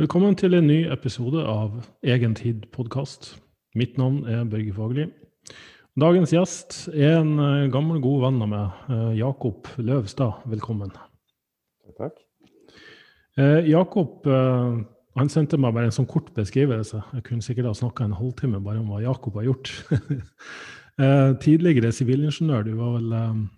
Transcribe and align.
Velkommen 0.00 0.32
til 0.32 0.54
en 0.56 0.64
ny 0.64 0.78
episode 0.88 1.42
av 1.44 1.74
Egen 2.08 2.32
tid-podkast. 2.32 3.34
Mitt 3.76 3.98
navn 4.00 4.22
er 4.24 4.46
Børge 4.48 4.72
Fagerli. 4.72 5.04
Dagens 6.00 6.32
gjest 6.32 6.78
er 6.94 7.18
en 7.18 7.34
eh, 7.36 7.66
gammel, 7.68 7.98
god 8.00 8.22
venn 8.22 8.38
av 8.40 8.48
meg, 8.48 8.78
eh, 8.88 9.10
Jakob 9.18 9.68
Løvstad. 9.76 10.40
Velkommen. 10.48 10.96
Takk. 12.00 12.16
Eh, 13.36 13.68
Jakob 13.68 14.24
han 14.24 15.34
sendte 15.36 15.60
meg 15.60 15.76
bare 15.76 15.92
en 15.92 15.96
sånn 15.98 16.08
kort 16.08 16.32
beskrivelse. 16.32 17.04
Jeg 17.18 17.28
kunne 17.28 17.44
sikkert 17.44 17.68
ha 17.68 17.76
snakka 17.76 18.08
en 18.08 18.16
halvtime 18.16 18.64
bare 18.64 18.80
om 18.80 18.88
hva 18.94 19.04
Jakob 19.04 19.36
har 19.36 19.50
gjort. 19.50 19.76
Tidligere 21.44 21.92
sivilingeniør. 21.92 22.70
Du 22.70 22.76
var 22.80 22.96
vel 22.96 23.48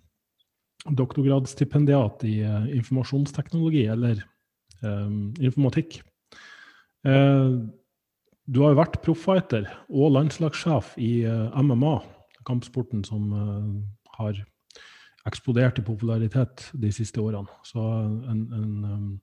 doktorgradsstipendiat 0.91 2.27
i 2.27 2.41
informasjonsteknologi, 2.83 3.87
eller 3.95 4.27
informatikk. 4.83 6.03
Du 7.03 8.59
har 8.63 8.73
jo 8.73 8.79
vært 8.79 9.01
profffighter 9.03 9.67
og 9.91 10.13
landslagssjef 10.15 10.93
i 11.03 11.25
MMA 11.27 11.97
kampsporten 12.47 13.05
som 13.07 13.33
uh, 13.35 13.83
har 14.19 14.39
eksplodert 15.29 15.79
i 15.79 15.85
popularitet 15.87 16.69
de 16.75 16.91
siste 16.95 17.23
årene. 17.23 17.51
Så 17.67 17.79
en, 17.79 18.41
en, 18.57 19.21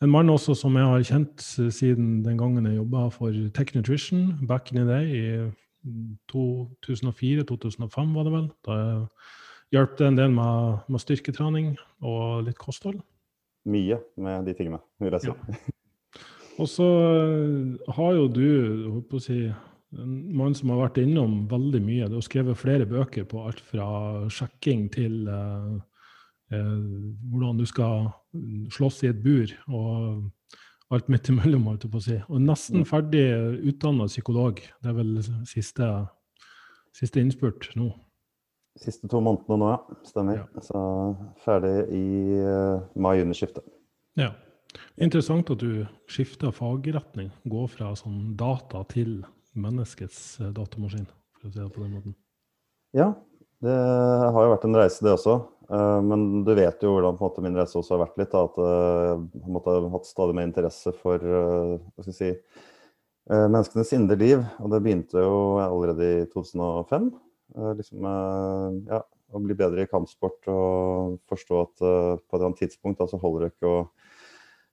en 0.00 0.12
mann 0.12 0.32
også 0.32 0.56
som 0.56 0.76
jeg 0.78 0.88
har 0.88 1.08
kjent 1.10 1.44
siden 1.44 2.22
den 2.24 2.38
gangen 2.40 2.68
jeg 2.68 2.78
jobba 2.78 3.08
for 3.12 3.36
Tech 3.56 3.74
Nutrition 3.76 4.46
back 4.48 4.72
in 4.72 4.80
the 4.80 4.86
day, 4.88 5.06
i 5.12 5.50
2004-2005 6.32 8.16
var 8.16 8.26
det 8.26 8.32
vel. 8.32 8.48
Da 8.66 8.74
hjalp 9.76 9.98
det 9.98 10.08
en 10.08 10.18
del 10.18 10.32
med, 10.34 10.80
med, 10.88 11.00
styrketrening 11.04 11.74
og 12.00 12.48
litt 12.48 12.58
kosthold. 12.60 13.00
Mye 13.68 14.00
med 14.16 14.48
de 14.48 14.56
tingene, 14.56 14.80
vil 15.00 15.12
jeg 15.18 15.28
si. 15.28 15.32
Ja. 15.32 15.60
Og 16.60 16.68
så 16.68 16.86
eh, 16.86 17.92
har 17.96 18.16
jo 18.18 18.26
du, 18.28 18.48
på 19.08 19.18
å 19.18 19.24
si, 19.24 19.42
en 19.96 20.16
mann 20.36 20.54
som 20.54 20.72
har 20.74 20.84
vært 20.84 21.00
innom 21.02 21.44
veldig 21.50 21.80
mye. 21.82 22.08
Du 22.10 22.18
har 22.18 22.26
skrevet 22.26 22.58
flere 22.58 22.88
bøker 22.88 23.26
på 23.28 23.46
alt 23.48 23.62
fra 23.64 23.86
sjekking 24.32 24.88
til 24.92 25.24
eh, 25.30 25.72
eh, 26.54 26.76
hvordan 27.30 27.62
du 27.62 27.66
skal 27.68 28.10
slåss 28.74 29.02
i 29.04 29.10
et 29.10 29.22
bur, 29.24 29.50
og 29.72 30.94
alt 30.94 31.10
midt 31.10 31.30
imellom, 31.30 31.68
holdt 31.70 31.86
jeg 31.86 31.94
på 31.94 32.02
å 32.02 32.06
si. 32.06 32.20
Og 32.28 32.44
nesten 32.44 32.86
ferdig 32.88 33.24
utdanna 33.72 34.08
psykolog. 34.10 34.60
Det 34.82 34.90
er 34.90 34.96
vel 34.96 35.18
siste, 35.48 35.88
siste 36.96 37.22
innspurt 37.22 37.70
nå. 37.78 37.92
Siste 38.80 39.10
to 39.10 39.20
månedene 39.22 39.58
nå, 39.60 39.70
ja. 39.72 39.98
Stemmer. 40.06 40.42
Ja. 40.42 40.62
Så 40.64 40.80
ferdig 41.44 41.74
i 41.94 42.04
uh, 42.38 42.82
mai-juni-skiftet. 42.98 43.66
Ja. 44.18 44.32
Interessant 45.00 45.50
at 45.50 45.62
du 45.62 45.84
skifter 46.10 46.52
fagretning. 46.54 47.30
Går 47.50 47.70
fra 47.72 47.92
sånn 47.98 48.34
data 48.38 48.82
til 48.90 49.20
menneskets 49.58 50.40
eh, 50.40 50.52
datamaskin, 50.54 51.08
for 51.38 51.48
å 51.48 51.52
si 51.52 51.60
det 51.60 51.70
på 51.74 51.84
den 51.84 51.94
måten? 51.96 52.16
Ja, 52.96 53.12
det 53.64 53.76
har 53.76 54.46
jo 54.46 54.52
vært 54.54 54.66
en 54.68 54.78
reise, 54.78 55.02
det 55.04 55.14
også. 55.16 55.36
Eh, 55.70 56.00
men 56.06 56.42
du 56.46 56.52
vet 56.58 56.84
jo 56.84 56.94
hvordan 56.94 57.18
måte, 57.20 57.44
min 57.44 57.58
reise 57.58 57.78
også 57.80 57.96
har 57.96 58.04
vært 58.04 58.20
litt. 58.22 58.36
At 58.36 58.60
eh, 58.62 59.14
jeg 59.40 59.54
måtte 59.56 59.76
ha 59.76 59.94
hatt 59.96 60.10
stadig 60.10 60.36
mer 60.38 60.50
interesse 60.50 60.94
for 61.00 61.24
hva 61.24 62.04
skal 62.04 62.12
jeg 62.12 62.18
si, 62.20 62.66
menneskenes 63.30 63.94
indre 63.96 64.18
liv. 64.20 64.44
Og 64.62 64.74
det 64.74 64.82
begynte 64.84 65.24
jo 65.24 65.40
allerede 65.62 66.12
i 66.22 66.28
2005. 66.32 67.10
Liksom, 67.78 68.04
ja, 68.86 69.00
å 69.34 69.40
bli 69.42 69.54
bedre 69.58 69.82
i 69.82 69.90
kampsport 69.90 70.46
og 70.50 71.16
forstå 71.30 71.56
at 71.64 71.80
på 71.80 71.88
et 71.88 72.36
eller 72.36 72.46
annet 72.46 72.60
tidspunkt 72.62 73.00
da, 73.02 73.08
så 73.10 73.18
holder 73.22 73.44
det 73.44 73.50
ikke 73.52 73.70
å 73.70 73.80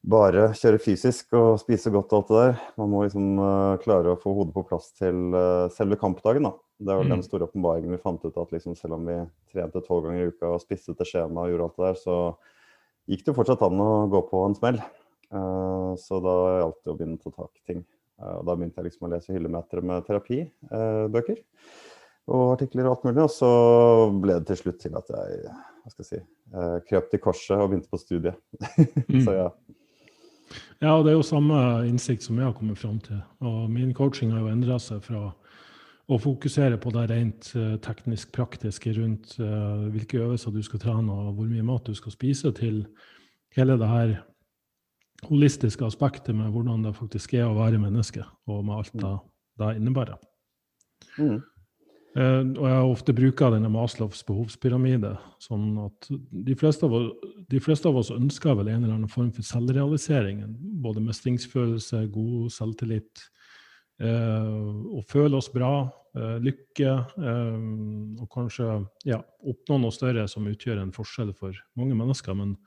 bare 0.05 0.51
kjøre 0.55 0.79
fysisk 0.81 1.33
og 1.37 1.57
spise 1.61 1.91
godt 1.93 2.13
og 2.13 2.19
alt 2.19 2.29
det 2.29 2.43
der. 2.43 2.59
Man 2.79 2.91
må 2.91 3.03
liksom 3.05 3.41
uh, 3.41 3.79
klare 3.81 4.13
å 4.13 4.19
få 4.19 4.33
hodet 4.37 4.53
på 4.55 4.65
plass 4.69 4.91
til 4.97 5.33
uh, 5.35 5.67
selve 5.73 5.97
kampdagen. 5.99 6.47
da. 6.47 6.53
Det 6.77 6.93
var 6.93 7.07
mm. 7.07 7.15
den 7.15 7.25
store 7.25 7.47
åpenbaringen 7.49 7.95
vi 7.95 8.01
fant 8.03 8.23
ut 8.23 8.37
at 8.37 8.53
liksom, 8.53 8.77
selv 8.77 8.99
om 8.99 9.09
vi 9.09 9.17
trente 9.51 9.81
tolv 9.83 10.07
ganger 10.07 10.27
i 10.27 10.31
uka 10.31 10.53
og 10.53 10.61
spiste 10.61 10.93
til 10.93 11.09
skjema 11.09 11.43
og 11.43 11.51
gjorde 11.51 11.67
alt 11.67 11.77
det 11.77 11.87
der, 11.87 11.99
så 12.03 12.17
gikk 13.09 13.25
det 13.25 13.35
fortsatt 13.39 13.65
an 13.65 13.83
å 13.83 13.91
gå 14.13 14.23
på 14.29 14.45
en 14.45 14.57
smell. 14.57 14.81
Uh, 15.33 15.91
så 15.99 16.21
da 16.23 16.37
gjaldt 16.61 16.81
det 16.83 16.93
å 16.93 16.97
begynne 16.99 17.19
å 17.19 17.25
ta 17.25 17.35
tak 17.43 17.53
i 17.57 17.67
ting. 17.73 17.85
Da 18.17 18.55
begynte 18.55 18.81
jeg 18.81 18.87
liksom 18.87 19.05
å 19.05 19.09
lese 19.11 19.29
hyllemetere 19.35 19.83
med 19.85 20.05
terapibøker 20.07 21.35
og 22.33 22.55
artikler 22.55 22.87
og 22.87 22.95
alt 22.95 23.03
mulig. 23.05 23.21
Og 23.27 23.29
så 23.29 23.49
ble 24.23 24.39
det 24.39 24.47
til 24.49 24.57
slutt 24.63 24.79
til 24.81 24.97
at 24.97 25.11
jeg 25.13 25.51
hva 25.51 25.93
skal 25.93 26.01
jeg 26.01 26.09
si, 26.09 26.21
krøp 26.89 27.11
til 27.11 27.21
korset 27.21 27.61
og 27.61 27.69
begynte 27.69 27.91
på 27.93 28.01
studiet. 28.01 28.39
Mm. 29.07 29.21
så 29.23 29.35
ja. 29.37 29.45
Ja, 30.81 30.95
det 31.03 31.11
er 31.11 31.17
jo 31.17 31.25
samme 31.25 31.57
innsikt 31.87 32.25
som 32.25 32.39
jeg 32.39 32.47
har 32.47 32.55
kommet 32.57 32.79
fram 32.79 32.99
til. 33.03 33.19
Og 33.43 33.67
min 33.71 33.93
coaching 33.97 34.31
har 34.33 34.43
jo 34.43 34.51
endra 34.51 34.79
seg 34.81 35.03
fra 35.05 35.31
å 36.07 36.17
fokusere 36.23 36.77
på 36.79 36.93
det 36.95 37.05
rent 37.11 37.49
uh, 37.57 37.75
teknisk-praktiske 37.83 38.93
rundt 38.95 39.33
uh, 39.41 39.89
hvilke 39.91 40.21
øvelser 40.23 40.53
du 40.55 40.61
skal 40.63 40.79
trene 40.79 41.11
og 41.11 41.33
hvor 41.35 41.49
mye 41.49 41.65
mat 41.67 41.89
du 41.89 41.97
skal 41.97 42.15
spise, 42.15 42.53
til 42.55 42.85
hele 43.57 43.75
det 43.79 43.89
her 43.91 44.13
holistiske 45.27 45.83
aspektet 45.83 46.35
med 46.37 46.53
hvordan 46.53 46.85
det 46.85 46.95
faktisk 46.95 47.33
er 47.35 47.49
å 47.49 47.57
være 47.57 47.81
menneske, 47.81 48.23
og 48.47 48.63
med 48.63 48.79
alt 48.79 48.95
det 49.01 49.15
det 49.57 49.75
innebærer. 49.79 50.17
Mm. 51.17 51.39
Uh, 52.17 52.41
og 52.57 52.63
jeg 52.65 52.73
har 52.73 52.87
ofte 52.89 53.13
bruker 53.13 53.51
denne 53.53 53.69
Maslows 53.69 54.23
behovspyramide. 54.25 55.11
sånn 55.43 55.75
at 55.83 56.07
de 56.09 56.55
fleste, 56.57 56.87
oss, 56.89 57.11
de 57.45 57.59
fleste, 57.61 57.85
av 57.85 57.99
oss, 57.99 58.09
ønsker 58.09 58.57
vel 58.57 58.71
en 58.71 58.81
eller 58.81 58.95
annen 58.95 59.11
form 59.11 59.29
for 59.35 59.45
selvrealisering. 59.45 60.41
Både 60.81 61.03
mestringsfølelse, 61.05 62.07
god 62.09 62.49
selvtillit, 62.55 63.21
eh, 64.01 64.49
å 64.97 65.03
føle 65.05 65.37
oss 65.37 65.51
bra, 65.53 65.91
eh, 66.15 66.39
lykke. 66.41 66.95
og 68.17 68.27
kanskje 68.33 68.87
ja, 69.05 69.21
oppnå 69.45 69.79
noe 69.81 69.91
større 69.91 70.27
som 70.27 70.47
utgjør 70.47 70.81
en 70.81 70.91
forskjell 70.91 71.35
for 71.35 71.53
mange 71.75 71.93
mennesker. 71.93 72.33
Men 72.33 72.57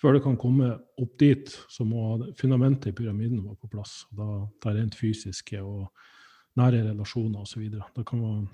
før 0.00 0.14
det 0.14 0.22
kan 0.22 0.36
komme 0.36 0.78
opp 0.96 1.18
dit, 1.18 1.44
så 1.68 1.84
må 1.84 2.32
fundamentet 2.36 2.88
i 2.88 2.96
pyramiden 2.96 3.44
være 3.44 3.60
på 3.60 3.70
plass. 3.76 4.06
Og 4.12 4.16
Da, 4.16 4.48
det 4.62 4.70
er 4.70 4.80
rent 4.80 4.94
fysiske 4.94 5.60
og 5.60 5.90
nære 6.56 6.88
relasjoner 6.88 7.42
osv. 7.42 7.68
Det 7.70 8.06
kan 8.06 8.20
være 8.22 8.48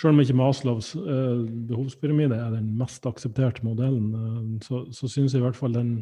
selv 0.00 0.14
om 0.14 0.22
ikke 0.22 0.36
Maslows 0.38 0.92
uh, 0.96 1.44
behovspyramide 1.68 2.38
er 2.38 2.54
den 2.54 2.72
mest 2.78 3.06
aksepterte 3.08 3.64
modellen, 3.66 4.14
uh, 4.14 4.62
så, 4.64 4.84
så 4.94 5.10
syns 5.10 5.34
jeg 5.34 5.42
i 5.42 5.46
hvert 5.46 5.58
fall 5.58 5.76
den 5.76 5.96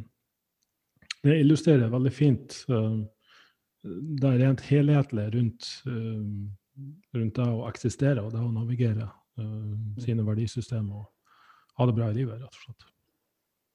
det 1.22 1.37
illustrerer 1.38 1.91
veldig 1.93 2.12
fint 2.15 2.56
uh, 2.72 3.03
det 4.22 4.33
rent 4.38 4.62
helhetlige 4.69 5.33
rundt, 5.34 5.69
rundt 7.16 7.38
det 7.38 7.47
å 7.50 7.65
eksistere 7.66 8.22
og 8.22 8.31
det 8.31 8.38
å 8.38 8.53
navigere 8.55 9.09
sine 9.99 10.22
verdisystemer 10.22 11.00
og 11.00 11.81
ha 11.81 11.89
det 11.91 11.97
bra 11.97 12.12
i 12.12 12.21
livet, 12.21 12.39
rett 12.39 12.60
og 12.60 12.62
slett. 12.62 12.91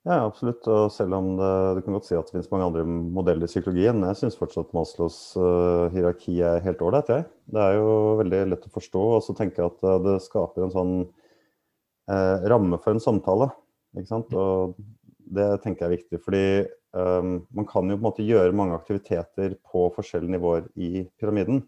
Ja, 0.07 0.21
absolutt. 0.23 0.63
Og 0.71 0.91
selv 0.95 1.17
om 1.17 1.33
det, 1.35 1.53
du 1.75 1.81
kan 1.83 1.97
godt 1.97 2.07
si 2.07 2.15
at 2.15 2.29
det 2.29 2.37
finnes 2.37 2.51
mange 2.53 2.67
andre 2.69 2.83
modeller 2.87 3.43
i 3.43 3.51
psykologien, 3.51 4.05
jeg 4.07 4.19
syns 4.21 4.37
fortsatt 4.39 4.71
Maslows 4.75 5.17
uh, 5.35 5.89
hierarki 5.91 6.37
er 6.47 6.63
helt 6.63 6.83
ålreit, 6.85 7.11
jeg. 7.11 7.25
Det 7.51 7.63
er 7.63 7.75
jo 7.75 7.89
veldig 8.21 8.39
lett 8.53 8.67
å 8.69 8.71
forstå, 8.71 9.01
og 9.17 9.25
så 9.25 9.35
tenker 9.35 9.65
jeg 9.65 9.73
at 9.73 9.83
uh, 9.83 9.97
det 10.05 10.15
skaper 10.23 10.63
en 10.63 10.71
sånn 10.71 10.93
uh, 11.03 12.47
ramme 12.53 12.79
for 12.79 12.95
en 12.95 13.03
samtale. 13.03 13.49
Ikke 13.99 14.13
sant? 14.13 14.31
Og 14.31 14.77
det 15.35 15.49
tenker 15.65 15.83
jeg 15.83 15.89
er 15.89 15.95
viktig, 15.97 16.21
fordi 16.23 16.45
um, 16.95 17.33
man 17.57 17.67
kan 17.67 17.91
jo 17.91 17.97
på 17.97 17.99
en 17.99 18.07
måte 18.07 18.27
gjøre 18.29 18.55
mange 18.55 18.79
aktiviteter 18.79 19.57
på 19.67 19.89
forskjellige 19.97 20.37
nivåer 20.37 20.69
i 20.79 21.03
pyramiden. 21.19 21.65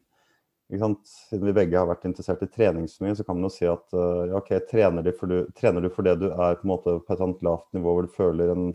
Siden 0.70 1.48
vi 1.48 1.56
begge 1.56 1.80
har 1.80 1.88
vært 1.90 2.06
interessert 2.06 2.44
i 2.46 2.50
trening 2.52 2.86
så 2.90 3.02
mye, 3.02 3.16
så 3.18 3.26
kan 3.26 3.38
man 3.38 3.48
jo 3.48 3.54
si 3.56 3.66
at 3.66 3.86
uh, 3.98 4.30
ja, 4.30 4.38
ok, 4.38 4.52
trener 4.70 5.06
du, 5.06 5.12
du, 5.32 5.38
trener 5.58 5.82
du, 5.82 5.90
for 5.94 6.06
det 6.06 6.20
du 6.22 6.28
er 6.30 6.60
på, 6.60 6.68
en 6.68 6.74
måte 6.76 7.00
på 7.02 7.16
et 7.16 7.24
annet 7.26 7.46
lavt 7.48 7.66
nivå 7.74 7.96
hvor 7.96 8.06
du 8.06 8.14
føler 8.14 8.54
en 8.54 8.68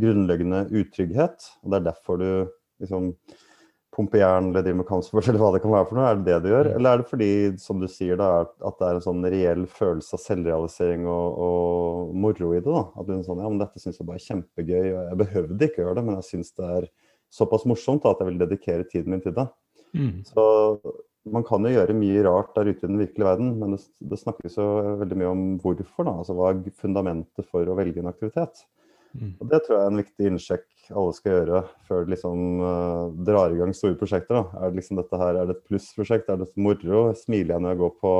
grunnleggende 0.00 0.66
utrygghet, 0.68 1.46
og 1.64 1.72
det 1.72 1.80
er 1.80 1.86
derfor 1.88 2.20
du 2.20 2.28
liksom 2.82 3.14
pumper 3.96 4.20
jern 4.20 4.50
eller 4.50 4.62
driver 4.62 4.78
med 4.78 4.86
kampsport 4.86 5.28
eller 5.28 5.40
hva 5.42 5.50
det 5.54 5.62
kan 5.64 5.72
være 5.72 5.88
for 5.88 5.98
noe? 5.98 6.06
Er 6.06 6.20
det 6.20 6.28
det 6.28 6.36
du 6.44 6.50
gjør? 6.52 6.68
Mm. 6.68 6.74
Eller 6.78 6.90
er 6.90 7.00
det 7.00 7.08
fordi, 7.10 7.30
som 7.58 7.80
du 7.82 7.88
sier, 7.90 8.20
da, 8.20 8.28
at 8.68 8.78
det 8.78 8.86
er 8.86 8.98
en 8.98 9.06
sånn 9.06 9.26
reell 9.34 9.64
følelse 9.80 10.16
av 10.16 10.22
selvrealisering 10.22 11.08
og, 11.10 11.40
og 11.46 12.14
moro 12.22 12.52
i 12.54 12.60
det? 12.60 12.68
da? 12.68 12.84
At 12.94 13.08
du 13.08 13.16
er 13.16 13.24
sånn, 13.26 13.42
ja, 13.42 13.50
men 13.50 13.60
dette 13.62 13.82
syns 13.82 13.98
jeg 13.98 14.06
bare 14.08 14.20
er 14.20 14.26
kjempegøy, 14.28 14.86
og 14.92 15.00
jeg 15.00 15.20
behøvde 15.24 15.70
ikke 15.70 15.82
å 15.82 15.86
gjøre 15.86 15.98
det, 15.98 16.06
men 16.06 16.20
jeg 16.20 16.28
syns 16.28 16.54
det 16.60 16.70
er 16.76 16.88
såpass 17.40 17.66
morsomt 17.70 18.04
da, 18.04 18.14
at 18.14 18.22
jeg 18.22 18.30
vil 18.30 18.40
dedikere 18.44 18.86
tiden 18.86 19.16
min 19.16 19.24
til 19.24 19.34
det. 19.34 19.48
Mm. 19.96 20.20
Så 20.28 20.44
man 21.28 21.44
kan 21.44 21.64
jo 21.66 21.72
gjøre 21.74 21.96
mye 21.96 22.24
rart 22.24 22.54
der 22.56 22.70
ute 22.70 22.84
i 22.84 22.88
den 22.88 23.00
virkelige 23.00 23.28
verden, 23.28 23.54
men 23.60 23.76
det, 23.76 23.82
det 24.12 24.18
snakkes 24.20 24.56
jo 24.56 24.66
veldig 25.02 25.18
mye 25.20 25.32
om 25.34 25.46
hvorfor. 25.60 26.06
da, 26.06 26.14
altså 26.22 26.36
Hva 26.38 26.52
er 26.52 26.76
fundamentet 26.80 27.48
for 27.50 27.68
å 27.68 27.76
velge 27.78 28.00
en 28.00 28.10
aktivitet? 28.10 28.62
Mm. 29.12 29.34
Og 29.36 29.48
Det 29.50 29.60
tror 29.64 29.76
jeg 29.76 29.82
er 29.82 29.90
en 29.90 30.00
viktig 30.00 30.30
innsjekk 30.30 30.66
alle 30.90 31.14
skal 31.14 31.34
gjøre 31.34 31.62
før 31.86 32.06
de 32.06 32.14
liksom 32.14 32.62
uh, 32.62 33.10
drar 33.26 33.54
i 33.54 33.58
gang 33.60 33.72
store 33.76 33.98
prosjekter. 33.98 34.38
da. 34.38 34.60
Er 34.60 34.72
det 34.72 34.80
liksom 34.80 35.00
dette 35.00 35.20
her, 35.20 35.38
er 35.38 35.50
det 35.50 35.58
et 35.58 35.66
plussprosjekt? 35.68 36.30
Er 36.30 36.40
det 36.40 36.48
moro? 36.58 37.04
Smiler 37.18 37.56
jeg 37.56 37.64
når 37.64 37.74
jeg 37.74 37.82
går 37.82 37.92
på 38.02 38.14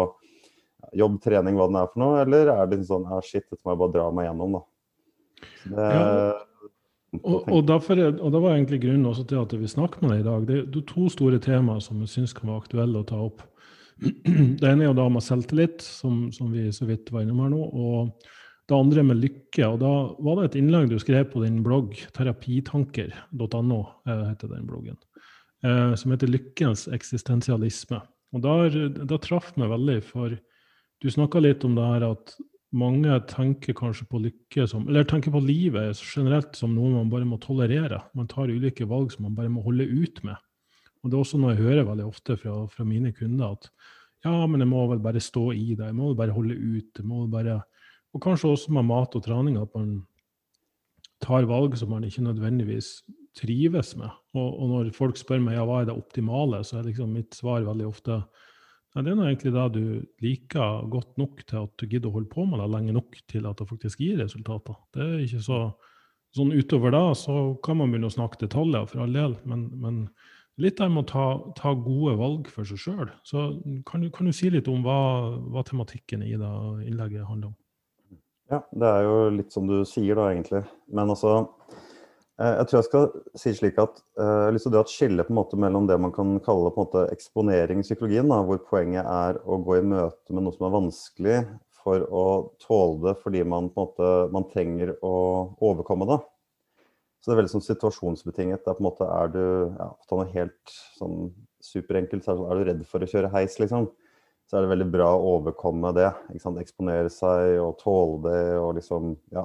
jobb, 1.01 1.17
trening, 1.25 1.59
hva 1.59 1.69
det 1.71 1.81
er 1.81 1.91
for 1.93 2.03
noe? 2.03 2.21
Eller 2.25 2.53
er 2.53 2.69
det 2.69 2.81
liksom 2.81 3.07
sånn 3.07 3.11
ah, 3.11 3.25
shit, 3.25 3.47
dette 3.49 3.63
må 3.65 3.75
jeg 3.75 3.83
bare 3.83 3.97
dra 3.97 4.07
meg 4.15 4.29
gjennom, 4.29 4.59
da. 4.59 4.63
Det, 5.41 5.89
ja. 5.97 6.07
Og, 7.19 7.49
og, 7.51 7.65
derfor, 7.67 7.99
og, 7.99 8.29
det 8.33 8.41
var 8.41 8.53
egentlig 8.55 8.81
grunnen 8.85 9.09
også 9.11 9.25
til 9.27 9.41
at 9.41 9.55
vi 9.59 9.69
snakker 9.71 10.03
med 10.05 10.13
deg 10.13 10.21
i 10.21 10.27
dag. 10.29 10.45
Det 10.47 10.59
er 10.61 10.85
to 10.87 11.09
store 11.11 11.41
temaer 11.43 11.81
som 11.83 12.03
jeg 12.05 12.13
syns 12.13 12.35
kan 12.37 12.53
være 12.53 12.63
aktuelle 12.63 13.03
å 13.03 13.09
ta 13.09 13.19
opp. 13.19 13.43
Det 14.61 14.69
ene 14.69 14.85
er 14.85 14.93
jo 14.93 14.97
da 14.97 15.09
med 15.13 15.25
selvtillit, 15.25 15.83
som, 15.83 16.29
som 16.33 16.53
vi 16.55 16.69
så 16.73 16.87
vidt 16.89 17.11
var 17.13 17.25
innom 17.25 17.43
her 17.43 17.51
nå. 17.53 17.65
Og 17.67 18.31
det 18.71 18.79
andre 18.79 19.05
med 19.05 19.21
lykke. 19.21 19.67
Og 19.67 19.81
da 19.83 19.93
var 20.23 20.39
det 20.39 20.51
et 20.51 20.61
innlegg 20.63 20.93
du 20.93 20.99
skrev 21.03 21.27
på 21.33 21.43
din 21.43 21.61
blogg, 21.67 21.99
terapitanker.no, 22.17 23.81
eh, 24.07 24.23
heter 24.31 24.53
den 24.55 24.69
bloggen, 24.69 24.99
eh, 25.65 25.95
som 25.99 26.15
heter 26.15 26.31
'Lykkens 26.31 26.87
eksistensialisme'. 26.95 28.01
Og 28.33 28.43
da 29.11 29.19
traff 29.19 29.57
meg 29.59 29.73
veldig, 29.73 29.99
for 30.07 30.39
du 31.03 31.09
snakka 31.11 31.43
litt 31.43 31.65
om 31.65 31.75
det 31.75 31.83
her 31.83 32.13
at 32.13 32.37
mange 32.71 33.17
tenker 33.31 33.75
kanskje 33.75 34.07
på 34.11 34.21
lykke 34.23 34.67
som 34.71 34.85
Eller 34.89 35.07
tenker 35.09 35.33
på 35.35 35.41
livet 35.43 35.99
generelt 35.99 36.55
som 36.59 36.75
noe 36.75 36.93
man 36.95 37.11
bare 37.11 37.27
må 37.27 37.41
tolerere. 37.43 38.03
Man 38.15 38.29
tar 38.31 38.53
ulike 38.53 38.87
valg 38.87 39.11
som 39.13 39.27
man 39.27 39.35
bare 39.39 39.51
må 39.51 39.65
holde 39.65 39.89
ut 39.89 40.23
med. 40.27 40.39
Og 41.03 41.11
det 41.11 41.17
er 41.17 41.25
også 41.25 41.41
noe 41.41 41.55
jeg 41.55 41.65
hører 41.65 41.89
veldig 41.89 42.07
ofte 42.07 42.37
fra, 42.39 42.55
fra 42.71 42.85
mine 42.85 43.11
kunder, 43.17 43.57
at 43.57 43.71
ja, 44.27 44.35
men 44.45 44.61
jeg 44.61 44.69
må 44.69 44.85
vel 44.91 45.01
bare 45.01 45.23
stå 45.25 45.47
i 45.57 45.73
det. 45.73 45.87
Jeg 45.89 45.97
må 45.97 46.11
vel 46.11 46.19
bare 46.19 46.37
holde 46.37 46.55
ut. 46.55 46.91
jeg 46.99 47.07
må 47.09 47.23
vel 47.25 47.33
bare 47.33 47.61
og 48.11 48.23
kanskje 48.25 48.51
også 48.51 48.75
med 48.75 48.89
mat 48.89 49.15
og 49.15 49.23
trening, 49.23 49.57
at 49.61 49.71
man 49.77 50.01
tar 51.23 51.47
valg 51.47 51.77
som 51.79 51.93
man 51.95 52.05
ikke 52.07 52.25
nødvendigvis 52.27 53.01
trives 53.39 53.95
med. 53.97 54.11
Og, 54.35 54.49
og 54.49 54.71
når 54.73 54.93
folk 54.97 55.19
spør 55.21 55.43
meg 55.45 55.55
ja, 55.59 55.67
hva 55.69 55.83
er 55.83 55.91
det 55.91 55.97
optimale, 55.97 56.65
så 56.67 56.81
er 56.81 56.89
liksom 56.89 57.13
mitt 57.15 57.37
svar 57.39 57.63
veldig 57.67 57.87
ofte 57.87 58.23
ja, 58.91 59.05
det 59.07 59.13
er 59.13 59.21
egentlig 59.23 59.53
det 59.55 59.67
du 59.77 59.85
liker 60.25 60.89
godt 60.91 61.19
nok 61.21 61.45
til 61.47 61.63
at 61.63 61.75
du 61.79 61.87
gidder 61.87 62.11
å 62.11 62.17
holde 62.17 62.31
på 62.33 62.43
med 62.49 62.59
det 62.59 62.67
lenge 62.73 62.95
nok 62.97 63.21
til 63.31 63.47
at 63.47 63.61
det 63.61 63.69
faktisk 63.71 64.03
gir 64.03 64.19
resultater. 64.19 64.75
Det 64.95 65.05
er 65.05 65.23
ikke 65.27 65.45
så 65.47 65.61
sånn 66.35 66.53
Utover 66.55 66.95
det 66.95 67.07
så 67.19 67.37
kan 67.65 67.79
man 67.79 67.91
begynne 67.91 68.11
å 68.11 68.15
snakke 68.15 68.39
detaljer, 68.45 68.87
for 68.91 69.03
all 69.05 69.15
del, 69.15 69.37
men, 69.51 69.65
men 69.83 70.03
litt 70.63 70.79
der 70.79 70.91
med 70.93 71.05
å 71.05 71.11
ta, 71.11 71.25
ta, 71.59 71.73
gode 71.75 72.17
valg 72.21 72.51
for 72.53 72.69
seg 72.69 72.83
sjøl. 72.83 73.09
Så 73.27 73.47
kan 73.89 74.05
du, 74.05 74.11
kan 74.15 74.29
du, 74.29 74.35
si 74.37 74.51
litt 74.53 74.71
om 74.71 74.85
hva, 74.87 75.01
hva 75.51 75.65
tematikken 75.67 76.23
i 76.27 76.37
det 76.39 76.53
innlegget 76.87 77.27
handler 77.29 77.51
om? 77.53 77.57
Ja, 78.51 78.63
det 78.75 78.91
er 78.91 79.07
jo 79.07 79.17
litt 79.35 79.55
som 79.55 79.67
du 79.71 79.81
sier 79.87 80.19
da, 80.19 80.31
egentlig. 80.35 80.65
Men 80.91 81.13
altså 81.15 81.45
Jeg 82.41 82.69
tror 82.69 82.79
jeg 82.79 82.87
skal 82.87 83.09
si 83.37 83.51
slik 83.53 83.79
at 83.83 83.99
eh, 84.17 84.29
jeg 84.47 84.55
lyst 84.55 84.65
til 84.65 84.71
å 84.71 84.75
dra 84.79 84.83
et 84.87 84.93
skille 84.95 85.25
på 85.27 85.33
en 85.35 85.39
måte 85.43 85.59
mellom 85.61 85.89
det 85.91 85.99
man 86.01 86.13
kan 86.15 86.39
kalle 86.41 86.71
på 86.73 86.81
en 86.81 86.87
måte 86.87 87.03
eksponering 87.13 87.83
i 87.83 87.85
psykologien, 87.85 88.31
da, 88.33 88.39
hvor 88.49 88.63
poenget 88.65 89.05
er 89.05 89.41
å 89.45 89.59
gå 89.61 89.77
i 89.77 89.85
møte 89.85 90.33
med 90.33 90.47
noe 90.47 90.57
som 90.57 90.65
er 90.65 90.73
vanskelig 90.73 91.37
for 91.83 92.07
å 92.09 92.25
tåle 92.63 93.01
det 93.05 93.15
fordi 93.21 93.45
man 93.45 93.69
på 93.69 93.77
en 93.77 93.91
måte 93.91 94.09
man 94.33 94.49
trenger 94.49 94.95
å 95.05 95.15
overkomme 95.69 96.09
det. 96.09 96.21
Så 97.21 97.29
det 97.29 97.35
er 97.35 97.41
veldig 97.43 97.53
sånn 97.53 97.67
situasjonsbetinget. 97.67 98.65
Der 98.65 98.77
på 98.77 98.81
en 98.81 98.89
måte 98.89 99.09
er 99.13 99.33
du 99.35 99.43
ja, 99.77 99.91
helt 100.33 100.77
sånn 100.97 101.35
superenkelt, 101.61 102.25
så 102.25 102.39
er, 102.39 102.45
er 102.47 102.57
du 102.57 102.71
redd 102.71 102.87
for 102.89 103.05
å 103.05 103.11
kjøre 103.11 103.33
heis, 103.35 103.59
liksom 103.61 103.91
så 104.51 104.59
er 104.59 104.65
det 104.65 104.73
veldig 104.73 104.89
bra 104.91 105.07
å 105.15 105.37
overkomme 105.37 105.93
det. 105.95 106.09
Eksponere 106.35 107.11
seg 107.15 107.61
og 107.63 107.77
tåle 107.79 108.17
det 108.25 108.41
og 108.59 108.73
liksom, 108.81 109.13
ja, 109.31 109.45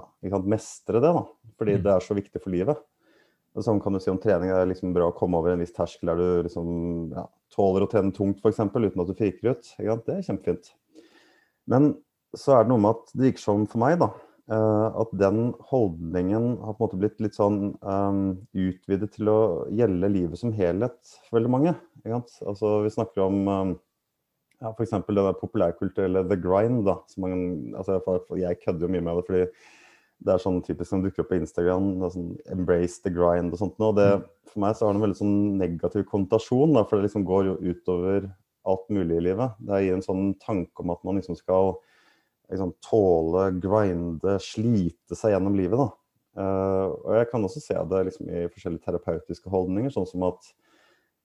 mestre 0.50 0.98
det. 0.98 1.12
da, 1.14 1.22
Fordi 1.62 1.76
mm. 1.78 1.84
det 1.86 1.92
er 1.94 2.06
så 2.08 2.18
viktig 2.18 2.42
for 2.42 2.50
livet. 2.56 2.80
Det 3.54 3.62
samme 3.68 3.86
kan 3.86 3.94
du 3.94 4.02
si 4.02 4.10
om 4.10 4.18
trening. 4.18 4.50
Det 4.50 4.64
er 4.64 4.72
liksom 4.72 4.96
bra 4.98 5.12
å 5.12 5.16
komme 5.16 5.38
over 5.38 5.54
en 5.54 5.62
viss 5.62 5.76
terskel 5.78 6.10
der 6.10 6.18
du 6.18 6.48
liksom, 6.48 6.74
ja, 7.14 7.28
tåler 7.54 7.86
å 7.86 7.92
trene 7.92 8.18
tungt 8.18 8.42
f.eks. 8.42 8.64
uten 8.66 9.06
at 9.06 9.12
du 9.12 9.14
friker 9.14 9.54
ut. 9.54 9.70
Det 9.78 10.18
er 10.18 10.26
kjempefint. 10.26 10.74
Men 11.70 11.94
så 12.34 12.58
er 12.58 12.66
det 12.66 12.74
noe 12.74 12.82
med 12.82 12.98
at 12.98 13.14
det 13.14 13.30
virker 13.30 13.46
som 13.46 13.70
for 13.70 13.86
meg 13.86 14.02
da, 14.02 14.10
eh, 14.50 15.00
at 15.06 15.14
den 15.22 15.52
holdningen 15.70 16.56
har 16.66 16.74
på 16.74 16.82
en 16.82 16.88
måte 16.88 17.04
blitt 17.06 17.22
litt 17.22 17.38
sånn 17.38 17.76
um, 17.86 18.26
utvidet 18.58 19.14
til 19.14 19.30
å 19.30 19.40
gjelde 19.70 20.16
livet 20.18 20.42
som 20.42 20.58
helhet 20.58 20.98
for 21.30 21.38
veldig 21.38 21.54
mange. 21.54 21.78
Altså, 22.10 22.80
vi 22.84 22.98
snakker 22.98 23.30
om 23.30 23.46
um, 23.46 23.78
ja, 24.62 24.72
F.eks. 24.72 24.92
det 24.92 25.16
der 25.16 25.40
populærkulturelle 25.40 26.24
the 26.30 26.38
grind. 26.42 26.86
da, 26.86 27.00
man, 27.18 27.74
altså, 27.76 28.00
Jeg 28.38 28.60
kødder 28.66 28.88
jo 28.88 28.94
mye 28.94 29.02
med 29.02 29.16
det, 29.16 29.26
fordi 29.28 29.46
det 30.26 30.32
er 30.32 30.42
sånn 30.42 30.62
typisk 30.64 30.90
som 30.90 31.04
dukker 31.04 31.26
opp 31.26 31.32
på 31.34 31.40
Instagram. 31.42 31.90
Sånn, 32.14 32.32
'Embrace 32.48 33.02
the 33.04 33.12
grind' 33.12 33.54
og 33.54 33.60
sånt. 33.60 33.80
Og 33.80 33.98
det, 33.98 34.08
mm. 34.16 34.24
for 34.52 34.64
meg 34.64 34.76
så 34.76 34.86
har 34.86 34.94
det 34.94 35.02
en 35.02 35.06
veldig 35.08 35.22
sånn 35.22 35.38
negativ 35.60 36.06
konnotasjon, 36.12 36.74
da, 36.78 36.86
for 36.86 36.98
det 36.98 37.10
liksom 37.10 37.28
går 37.28 37.52
jo 37.52 37.60
utover 37.74 38.32
alt 38.66 38.88
mulig 38.90 39.20
i 39.20 39.26
livet. 39.28 39.60
Det 39.60 39.84
gir 39.84 39.98
en 39.98 40.06
sånn 40.06 40.32
tanke 40.42 40.82
om 40.82 40.94
at 40.96 41.04
man 41.06 41.20
liksom 41.20 41.38
skal 41.38 41.76
liksom, 42.50 42.74
tåle, 42.86 43.50
grinde, 43.62 44.40
slite 44.42 45.18
seg 45.18 45.36
gjennom 45.36 45.58
livet. 45.58 45.78
da. 45.84 45.92
Uh, 46.36 46.92
og 47.06 47.12
jeg 47.16 47.28
kan 47.32 47.46
også 47.48 47.62
se 47.64 47.76
det 47.92 48.02
liksom, 48.10 48.28
i 48.28 48.48
forskjellige 48.52 48.84
terapeutiske 48.84 49.52
holdninger, 49.52 49.94
sånn 49.94 50.08
som 50.10 50.26
at 50.28 50.50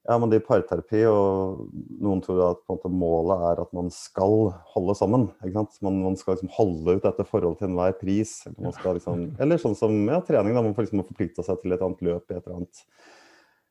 ja, 0.08 0.17
men 0.17 0.31
det 0.32 0.38
er 0.41 0.47
parterapi, 0.47 1.02
og 1.11 1.67
noen 2.00 2.23
tror 2.25 2.41
at 2.47 2.61
måte, 2.70 2.88
målet 2.88 3.43
er 3.50 3.61
at 3.61 3.73
man 3.76 3.91
skal 3.93 4.49
holde 4.73 4.94
sammen. 4.97 5.26
Man, 5.44 5.99
man, 6.00 6.17
skal 6.17 6.38
liksom 6.38 6.52
holde 6.56 6.97
ut 6.97 7.05
dette 7.05 7.26
forholdet 7.29 7.61
til 7.61 7.69
enhver 7.69 7.93
pris. 8.00 8.32
Eller, 8.49 8.97
liksom, 8.97 9.26
eller 9.44 9.61
sånn 9.61 9.76
som 9.76 9.99
ja, 10.08 10.23
trening, 10.25 10.56
da 10.56 10.64
man 10.64 10.75
får 10.76 10.88
liksom 10.88 11.05
forplikta 11.05 11.44
seg 11.44 11.61
til 11.61 11.76
et 11.76 11.85
annet 11.85 12.00
løp 12.06 12.32
i 12.32 12.38
et 12.38 12.41
eller 12.41 12.62
annet 12.62 12.85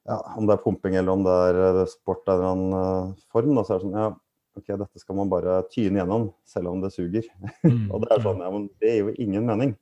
ja, 0.09 0.19
Om 0.37 0.47
det 0.47 0.55
er 0.55 0.63
pumping 0.63 0.95
eller 0.97 1.17
om 1.17 1.25
det 1.25 1.35
er 1.49 1.59
eh, 1.65 1.83
sport 1.91 2.29
eller 2.31 2.45
en 2.53 2.63
uh, 2.77 3.11
form, 3.33 3.51
da, 3.57 3.65
så 3.65 3.75
er 3.75 3.81
det 3.81 3.87
sånn 3.87 3.99
ja, 3.99 4.07
ok, 4.57 4.71
dette 4.71 5.01
skal 5.01 5.19
man 5.19 5.33
bare 5.33 5.59
tyne 5.73 6.01
gjennom, 6.01 6.29
selv 6.47 6.71
om 6.71 6.81
det 6.85 6.93
suger. 6.93 7.25
Mm. 7.65 7.89
og 7.93 8.05
det 8.05 8.13
er 8.13 8.25
sånn, 8.25 8.41
ja, 8.45 8.53
men 8.53 8.69
det 8.81 8.95
gir 8.95 9.09
jo 9.09 9.17
ingen 9.25 9.49
mening. 9.49 9.75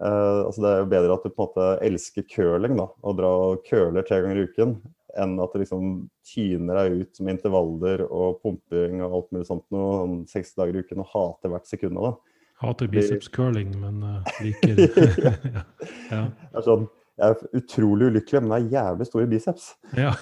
Uh, 0.00 0.46
altså 0.46 0.64
Det 0.64 0.70
er 0.70 0.78
jo 0.84 0.92
bedre 0.94 1.16
at 1.16 1.24
du 1.24 1.32
på 1.32 1.44
en 1.44 1.50
måte 1.50 1.68
elsker 1.88 2.24
curling 2.30 2.78
da, 2.78 2.88
og 3.04 3.18
drar 3.18 3.46
og 3.50 3.66
curler 3.66 4.04
tre 4.06 4.22
ganger 4.24 4.40
i 4.40 4.48
uken, 4.48 4.78
enn 5.18 5.38
at 5.42 5.54
det 5.54 5.64
liksom 5.64 5.94
tyner 6.26 6.82
deg 6.82 7.00
ut 7.00 7.20
med 7.24 7.36
intervaller 7.36 8.04
og 8.06 8.40
pumping 8.44 9.00
og 9.02 9.16
alt 9.18 9.32
mulig 9.34 9.48
sånt 9.48 9.66
noe 9.74 9.96
sånn 10.02 10.20
60 10.30 10.60
dager 10.60 10.78
i 10.78 10.84
uken 10.84 11.02
og 11.04 11.10
hater 11.14 11.54
hvert 11.54 11.70
sekund 11.70 11.98
av 11.98 12.10
det. 12.10 12.14
Hater 12.60 12.90
biceps 12.92 13.28
curling, 13.32 13.72
men 13.80 14.02
uh, 14.04 14.32
liker 14.44 14.82
ja. 14.84 15.62
ja. 16.12 16.24
Det 16.28 16.60
er 16.60 16.66
sånn, 16.66 16.84
jeg 17.20 17.34
er 17.34 17.58
utrolig 17.60 18.06
ulykkelig, 18.10 18.40
men 18.44 18.52
jeg 18.52 18.66
har 18.66 18.74
jævlig 18.76 19.06
store 19.08 19.26
biceps. 19.28 19.64
Ja. 19.96 20.12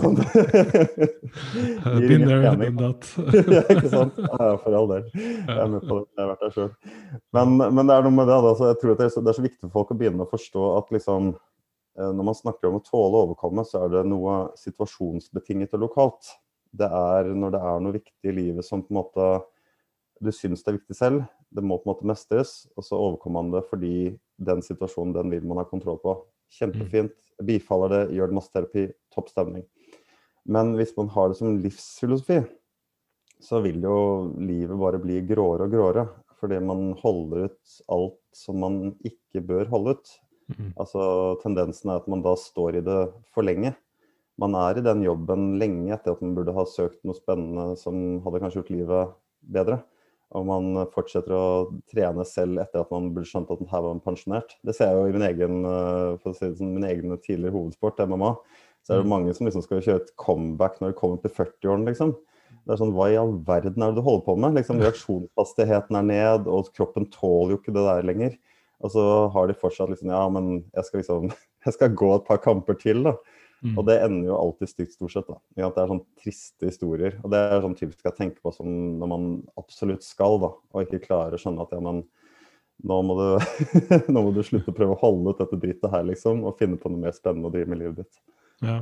Sånn, 0.00 0.16
Been 2.06 2.24
there, 2.26 2.40
done 2.42 2.70
that. 2.80 3.06
ja, 3.46 3.62
ikke 3.66 3.90
sant? 3.92 4.18
Ja, 4.18 4.48
for 4.62 4.78
all 4.78 4.90
del. 4.90 5.06
Jeg 5.14 5.54
er 5.54 5.70
med 5.70 5.86
på 5.86 6.00
det. 6.00 6.08
Jeg 6.10 6.22
har 6.22 6.32
vært 6.32 6.42
der 6.46 6.56
sjøl. 6.56 6.72
Men, 7.38 7.56
men, 7.62 7.84
det 7.86 7.94
er 7.94 8.08
noe 8.08 8.16
med 8.16 8.30
det. 8.30 8.40
Altså, 8.40 8.72
jeg 8.72 8.80
tror 8.82 8.98
det 8.98 9.06
er, 9.06 9.14
så, 9.14 9.22
det 9.22 9.30
er 9.30 9.38
så 9.38 9.46
viktig 9.46 9.62
for 9.68 9.74
folk 9.76 9.94
å 9.94 9.98
begynne 10.02 10.26
å 10.26 10.32
forstå 10.32 10.68
at 10.80 10.90
liksom 10.96 11.32
når 11.98 12.24
man 12.24 12.36
snakker 12.36 12.68
om 12.68 12.78
å 12.78 12.84
tåle 12.84 13.18
å 13.18 13.26
overkomme, 13.26 13.64
så 13.68 13.84
er 13.84 13.92
det 13.92 14.06
noe 14.08 14.36
situasjonsbetinget 14.60 15.74
og 15.76 15.86
lokalt. 15.86 16.30
Det 16.72 16.88
er 16.88 17.32
når 17.36 17.52
det 17.52 17.62
er 17.68 17.82
noe 17.84 17.96
viktig 17.98 18.30
i 18.30 18.36
livet 18.36 18.64
som 18.64 18.84
på 18.84 18.94
en 18.94 19.00
måte 19.02 19.26
du 20.22 20.30
syns 20.32 20.62
det 20.62 20.70
er 20.70 20.76
viktig 20.78 20.96
selv, 20.96 21.24
det 21.50 21.64
må 21.66 21.76
på 21.80 21.88
en 21.88 21.92
måte 21.92 22.06
mestres, 22.08 22.62
og 22.78 22.86
så 22.86 22.98
overkommer 22.98 23.42
man 23.42 23.56
det 23.56 23.64
fordi 23.68 23.96
den 24.40 24.62
situasjonen 24.64 25.16
den 25.16 25.32
vil 25.34 25.44
man 25.48 25.60
ha 25.60 25.66
kontroll 25.68 25.98
på. 26.02 26.14
Kjempefint. 26.52 27.14
Bifaller 27.42 27.90
det, 27.90 28.02
gjør 28.14 28.30
det 28.30 28.36
masse 28.36 28.52
terapi, 28.54 28.86
topp 29.12 29.32
stemning. 29.32 29.64
Men 30.44 30.74
hvis 30.78 30.92
man 30.98 31.10
har 31.14 31.30
det 31.30 31.38
som 31.40 31.56
livsfilosofi, 31.62 32.42
så 33.42 33.58
vil 33.64 33.82
jo 33.82 33.96
livet 34.38 34.78
bare 34.78 35.00
bli 35.02 35.20
gråere 35.26 35.66
og 35.66 35.74
gråere. 35.74 36.06
Fordi 36.38 36.58
man 36.62 36.92
holder 36.98 37.48
ut 37.48 37.74
alt 37.94 38.18
som 38.34 38.58
man 38.62 38.78
ikke 39.06 39.42
bør 39.46 39.70
holde 39.70 39.96
ut. 39.96 40.12
Mm. 40.50 40.72
Altså 40.80 41.04
Tendensen 41.42 41.92
er 41.92 42.02
at 42.02 42.10
man 42.10 42.24
da 42.24 42.34
står 42.38 42.80
i 42.80 42.84
det 42.86 42.98
for 43.34 43.46
lenge. 43.46 43.74
Man 44.40 44.56
er 44.58 44.78
i 44.78 44.84
den 44.84 45.04
jobben 45.04 45.56
lenge 45.60 45.92
etter 45.94 46.16
at 46.16 46.22
man 46.24 46.34
burde 46.36 46.54
ha 46.56 46.64
søkt 46.68 47.02
noe 47.06 47.16
spennende 47.16 47.76
som 47.80 48.22
hadde 48.24 48.40
kanskje 48.42 48.62
gjort 48.62 48.74
livet 48.74 49.16
bedre. 49.54 49.82
Og 50.32 50.46
man 50.48 50.86
fortsetter 50.94 51.34
å 51.36 51.46
trene 51.92 52.24
selv 52.24 52.62
etter 52.62 52.80
at 52.80 52.92
man 52.92 53.10
burde 53.12 53.28
skjønt 53.28 53.50
at 53.52 53.60
her 53.68 53.84
var 53.84 53.90
man 53.90 54.04
pensjonert. 54.04 54.54
Det 54.64 54.74
ser 54.76 54.88
jeg 54.88 55.00
jo 55.00 55.10
i 55.10 55.16
min 55.18 55.26
egen, 55.28 55.58
eh, 55.68 56.18
for 56.22 56.32
å 56.32 56.36
si 56.38 56.46
det 56.46 56.56
sånn, 56.60 56.72
min 56.78 56.88
egen 56.88 57.12
tidligere 57.18 57.52
hovedsport, 57.58 58.00
MMA. 58.08 58.32
Så 58.82 58.94
er 58.94 59.02
det 59.02 59.06
mm. 59.06 59.12
mange 59.12 59.34
som 59.36 59.46
liksom 59.46 59.64
skal 59.66 59.82
kjøre 59.84 60.02
et 60.02 60.14
comeback 60.18 60.80
når 60.80 60.94
de 60.94 60.98
kommer 60.98 61.20
til 61.20 61.34
40-årene, 61.36 61.92
liksom. 61.92 62.14
Det 62.62 62.72
er 62.72 62.80
sånn, 62.80 62.94
Hva 62.96 63.10
i 63.10 63.18
all 63.18 63.34
verden 63.44 63.84
er 63.84 63.92
det 63.92 64.00
du 64.00 64.06
holder 64.06 64.24
på 64.24 64.36
med? 64.40 64.56
Liksom, 64.56 64.80
reaksjonshastigheten 64.82 65.98
er 65.98 66.08
ned, 66.08 66.48
og 66.48 66.72
kroppen 66.76 67.08
tåler 67.12 67.54
jo 67.54 67.60
ikke 67.60 67.74
det 67.76 67.84
der 67.90 68.08
lenger. 68.08 68.36
Og 68.82 68.92
så 68.94 69.04
har 69.34 69.48
de 69.48 69.58
fortsatt 69.58 69.92
liksom 69.92 70.10
Ja, 70.10 70.24
men 70.32 70.52
jeg 70.74 70.88
skal 70.88 71.02
liksom 71.02 71.30
Jeg 71.66 71.76
skal 71.76 71.94
gå 71.94 72.10
et 72.16 72.26
par 72.26 72.40
kamper 72.42 72.74
til, 72.78 73.04
da. 73.06 73.14
Mm. 73.62 73.76
Og 73.78 73.84
det 73.86 74.00
ender 74.02 74.32
jo 74.32 74.38
alltid 74.40 74.70
stygt, 74.72 74.96
stort 74.96 75.12
sett. 75.14 75.28
da. 75.28 75.36
Det 75.54 75.68
er 75.78 75.92
sånn 75.92 76.02
triste 76.18 76.66
historier. 76.66 77.20
Og 77.22 77.30
det 77.30 77.38
er 77.38 77.62
sånn 77.62 77.76
typisk 77.78 78.08
jeg 78.08 78.16
tenker 78.16 78.42
på 78.42 78.50
som 78.56 78.72
når 78.98 79.10
man 79.12 79.28
absolutt 79.60 80.02
skal, 80.02 80.40
da, 80.42 80.50
og 80.74 80.82
ikke 80.82 81.04
klarer 81.04 81.38
å 81.38 81.38
skjønne 81.38 81.62
at 81.62 81.76
ja, 81.76 81.78
men 81.84 82.02
nå 82.82 82.96
må, 83.06 83.14
du, 83.20 83.28
nå 84.12 84.24
må 84.26 84.32
du 84.34 84.42
slutte 84.42 84.72
å 84.72 84.74
prøve 84.74 84.96
å 84.96 85.00
holde 85.04 85.30
ut 85.30 85.44
dette 85.44 85.60
drittet 85.62 85.94
her, 85.94 86.02
liksom, 86.08 86.42
og 86.48 86.58
finne 86.58 86.80
på 86.80 86.90
noe 86.90 87.04
mer 87.04 87.14
spennende 87.14 87.46
å 87.46 87.54
drive 87.54 87.70
med 87.70 87.82
livet 87.84 88.02
ditt. 88.02 88.18
Ja. 88.66 88.80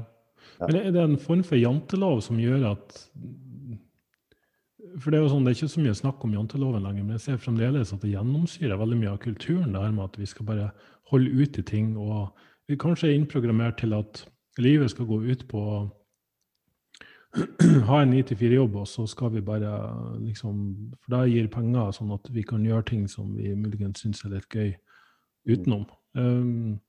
Men 0.62 0.80
er 0.80 0.95
det 0.95 1.04
en 1.04 1.21
form 1.21 1.42
for 1.45 1.61
jantelov 1.61 2.23
som 2.25 2.40
gjør 2.40 2.71
at 2.73 2.97
for 4.99 5.12
Det 5.12 5.18
er 5.18 5.23
jo 5.23 5.30
sånn, 5.30 5.44
det 5.47 5.52
er 5.52 5.59
ikke 5.59 5.75
så 5.75 5.82
mye 5.85 5.97
snakk 5.99 6.25
om 6.26 6.35
janteloven 6.35 6.82
lenger, 6.82 7.04
men 7.04 7.16
jeg 7.18 7.25
ser 7.26 7.42
fremdeles 7.42 7.92
at 7.94 8.02
det 8.02 8.12
gjennomsyrer 8.14 8.80
veldig 8.80 8.99
mye 8.99 9.12
av 9.14 9.20
kulturen. 9.23 9.73
det 9.73 9.82
her 9.82 9.92
med 9.94 10.04
At 10.04 10.18
vi 10.18 10.26
skal 10.26 10.47
bare 10.47 10.70
holde 11.12 11.30
ut 11.30 11.59
i 11.59 11.62
ting 11.62 11.97
og 11.99 12.30
vi 12.70 12.76
kanskje 12.78 13.09
er 13.11 13.16
innprogrammert 13.18 13.80
til 13.82 13.97
at 13.97 14.25
livet 14.62 14.92
skal 14.92 15.09
gå 15.11 15.18
ut 15.26 15.49
på 15.50 15.59
å 15.59 15.78
ha 17.88 18.00
en 18.02 18.12
9-4-jobb, 18.12 18.76
og 18.82 18.87
så 18.90 19.06
skal 19.06 19.30
vi 19.37 19.42
bare 19.47 19.70
liksom 20.18 20.62
For 20.99 21.14
det 21.14 21.30
gir 21.30 21.50
penger, 21.50 21.92
sånn 21.94 22.11
at 22.14 22.30
vi 22.35 22.42
kan 22.47 22.64
gjøre 22.66 22.88
ting 22.90 23.04
som 23.11 23.35
vi 23.37 23.54
muligens 23.54 24.02
syns 24.02 24.25
er 24.26 24.35
litt 24.35 24.50
gøy 24.50 24.73
utenom. 25.50 25.85
Um, 26.18 26.80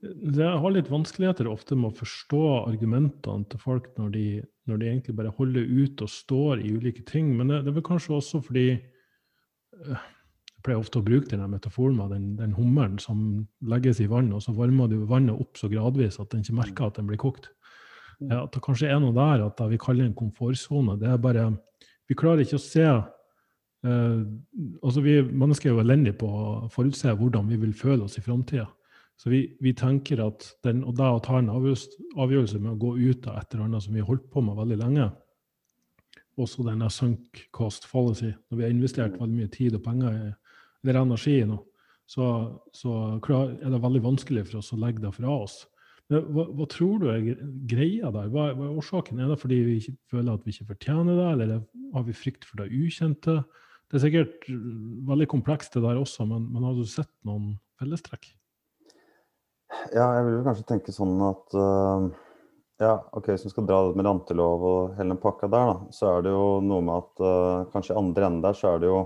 jeg 0.00 0.60
har 0.62 0.72
litt 0.72 0.88
vanskeligheter 0.92 1.48
ofte 1.48 1.76
med 1.76 1.90
å 1.90 1.98
forstå 1.98 2.42
argumentene 2.66 3.48
til 3.50 3.60
folk 3.60 3.88
når 4.00 4.12
de, 4.16 4.26
når 4.66 4.80
de 4.80 4.90
egentlig 4.90 5.16
bare 5.16 5.32
holder 5.38 5.66
ut 5.70 6.02
og 6.02 6.10
står 6.10 6.62
i 6.62 6.74
ulike 6.74 7.04
ting. 7.06 7.32
Men 7.36 7.50
det, 7.50 7.62
det 7.64 7.72
er 7.72 7.78
vel 7.78 7.86
kanskje 7.86 8.16
også 8.18 8.42
fordi 8.44 8.68
uh, 8.76 9.96
Jeg 10.56 10.62
pleier 10.66 10.80
ofte 10.82 10.98
å 10.98 11.06
bruke 11.06 11.30
denne 11.30 11.46
metaforen 11.46 11.98
med 11.98 12.10
den, 12.10 12.30
den 12.40 12.54
hummeren 12.56 12.96
som 12.98 13.18
legges 13.70 14.00
i 14.02 14.08
vann, 14.10 14.32
og 14.34 14.42
så 14.42 14.54
varmer 14.56 14.88
du 14.90 14.96
vannet 15.06 15.38
opp 15.38 15.60
så 15.60 15.70
gradvis 15.70 16.18
at 16.18 16.32
den 16.32 16.42
ikke 16.42 16.56
merker 16.58 16.88
at 16.88 16.98
den 16.98 17.06
blir 17.06 17.20
kokt. 17.22 17.52
Mm. 18.18 18.32
Ja, 18.32 18.40
at 18.40 18.56
det 18.56 18.64
kanskje 18.64 18.88
er 18.90 18.98
noe 19.02 19.14
der 19.14 19.44
at 19.44 19.60
det 19.60 19.68
vi 19.74 19.78
kaller 19.78 20.08
en 20.08 20.16
komfortsone, 20.16 20.96
det 20.98 21.12
er 21.12 21.22
bare 21.22 21.52
Vi 22.06 22.14
klarer 22.14 22.42
ikke 22.42 22.58
å 22.58 22.62
se 22.62 22.86
uh, 22.86 24.20
altså 24.82 25.04
Vi 25.04 25.20
mennesker 25.22 25.70
er 25.70 25.76
jo 25.76 25.84
elendige 25.84 26.18
på 26.18 26.26
å 26.26 26.46
forutse 26.72 27.14
hvordan 27.14 27.46
vi 27.50 27.60
vil 27.62 27.74
føle 27.74 28.08
oss 28.08 28.18
i 28.18 28.24
framtida. 28.24 28.66
Så 29.16 29.30
vi, 29.32 29.40
vi, 29.64 29.72
tenker 29.72 30.20
at 30.26 30.44
den, 30.66 30.82
og 30.84 30.96
da 30.98 31.14
å 31.16 31.22
ta 31.24 31.38
en 31.40 31.48
avgjørelse 31.48 32.58
med 32.60 32.74
å 32.74 32.80
gå 32.80 32.96
ut 32.98 33.28
av 33.30 33.38
et 33.40 33.54
eller 33.54 33.64
annet 33.64 33.84
som 33.86 33.94
vi 33.96 34.02
har 34.02 34.10
holdt 34.10 34.26
på 34.32 34.42
med 34.44 34.58
veldig 34.58 34.76
lenge, 34.82 35.06
også 36.36 36.66
denne 36.66 36.90
sunk 36.92 37.46
cost 37.56 37.86
fallacy, 37.88 38.34
når 38.50 38.58
vi 38.58 38.66
har 38.66 38.74
investert 38.74 39.14
mm. 39.14 39.22
veldig 39.22 39.38
mye 39.38 39.52
tid 39.54 39.78
og 39.78 39.84
penger 39.86 40.18
i, 40.18 40.28
eller 40.84 41.00
energi 41.00 41.38
i 41.40 41.48
noe, 41.48 41.64
så, 42.06 42.26
så, 42.76 42.92
er 43.24 43.72
det 43.72 43.82
veldig 43.82 44.04
vanskelig 44.04 44.44
for 44.50 44.60
oss 44.60 44.74
å 44.76 44.78
legge 44.78 45.02
det 45.02 45.14
fra 45.16 45.32
oss. 45.32 45.62
Men 46.12 46.28
hva, 46.36 46.44
hva 46.54 46.66
tror 46.70 47.00
du 47.02 47.08
er 47.10 47.24
greia 47.66 48.12
der? 48.14 48.28
Hva, 48.30 48.50
hva, 48.52 48.68
er 48.68 48.78
årsaken? 48.78 49.18
Er 49.18 49.32
det 49.32 49.40
fordi 49.40 49.58
vi 49.66 49.78
føler 50.12 50.36
at 50.36 50.44
vi 50.46 50.54
ikke 50.54 50.68
fortjener 50.74 51.18
det, 51.18 51.28
eller 51.32 51.64
har 51.96 52.06
vi 52.06 52.14
frykt 52.14 52.46
for 52.46 52.62
det 52.62 52.68
ukjente? 52.70 53.40
Det 53.88 53.98
er 53.98 54.04
sikkert 54.04 54.46
veldig 55.08 55.30
komplekst 55.32 55.74
det 55.74 55.82
der 55.82 55.98
også, 55.98 56.28
men, 56.30 56.46
men 56.52 56.68
har 56.68 56.76
du 56.76 56.84
sett 56.90 57.10
noen 57.26 57.56
fellestrekk? 57.80 58.35
Ja, 59.94 60.06
jeg 60.16 60.24
vil 60.26 60.44
kanskje 60.46 60.66
tenke 60.68 60.94
sånn 60.94 61.18
at 61.26 61.54
uh, 61.58 62.06
ja, 62.82 62.94
ok, 63.16 63.30
Hvis 63.32 63.46
vi 63.46 63.52
skal 63.54 63.66
dra 63.68 63.80
med 63.96 64.06
rantelov 64.06 64.64
og 64.68 64.96
hele 64.98 65.14
den 65.14 65.20
pakka 65.22 65.48
der, 65.50 65.70
da, 65.72 65.76
så 65.96 66.10
er 66.12 66.26
det 66.26 66.34
jo 66.34 66.48
noe 66.64 66.84
med 66.84 66.98
at 67.00 67.22
uh, 67.24 67.68
kanskje 67.72 67.94
i 67.94 68.00
andre 68.00 68.28
enden 68.28 68.44
der 68.44 68.58
så 68.58 68.74
er 68.74 68.82
det 68.82 68.90
jo 68.90 69.00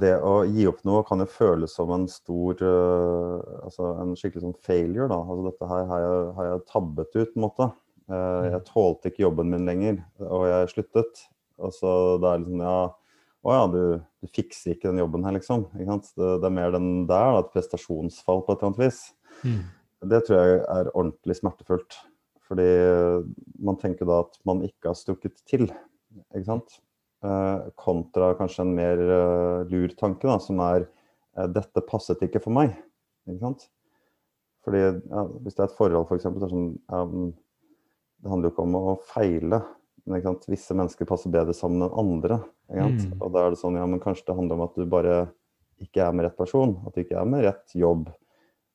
det 0.00 0.12
å 0.24 0.38
gi 0.48 0.64
opp 0.70 0.80
noe 0.88 1.02
kan 1.04 1.20
jo 1.20 1.26
føles 1.28 1.74
som 1.76 1.90
en 1.92 2.06
stor 2.08 2.62
uh, 2.64 3.66
altså 3.66 3.90
En 4.00 4.14
skikkelig 4.16 4.46
sånn 4.46 4.58
failure. 4.64 5.10
da, 5.10 5.18
altså 5.20 5.50
Dette 5.50 5.68
her 5.68 5.84
har 5.90 6.04
jeg, 6.04 6.24
har 6.38 6.48
jeg 6.48 6.64
tabbet 6.72 7.12
ut, 7.18 7.34
på 7.34 7.38
en 7.38 7.46
måte. 7.46 7.68
Uh, 8.08 8.48
jeg 8.48 8.64
tålte 8.70 9.12
ikke 9.12 9.26
jobben 9.26 9.52
min 9.52 9.68
lenger, 9.68 10.00
og 10.24 10.46
jeg 10.48 10.72
sluttet. 10.72 11.24
Og 11.62 11.74
så 11.76 11.92
det 12.22 12.30
er 12.30 12.42
liksom 12.42 12.64
Ja, 12.64 12.78
å 13.42 13.56
ja, 13.56 13.62
du, 13.70 13.82
du 14.22 14.30
fikser 14.30 14.76
ikke 14.76 14.90
den 14.90 15.02
jobben 15.02 15.26
her, 15.26 15.34
liksom. 15.34 15.66
Det, 15.74 15.88
det, 16.14 16.46
er 16.46 16.54
mer 16.54 16.74
den 16.74 16.90
der, 17.10 17.34
da, 17.34 17.42
et 17.42 17.52
prestasjonsfall 17.54 18.44
på 18.46 18.54
et 18.54 18.62
eller 18.62 18.70
annet 18.70 18.82
vis. 18.84 19.00
Mm. 19.42 19.60
Det 20.12 20.20
tror 20.26 20.38
jeg 20.38 20.60
er 20.62 20.92
ordentlig 20.92 21.38
smertefullt. 21.38 21.98
Fordi 22.46 22.68
man 23.64 23.78
tenker 23.80 24.06
da 24.08 24.22
at 24.26 24.38
man 24.48 24.62
ikke 24.66 24.90
har 24.90 24.98
strukket 24.98 25.40
til. 25.48 25.66
Ikke 26.34 26.46
sant? 26.46 26.78
Eh, 27.22 27.68
kontra 27.78 28.32
kanskje 28.34 28.64
en 28.66 28.74
mer 28.76 28.98
eh, 28.98 29.60
lur 29.70 29.92
tanke, 29.98 30.26
da, 30.26 30.40
som 30.42 30.58
er 30.64 30.84
eh, 30.84 31.46
'dette 31.46 31.84
passet 31.86 32.22
ikke 32.26 32.42
for 32.42 32.54
meg'. 32.54 32.74
Ikke 33.30 33.44
sant? 33.44 33.68
Fordi 34.66 34.80
ja, 34.82 35.22
Hvis 35.42 35.54
det 35.54 35.62
er 35.62 35.70
et 35.70 35.78
forhold, 35.78 36.06
f.eks., 36.08 36.26
for 36.26 36.50
sånn, 36.50 36.72
um, 36.90 37.30
det 38.22 38.30
handler 38.30 38.50
jo 38.50 38.54
ikke 38.54 38.66
om 38.66 38.76
å 38.78 38.96
feile. 39.06 39.62
Visse 40.50 40.74
mennesker 40.74 41.06
passer 41.06 41.30
bedre 41.30 41.54
sammen 41.54 41.84
enn 41.86 41.94
andre. 41.98 42.40
Mm. 42.72 43.20
Og 43.20 43.28
da 43.34 43.44
er 43.44 43.54
det 43.54 43.60
sånn, 43.60 43.78
ja, 43.78 43.86
men 43.86 44.02
kanskje 44.02 44.26
det 44.30 44.38
handler 44.38 44.58
om 44.58 44.64
at 44.66 44.78
du 44.78 44.88
bare 44.90 45.18
ikke 45.82 46.02
er 46.02 46.16
med 46.16 46.26
rett 46.26 46.38
person. 46.38 46.74
At 46.86 46.96
du 46.96 47.04
ikke 47.04 47.20
er 47.20 47.28
med 47.28 47.44
rett 47.46 47.76
jobb. 47.78 48.08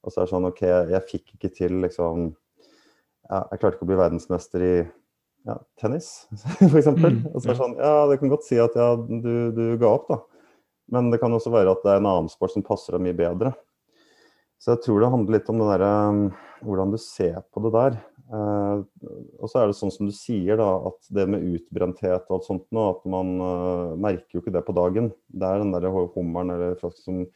Og 0.04 0.14
så 0.14 0.22
er 0.22 0.28
det 0.28 0.32
sånn 0.32 0.48
OK, 0.48 0.64
jeg 0.64 1.04
fikk 1.10 1.36
ikke 1.36 1.52
til 1.52 1.82
liksom 1.84 2.30
ja, 3.28 3.42
Jeg 3.52 3.60
klarte 3.60 3.76
ikke 3.76 3.88
å 3.88 3.90
bli 3.90 4.00
verdensmester 4.00 4.64
i 4.64 4.74
ja, 5.48 5.56
tennis, 5.80 6.28
f.eks. 6.64 6.90
Mm, 6.92 7.22
og 7.32 7.40
så 7.40 7.48
er 7.48 7.54
det 7.54 7.60
sånn 7.60 7.78
Ja, 7.80 7.94
det 8.10 8.18
kan 8.22 8.32
godt 8.32 8.48
si 8.48 8.60
at 8.60 8.76
ja, 8.76 8.90
du, 8.98 9.32
du, 9.56 9.64
ga 9.80 9.94
opp, 9.94 10.10
da. 10.12 10.22
Men 10.92 11.12
det 11.12 11.20
kan 11.20 11.34
også 11.36 11.52
være 11.52 11.74
at 11.74 11.84
det 11.84 11.94
er 11.94 12.02
en 12.02 12.10
annen 12.10 12.32
sport 12.32 12.54
som 12.54 12.64
passer 12.68 12.96
deg 12.96 13.04
mye 13.04 13.16
bedre. 13.18 13.54
Så 14.64 14.74
jeg 14.74 14.86
tror 14.86 15.04
det 15.04 15.12
handler 15.14 15.38
litt 15.38 15.50
om 15.52 15.60
det 15.62 15.68
der, 15.74 15.84
um, 15.86 16.22
hvordan 16.66 16.94
du 16.94 17.00
ser 17.02 17.42
på 17.54 17.64
det 17.66 17.74
der. 17.76 17.98
Uh, 18.28 18.84
og 19.40 19.48
så 19.48 19.62
er 19.62 19.70
det 19.70 19.78
sånn 19.80 19.94
som 19.94 20.10
du 20.10 20.16
sier, 20.16 20.58
da, 20.60 20.72
at 20.90 21.12
det 21.16 21.28
med 21.32 21.46
utbrenthet 21.48 22.26
og 22.28 22.40
alt 22.40 22.48
sånt 22.50 22.66
nå, 22.76 22.88
at 22.96 23.06
man 23.08 23.36
uh, 23.40 23.94
merker 23.96 24.38
jo 24.38 24.44
ikke 24.44 24.56
det 24.56 24.66
på 24.68 24.76
dagen. 24.76 25.14
Det 25.28 25.48
er 25.48 25.64
den 25.64 25.72
der 25.76 25.88
hummeren 25.92 26.52
eller 26.56 26.76
som 26.98 27.28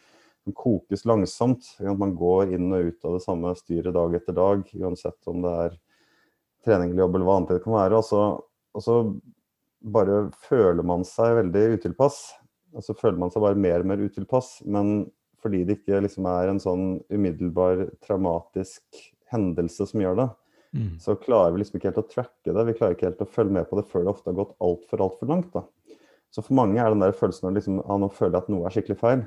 som 0.43 0.53
kokes 0.57 1.05
langsomt. 1.05 1.67
Man 1.79 2.15
går 2.17 2.55
inn 2.55 2.71
og 2.73 2.91
ut 2.91 3.05
av 3.05 3.17
det 3.17 3.23
samme 3.25 3.53
styret 3.57 3.93
dag 3.93 4.15
etter 4.17 4.35
dag, 4.37 4.65
uansett 4.73 5.29
om 5.29 5.43
det 5.45 5.53
er 5.65 5.77
trening 6.65 6.91
eller 6.91 7.05
jobb 7.05 7.15
eller 7.17 7.27
hva 7.27 7.37
annet 7.39 7.53
det 7.55 7.63
kan 7.65 7.77
være. 7.77 7.99
Og 7.99 8.07
så, 8.07 8.23
og 8.73 8.85
så 8.85 8.97
bare 9.81 10.19
føler 10.47 10.85
man 10.85 11.05
seg 11.07 11.37
veldig 11.43 11.65
utilpass. 11.77 12.21
Og 12.73 12.85
så 12.85 12.95
føler 12.97 13.19
man 13.21 13.33
seg 13.33 13.43
bare 13.45 13.59
mer 13.59 13.83
og 13.83 13.91
mer 13.91 14.01
utilpass. 14.01 14.59
Men 14.65 15.09
fordi 15.41 15.63
det 15.65 15.79
ikke 15.79 16.03
liksom 16.05 16.29
er 16.29 16.51
en 16.51 16.61
sånn 16.61 16.85
umiddelbar 17.13 17.87
traumatisk 18.05 19.01
hendelse 19.31 19.87
som 19.89 20.01
gjør 20.03 20.17
det, 20.19 20.29
mm. 20.77 20.95
så 21.03 21.17
klarer 21.19 21.53
vi 21.55 21.61
liksom 21.61 21.79
ikke 21.79 21.91
helt 21.91 22.01
å 22.03 22.07
tracke 22.09 22.55
det. 22.55 22.65
Vi 22.69 22.77
klarer 22.79 22.97
ikke 22.97 23.09
helt 23.09 23.23
å 23.25 23.29
følge 23.29 23.57
med 23.59 23.69
på 23.69 23.79
det 23.79 23.87
før 23.91 24.05
det 24.07 24.13
ofte 24.13 24.31
har 24.31 24.39
gått 24.39 24.55
altfor, 24.63 25.05
altfor 25.07 25.31
langt. 25.31 25.51
da. 25.55 25.97
Så 26.31 26.43
for 26.45 26.55
mange 26.57 26.79
er 26.79 26.93
den 26.93 27.03
der 27.03 27.15
følelsen 27.15 27.49
av 27.49 27.55
liksom, 27.57 27.81
ah, 27.83 27.99
nå 27.99 28.11
føler 28.15 28.37
jeg 28.37 28.45
at 28.45 28.51
noe 28.53 28.67
er 28.67 28.75
skikkelig 28.77 28.99
feil 29.01 29.23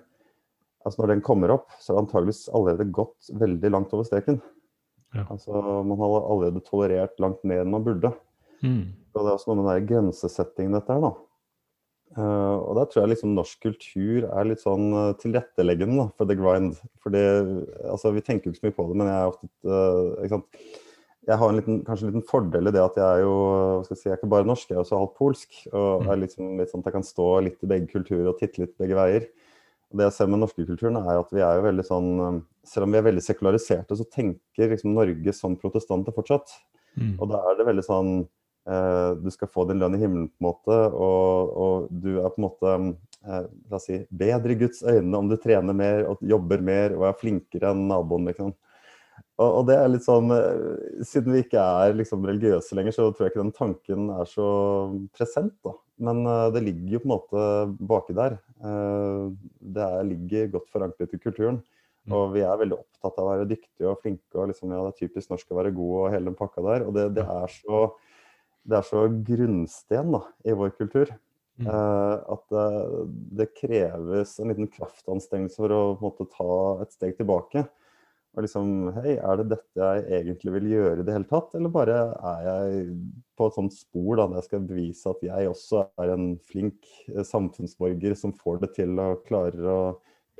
altså 0.84 1.02
når 1.02 1.14
den 1.14 1.24
kommer 1.24 1.52
opp, 1.54 1.72
så 1.80 1.92
har 1.92 1.98
det 1.98 2.04
antageligvis 2.04 2.46
allerede 2.52 2.92
gått 2.94 3.30
veldig 3.40 3.72
langt 3.72 3.92
over 3.96 4.06
streken. 4.06 4.40
Ja. 5.14 5.26
Altså, 5.30 5.60
man 5.86 6.00
har 6.00 6.16
allerede 6.20 6.64
tolerert 6.66 7.20
langt 7.22 7.44
mer 7.46 7.62
enn 7.62 7.72
man 7.72 7.86
burde. 7.86 8.12
Mm. 8.64 8.92
Og 9.14 9.20
det 9.20 9.28
er 9.28 9.36
også 9.36 9.52
noe 9.52 9.62
med 9.62 9.70
den 9.70 9.88
grensesettingen 9.92 10.76
dette 10.76 10.96
her, 10.96 11.06
da. 11.06 11.14
Uh, 12.14 12.56
og 12.60 12.76
der 12.78 12.86
tror 12.86 13.02
jeg 13.02 13.10
liksom 13.14 13.32
norsk 13.34 13.64
kultur 13.64 14.26
er 14.28 14.46
litt 14.46 14.60
sånn 14.62 14.92
uh, 14.94 15.16
tilretteleggende 15.18 16.04
da, 16.04 16.08
for 16.18 16.30
the 16.30 16.36
grind. 16.38 16.76
Fordi, 17.02 17.22
altså, 17.90 18.12
vi 18.14 18.22
tenker 18.26 18.50
jo 18.50 18.54
ikke 18.54 18.62
så 18.62 18.68
mye 18.68 18.76
på 18.76 18.88
det, 18.90 18.98
men 19.00 19.10
jeg 19.10 19.16
er 19.16 19.32
ofte 19.32 19.48
uh? 19.72 20.82
Jeg 21.24 21.40
har 21.40 21.50
en 21.50 21.56
liten, 21.56 21.78
kanskje 21.86 22.06
en 22.06 22.12
liten 22.12 22.26
fordel 22.28 22.68
i 22.68 22.72
det 22.74 22.82
at 22.82 22.98
jeg 23.00 23.04
er 23.04 23.22
jo 23.24 23.32
hva 23.38 23.84
skal 23.86 23.94
jeg 23.94 24.00
si, 24.00 24.08
jeg 24.08 24.14
er 24.14 24.20
ikke 24.20 24.32
bare 24.34 24.48
norsk, 24.48 24.68
jeg 24.68 24.76
er 24.76 24.82
også 24.82 25.00
halvt 25.00 25.14
polsk. 25.20 25.56
Og 25.70 25.88
mm. 25.88 26.10
er 26.12 26.20
liksom, 26.20 26.50
litt 26.60 26.72
sånn 26.72 26.84
at 26.84 26.90
jeg 26.90 26.96
kan 26.98 27.06
stå 27.08 27.28
litt 27.46 27.64
i 27.64 27.70
begge 27.70 27.90
kulturer 27.92 28.28
og 28.30 28.38
titte 28.40 28.60
litt 28.64 28.74
begge 28.80 28.98
veier 28.98 29.26
Og 29.88 30.00
det 30.00 30.08
jeg 30.08 30.16
ser 30.18 30.30
med 30.32 30.42
norske 30.42 30.66
kulturen, 30.68 31.00
er 31.00 31.22
at 31.22 31.32
vi 31.32 31.44
er 31.44 31.58
jo 31.58 31.66
veldig 31.68 31.86
sånn 31.88 32.10
um, 32.20 32.40
Selv 32.68 32.88
om 32.88 32.94
vi 32.94 33.00
er 33.00 33.08
veldig 33.08 33.24
sekulariserte, 33.24 33.96
så 33.96 34.08
tenker 34.12 34.72
liksom 34.74 34.92
Norge 34.96 35.36
som 35.36 35.56
protestanter 35.60 36.16
fortsatt. 36.16 36.52
Mm. 37.00 37.16
Og 37.18 37.30
da 37.32 37.40
er 37.48 37.56
det 37.58 37.66
veldig 37.66 37.84
sånn 37.84 38.10
eh, 38.70 39.10
Du 39.18 39.30
skal 39.34 39.50
få 39.50 39.64
din 39.68 39.80
lønn 39.82 39.96
i 39.96 40.02
himmelen, 40.02 40.28
på 40.30 40.44
en 40.44 40.46
måte, 40.46 40.76
og, 40.94 41.56
og 41.64 41.88
du 41.90 42.12
er 42.20 42.28
på 42.30 42.38
en 42.38 42.46
måte 42.46 42.74
eh, 42.76 43.48
la 43.72 43.80
oss 43.80 43.88
si, 43.88 43.98
bedre 44.14 44.54
i 44.54 44.60
Guds 44.60 44.84
øyne 44.86 45.18
om 45.18 45.30
du 45.30 45.34
trener 45.42 45.76
mer 45.76 46.04
og 46.12 46.22
jobber 46.22 46.62
mer 46.62 46.94
og 46.98 47.08
er 47.08 47.18
flinkere 47.18 47.72
enn 47.74 47.88
naboen. 47.90 48.30
liksom. 48.30 48.54
Og, 49.34 49.48
og, 49.48 49.62
det 49.66 49.76
er 49.76 49.88
litt 49.90 50.04
sånn 50.06 50.30
eh, 50.30 51.00
Siden 51.06 51.34
vi 51.34 51.42
ikke 51.42 51.58
er 51.58 51.96
liksom 51.98 52.26
religiøse 52.28 52.76
lenger, 52.78 52.94
så 52.94 53.08
tror 53.10 53.26
jeg 53.26 53.34
ikke 53.34 53.42
den 53.42 53.56
tanken 53.56 54.10
er 54.14 54.28
så 54.30 54.48
present. 55.16 55.56
da. 55.66 55.74
Men 56.04 56.22
uh, 56.26 56.48
det 56.54 56.64
ligger 56.66 56.96
jo 56.96 57.02
på 57.02 57.08
en 57.08 57.14
måte 57.14 57.42
baki 57.90 58.16
der. 58.18 58.38
Uh, 58.62 59.34
det 59.74 59.82
er, 59.84 60.08
ligger 60.08 60.52
godt 60.56 60.70
forankret 60.74 61.14
i 61.14 61.20
kulturen. 61.22 61.60
Mm. 62.04 62.14
Og 62.18 62.34
vi 62.34 62.42
er 62.44 62.58
veldig 62.60 62.78
opptatt 62.78 63.18
av 63.18 63.26
å 63.26 63.30
være 63.32 63.50
dyktige 63.50 63.90
og 63.90 64.00
flinke. 64.02 64.32
og 64.36 64.50
liksom, 64.50 64.72
ja, 64.74 64.82
Det 64.86 64.94
er 64.94 65.06
typisk 65.06 65.32
norsk 65.32 65.52
å 65.52 65.60
være 65.60 65.74
god 65.76 65.94
og 66.00 66.10
hele 66.14 66.30
den 66.30 66.38
pakka 66.38 66.66
der. 66.66 66.86
Og 66.86 66.96
det, 66.96 67.06
det, 67.18 67.26
er, 67.26 67.54
så, 67.58 67.84
det 68.62 68.80
er 68.80 68.90
så 68.90 69.06
grunnsten 69.30 70.18
da, 70.18 70.24
i 70.44 70.58
vår 70.58 70.74
kultur. 70.78 71.14
Mm. 71.62 71.70
Uh, 71.70 72.16
at 72.34 72.44
det, 72.50 72.66
det, 73.38 73.52
kreves 73.54 74.38
en 74.42 74.50
liten 74.50 74.70
kraftanstrengelse 74.74 75.58
for 75.62 75.74
å 75.74 75.82
på 75.94 76.02
en 76.02 76.08
måte, 76.10 76.30
ta 76.34 76.54
et 76.82 76.94
steg 76.94 77.18
tilbake. 77.18 77.66
Og 78.34 78.42
liksom 78.42 78.70
Hei, 78.96 79.14
er 79.14 79.38
det 79.38 79.50
dette 79.52 79.78
jeg 79.78 80.06
egentlig 80.18 80.54
vil 80.56 80.70
gjøre 80.72 81.02
i 81.02 81.04
det 81.06 81.14
hele 81.14 81.28
tatt? 81.30 81.52
Eller 81.54 81.70
bare 81.74 81.98
er 82.18 82.46
jeg 82.48 82.86
på 83.38 83.46
et 83.46 83.58
sånt 83.58 83.76
spor 83.76 84.18
da, 84.18 84.26
der 84.30 84.40
jeg 84.40 84.48
skal 84.48 84.64
bevise 84.66 85.12
at 85.12 85.22
jeg 85.26 85.50
også 85.50 85.84
er 86.02 86.14
en 86.14 86.26
flink 86.50 86.88
eh, 87.12 87.22
samfunnsborger 87.26 88.16
som 88.18 88.34
får 88.34 88.64
det 88.64 88.72
til 88.78 88.98
og 89.02 89.22
klarer 89.28 89.68
å 89.70 89.78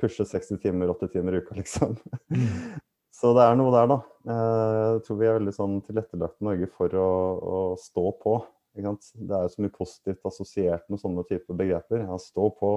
pushe 0.01 0.27
60 0.27 0.59
timer, 0.63 0.91
80 0.91 1.13
timer 1.13 1.37
i 1.37 1.41
uka, 1.43 1.55
liksom. 1.61 1.95
Mm. 2.35 2.81
Så 3.15 3.31
det 3.37 3.45
er 3.47 3.55
noe 3.55 3.71
der, 3.71 3.87
da. 3.93 3.99
Eh, 4.27 4.81
jeg 4.81 5.05
tror 5.07 5.21
vi 5.21 5.29
er 5.29 5.39
veldig 5.39 5.55
sånn 5.55 5.79
tilrettelagt 5.87 6.41
i 6.41 6.49
Norge 6.49 6.71
for 6.75 6.99
å, 6.99 7.09
å 7.39 7.61
stå 7.79 8.09
på. 8.19 8.35
Det 8.75 8.83
er 8.83 9.45
jo 9.45 9.53
så 9.53 9.63
mye 9.63 9.71
positivt 9.71 10.27
assosiert 10.27 10.83
med 10.91 10.99
sånne 10.99 11.23
typer 11.29 11.55
begreper. 11.55 12.03
Ja, 12.03 12.19
stå 12.19 12.49
på, 12.59 12.75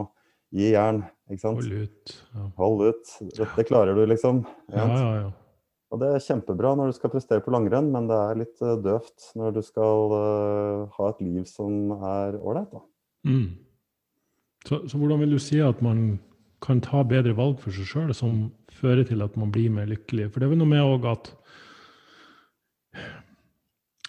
Gi 0.57 0.71
jern, 0.73 1.03
ikke 1.29 1.43
sant. 1.43 1.61
Hold 1.61 1.85
ut. 1.85 2.15
Ja. 2.33 2.47
Hold 2.57 2.87
ut. 2.89 3.13
Dette 3.37 3.65
klarer 3.69 3.99
du, 3.99 4.05
liksom. 4.09 4.43
Ja, 4.73 4.87
ja, 4.89 5.11
ja. 5.19 5.29
Og 5.89 6.01
det 6.03 6.09
er 6.13 6.25
kjempebra 6.25 6.75
når 6.77 6.91
du 6.91 6.97
skal 6.99 7.13
prestere 7.13 7.45
på 7.45 7.53
langrenn, 7.55 7.89
men 7.95 8.09
det 8.11 8.17
er 8.17 8.41
litt 8.43 8.61
uh, 8.61 8.77
døvt 8.85 9.31
når 9.41 9.55
du 9.57 9.63
skal 9.65 10.13
uh, 10.13 10.99
ha 10.99 11.11
et 11.13 11.23
liv 11.25 11.47
som 11.49 11.95
er 11.97 12.37
ålreit, 12.37 12.75
da. 12.75 12.83
Mm. 13.29 13.49
Så, 14.67 14.83
så, 14.91 14.99
hvordan 14.99 15.23
vil 15.23 15.37
du 15.37 15.41
si 15.41 15.63
at 15.65 15.81
man 15.85 16.19
kan 16.65 16.83
ta 16.85 17.01
bedre 17.07 17.33
valg 17.39 17.61
for 17.63 17.73
seg 17.73 17.89
sjøl 17.89 18.13
som 18.17 18.49
fører 18.81 19.07
til 19.09 19.23
at 19.25 19.37
man 19.41 19.53
blir 19.55 19.73
mer 19.73 19.89
lykkelig? 19.89 20.29
For 20.33 20.41
det 20.41 20.49
er 20.49 20.53
vel 20.53 20.61
noe 20.61 20.73
med 20.75 20.85
òg 20.85 21.09
at 21.09 21.33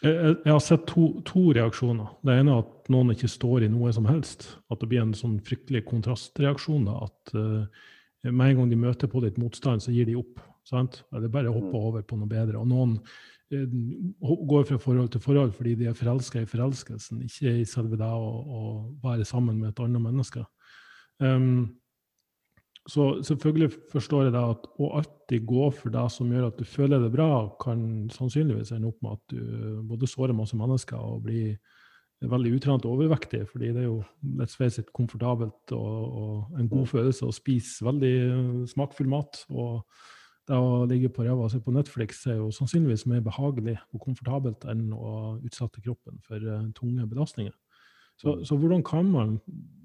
jeg, 0.03 0.35
jeg 0.45 0.53
har 0.53 0.61
sett 0.63 0.85
to, 0.87 1.09
to, 1.27 1.49
reaksjoner. 1.55 2.11
Det 2.25 2.35
ene 2.39 2.53
er 2.53 2.61
at 2.63 2.91
noen 2.93 3.13
ikke 3.13 3.29
står 3.31 3.65
i 3.65 3.71
noe 3.71 3.91
som 3.95 4.07
helst. 4.09 4.45
At 4.71 4.81
det 4.81 4.89
blir 4.91 5.03
en 5.03 5.15
sånn 5.17 5.39
fryktelig 5.45 5.83
kontrastreaksjon. 5.89 6.87
da, 6.87 7.09
At 7.09 7.33
uh, 7.35 8.29
med 8.29 8.45
en 8.45 8.61
gang 8.61 8.71
de 8.71 8.79
møter 8.79 9.11
på 9.11 9.23
litt 9.23 9.39
motstand, 9.41 9.83
så 9.83 9.95
gir 9.95 10.07
de 10.09 10.17
opp. 10.19 10.39
sant? 10.69 11.01
Eller 11.15 11.31
bare 11.33 11.51
hopper 11.51 11.75
mm. 11.75 11.89
over 11.91 12.05
på 12.07 12.19
noe 12.19 12.29
bedre. 12.31 12.61
Og 12.61 12.69
noen 12.69 12.95
uh, 13.01 14.39
går 14.53 14.69
fra 14.69 14.79
forhold 14.79 15.11
til 15.15 15.23
forhold 15.25 15.51
fordi 15.57 15.75
de 15.79 15.89
er 15.91 15.97
forelska 15.97 16.45
i 16.45 16.49
forelskelsen, 16.49 17.25
ikke 17.27 17.57
i 17.59 17.67
selve 17.67 17.99
det 17.99 18.07
å, 18.07 18.31
og 18.59 19.03
være 19.03 19.27
sammen 19.27 19.59
med 19.59 19.73
et 19.73 19.83
annet 19.83 20.05
menneske. 20.05 20.45
Um, 21.19 21.78
så 22.89 23.07
selvfølgelig 23.25 23.69
forstår 23.91 24.27
jeg 24.27 24.33
da 24.33 24.43
at 24.53 24.65
å 24.81 24.91
alltid 24.97 25.45
gå 25.47 25.67
for 25.77 25.93
det 25.93 26.05
som 26.13 26.31
gjør 26.33 26.47
at 26.49 26.59
du 26.59 26.65
føler 26.65 27.03
det 27.03 27.11
bra, 27.13 27.31
kan 27.61 28.09
sannsynligvis 28.13 28.73
ende 28.75 28.89
opp 28.89 29.03
med 29.05 29.17
at 29.17 29.35
du 29.35 29.83
både 29.89 30.09
sårer 30.09 30.37
masse 30.37 30.57
mennesker 30.57 30.97
og 30.97 31.23
blir 31.27 31.57
veldig 32.19 32.53
utrent 32.57 32.85
og 32.85 32.97
overvektig. 32.97 33.45
fordi 33.47 33.71
det 33.75 33.83
er 33.83 33.87
jo 33.87 34.01
let's 34.39 34.57
face 34.57 34.81
it, 34.81 34.91
komfortabelt 34.93 35.71
og, 35.71 35.99
og 36.21 36.59
en 36.59 36.69
god 36.69 36.85
mm. 36.87 36.91
følelse 36.93 37.29
å 37.29 37.35
spise 37.35 37.85
veldig 37.85 38.15
smakfull 38.73 39.07
mat. 39.11 39.45
og 39.49 39.85
det 40.49 40.57
å 40.57 40.85
ligge 40.89 41.11
på 41.13 41.23
ræva 41.23 41.45
og 41.45 41.51
se 41.53 41.59
på 41.61 41.73
Netflix 41.75 42.23
er 42.25 42.39
jo 42.39 42.49
sannsynligvis 42.53 43.05
mer 43.09 43.21
behagelig 43.21 43.75
og 43.93 44.01
komfortabelt 44.01 44.65
enn 44.71 44.87
å 44.97 45.37
utsette 45.45 45.83
kroppen 45.85 46.17
for 46.25 46.41
uh, 46.41 46.63
tunge 46.77 47.05
belastninger. 47.05 47.53
Så, 48.17 48.33
mm. 48.33 48.45
så, 48.49 48.57
hvordan 48.57 48.81
kan 48.83 49.11
man 49.13 49.35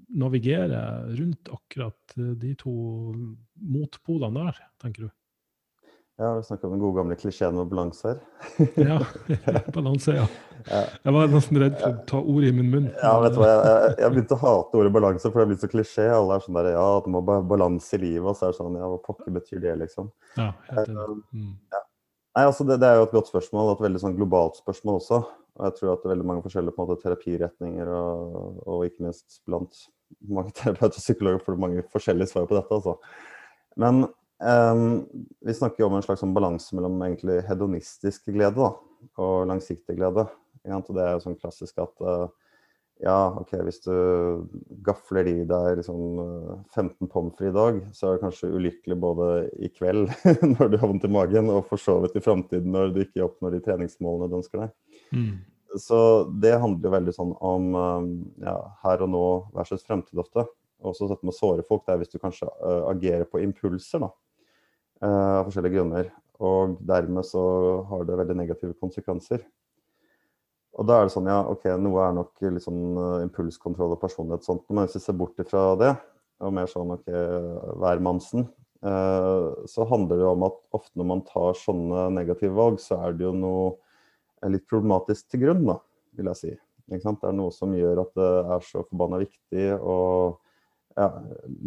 navigere 0.09 0.81
rundt 1.17 1.51
akkurat 1.53 2.17
eh, 2.17 2.33
de 2.41 2.55
to 2.59 2.73
motpolene 3.61 4.49
der, 4.49 4.65
tenker 4.81 5.07
du? 5.07 5.13
Ja, 6.15 6.29
vi 6.37 6.43
snakker 6.47 6.69
om 6.69 6.73
den 6.77 6.79
gode 6.79 6.95
gamle 6.95 7.15
klisjeen 7.19 7.57
med 7.57 7.67
balanse 7.67 8.07
her. 8.07 8.19
ja, 8.79 8.99
balanse, 9.75 10.13
ja. 10.21 10.27
Jeg 11.03 11.13
var 11.13 11.27
nesten 11.29 11.59
redd 11.59 11.75
for 11.81 11.91
å 11.91 12.05
ta 12.07 12.21
ordet 12.21 12.53
i 12.53 12.55
min 12.55 12.69
munn. 12.71 12.85
Ja, 13.01 13.17
vet 13.21 13.35
du 13.35 13.41
hva, 13.41 13.49
jeg, 13.51 13.89
jeg, 13.99 14.13
begynte 14.13 14.37
å 14.37 14.41
hate 14.45 14.79
ordet 14.79 14.93
balanse, 14.95 15.27
for 15.27 15.41
det 15.41 15.43
er 15.43 15.51
blitt 15.51 15.65
så 15.65 15.69
klisjé. 15.73 16.05
Alle 16.15 16.37
er 16.37 16.45
sånn 16.45 16.55
der 16.57 16.71
Ja, 16.71 16.85
det 17.03 17.11
må 17.11 17.21
være 17.27 17.43
balanse 17.51 17.99
i 17.99 18.01
livet. 18.05 18.29
Og 18.31 18.39
så 18.39 18.47
er 18.47 18.55
det 18.55 18.59
sånn 18.61 18.79
Ja, 18.79 18.87
hva 18.93 19.01
pokker 19.03 19.35
betyr 19.35 19.59
det, 19.65 19.75
liksom? 19.83 20.07
Ja, 20.39 20.53
helt 20.71 20.87
enig. 20.87 21.03
Eh, 21.03 21.43
mm. 21.43 21.51
Ja. 21.75 21.83
Nei, 22.35 22.45
altså 22.49 22.65
det, 22.67 22.79
det, 22.81 22.87
er 22.87 22.99
jo 22.99 23.09
et 23.09 23.13
godt 23.15 23.31
spørsmål, 23.31 23.73
et 23.75 23.83
veldig 23.83 24.01
sånn 24.01 24.15
globalt 24.15 24.57
spørsmål 24.63 25.01
også. 25.01 25.21
Og 25.55 25.67
jeg 25.69 25.77
tror 25.77 25.93
at 25.93 26.03
det 26.03 26.09
er 26.09 26.13
veldig 26.15 26.27
mange 26.27 26.43
forskjellige 26.45 26.75
måte, 26.77 26.97
terapiretninger, 27.03 27.91
og, 27.95 28.61
og, 28.65 28.85
ikke 28.87 29.07
minst 29.07 29.41
blant 29.47 29.85
mange 30.27 30.53
terapeuter 30.57 30.99
og 30.99 31.03
psykologer 31.03 31.43
får 31.45 31.59
mange 31.61 31.85
forskjellige 31.93 32.33
svar 32.33 32.47
på 32.49 32.57
dette. 32.57 32.79
Altså. 32.79 32.95
Men 33.79 34.07
um, 34.43 34.87
vi 35.47 35.55
snakker 35.55 35.83
jo 35.83 35.89
om 35.89 35.97
en 35.99 36.05
slags 36.05 36.23
sånn 36.23 36.35
balanse 36.35 36.75
mellom 36.75 36.99
egentlig 37.07 37.41
hedonistisk 37.47 38.27
glede 38.31 38.57
da, 38.59 38.73
og 39.21 39.45
langsiktig 39.51 39.97
glede. 39.99 40.27
Og 40.65 40.91
det 40.97 41.03
er 41.05 41.13
jo 41.13 41.23
sånn 41.27 41.39
klassisk 41.39 41.79
at 41.83 42.03
uh, 42.03 42.27
ja, 43.03 43.27
ok, 43.41 43.51
hvis 43.67 43.81
du 43.83 43.95
gafler 44.85 45.27
i 45.27 45.39
deg 45.47 45.81
liksom 45.81 45.97
15 46.71 46.93
eh, 46.93 47.09
pommes 47.11 47.35
frites 47.35 47.51
i 47.51 47.55
dag, 47.57 47.79
så 47.91 48.07
er 48.07 48.15
det 48.15 48.23
kanskje 48.23 48.51
ulykkelig 48.55 48.97
både 49.03 49.27
i 49.59 49.69
kveld 49.73 50.07
når 50.53 50.71
du 50.71 50.77
har 50.79 50.87
vondt 50.87 51.07
i 51.07 51.11
magen, 51.11 51.51
og 51.51 51.67
for 51.67 51.81
så 51.81 51.97
vidt 52.05 52.15
i 52.15 52.23
framtiden 52.23 52.71
når 52.71 52.93
du 52.95 53.01
ikke 53.03 53.25
oppnår 53.27 53.57
de 53.57 53.61
treningsmålene 53.65 54.31
du 54.31 54.37
ønsker 54.39 54.63
deg. 54.63 54.94
Mm. 55.11 55.43
Så 55.77 55.97
det 56.41 56.55
handler 56.59 56.87
jo 56.87 56.93
veldig 56.93 57.15
sånn 57.15 57.33
om 57.43 57.73
eh, 57.79 58.11
ja, 58.45 58.55
her 58.85 59.03
og 59.05 59.11
nå 59.11 59.25
versus 59.55 59.83
fremtid 59.85 60.21
ofte. 60.21 60.45
Også 60.85 61.09
dette 61.09 61.25
med 61.25 61.33
å 61.33 61.37
såre 61.37 61.65
folk, 61.67 61.85
det 61.85 61.95
er 61.95 62.01
hvis 62.01 62.11
du 62.11 62.19
kanskje 62.21 62.45
uh, 62.59 62.85
agerer 62.91 63.23
på 63.25 63.39
impulser 63.41 64.03
da, 64.03 64.09
uh, 65.01 65.39
av 65.39 65.47
forskjellige 65.47 65.79
grunner. 65.79 66.09
Og 66.45 66.75
dermed 66.85 67.25
så 67.25 67.41
har 67.89 68.03
det 68.05 68.17
veldig 68.19 68.35
negative 68.37 68.75
konsekvenser. 68.77 69.41
Og 70.75 70.85
da 70.85 70.99
er 70.99 71.07
det 71.07 71.13
sånn, 71.15 71.31
ja, 71.31 71.39
ok, 71.47 71.69
noe 71.79 72.03
er 72.03 72.17
nok 72.17 72.43
litt 72.43 72.65
sånn 72.67 72.99
uh, 72.99 73.23
impulskontroll 73.23 73.95
og 73.95 74.03
personlighet 74.03 74.43
og 74.43 74.49
sånt, 74.51 74.67
men 74.69 74.85
hvis 74.85 74.99
vi 74.99 75.03
ser 75.07 75.17
bort 75.17 75.41
ifra 75.41 75.63
det, 75.79 75.93
og 76.43 76.53
mer 76.53 76.69
sånn 76.69 76.91
ok, 76.97 77.07
hvermannsen, 77.81 78.45
uh, 78.85 79.55
så 79.71 79.87
handler 79.89 80.21
det 80.21 80.29
om 80.29 80.45
at 80.51 80.59
ofte 80.75 80.99
når 80.99 81.09
man 81.15 81.25
tar 81.31 81.57
sånne 81.63 82.09
negative 82.19 82.53
valg, 82.59 82.83
så 82.83 82.99
er 83.07 83.15
det 83.15 83.25
jo 83.25 83.33
noe 83.39 83.73
litt 84.53 84.67
problematisk 84.69 85.29
til 85.31 85.45
grunn, 85.45 85.65
da, 85.67 85.79
vil 86.17 86.31
jeg 86.31 86.41
si. 86.41 86.55
Det 86.85 87.01
er 87.01 87.33
noe 87.33 87.53
som 87.53 87.73
gjør 87.73 88.03
at 88.03 88.11
det 88.17 88.31
er 88.55 88.65
så 88.65 88.83
forbanna 88.85 89.17
viktig 89.23 89.71
å 89.81 89.99
ja, 90.95 91.07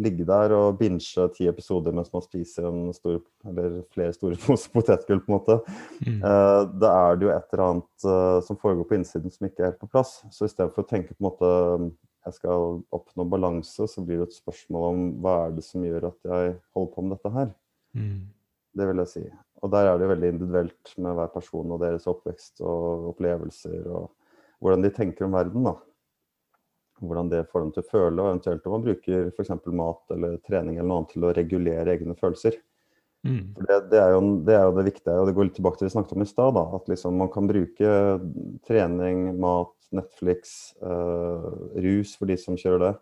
ligge 0.01 0.25
der 0.25 0.53
og 0.55 0.79
binche 0.79 1.27
ti 1.35 1.45
episoder 1.49 1.93
mens 1.93 2.09
man 2.13 2.23
spiser 2.25 2.65
en 2.69 2.93
stor, 2.95 3.19
eller 3.45 3.81
flere 3.93 4.15
store 4.15 4.39
poser 4.45 4.73
potetgull, 4.73 5.21
på 5.25 5.31
en 5.31 5.35
måte. 5.35 5.57
Mm. 6.01 6.17
Eh, 6.17 6.61
da 6.81 6.93
er 7.03 7.19
det 7.19 7.27
jo 7.27 7.33
et 7.35 7.53
eller 7.53 7.65
annet 7.67 8.07
eh, 8.13 8.39
som 8.47 8.59
foregår 8.61 8.89
på 8.89 8.97
innsiden 8.97 9.33
som 9.33 9.49
ikke 9.49 9.65
er 9.65 9.71
helt 9.71 9.83
på 9.83 9.91
plass. 9.91 10.19
Så 10.33 10.49
istedenfor 10.49 10.85
å 10.85 10.89
tenke 10.89 11.13
på 11.13 11.21
en 11.21 11.29
måte 11.29 11.51
jeg 12.27 12.35
skal 12.35 12.81
oppnå 12.93 13.25
balanse, 13.31 13.85
så 13.87 14.03
blir 14.05 14.19
det 14.19 14.29
et 14.29 14.39
spørsmål 14.41 14.89
om 14.89 15.05
hva 15.23 15.35
er 15.45 15.55
det 15.55 15.63
som 15.65 15.85
gjør 15.85 16.09
at 16.09 16.27
jeg 16.27 16.57
holder 16.75 16.91
på 16.95 17.05
med 17.05 17.15
dette 17.15 17.31
her. 17.35 17.53
Mm. 17.95 18.19
Det 18.79 18.87
vil 18.89 19.01
jeg 19.03 19.11
si. 19.13 19.23
Og 19.59 19.71
der 19.73 19.89
er 19.89 19.97
det 19.97 20.07
jo 20.07 20.13
veldig 20.13 20.31
individuelt 20.33 20.93
med 20.97 21.17
hver 21.17 21.29
person 21.33 21.75
og 21.75 21.81
deres 21.83 22.07
oppvekst 22.07 22.63
og 22.63 23.11
opplevelser 23.13 23.87
og 23.91 24.09
hvordan 24.63 24.83
de 24.83 24.91
tenker 24.95 25.27
om 25.27 25.35
verden. 25.35 25.67
da 25.67 25.75
hvordan 27.01 27.29
det 27.31 27.45
får 27.51 27.63
dem 27.63 27.69
til 27.73 27.83
å 27.83 27.89
føle, 27.89 28.21
og 28.21 28.29
eventuelt 28.31 28.65
om 28.67 28.75
man 28.75 28.85
bruker 28.87 29.29
f.eks. 29.31 29.53
mat 29.79 30.15
eller 30.15 30.39
trening 30.47 30.77
eller 30.77 30.89
noe 30.89 31.01
annet 31.01 31.13
til 31.13 31.27
å 31.27 31.33
regulere 31.35 31.95
egne 31.95 32.15
følelser. 32.19 32.57
Mm. 33.27 33.51
For 33.55 33.67
det, 33.67 33.77
det, 33.91 33.99
er 33.99 34.13
jo, 34.15 34.21
det, 34.47 34.55
er 34.55 34.65
jo, 34.65 34.73
det 34.77 34.85
viktige, 34.87 35.15
og 35.19 35.27
det 35.27 35.35
går 35.35 35.49
litt 35.49 35.57
tilbake 35.59 35.79
til 35.79 35.85
det 35.85 35.91
vi 35.91 35.95
snakket 35.97 36.15
om 36.15 36.25
i 36.25 36.29
stad. 36.29 36.59
At 36.79 36.91
liksom 36.91 37.19
man 37.19 37.31
kan 37.33 37.49
bruke 37.49 37.93
trening, 38.67 39.23
mat, 39.43 39.73
Netflix, 39.95 40.57
uh, 40.83 41.49
rus 41.83 42.13
for 42.19 42.31
de 42.31 42.37
som 42.39 42.59
kjører 42.59 42.85
det. 42.85 42.93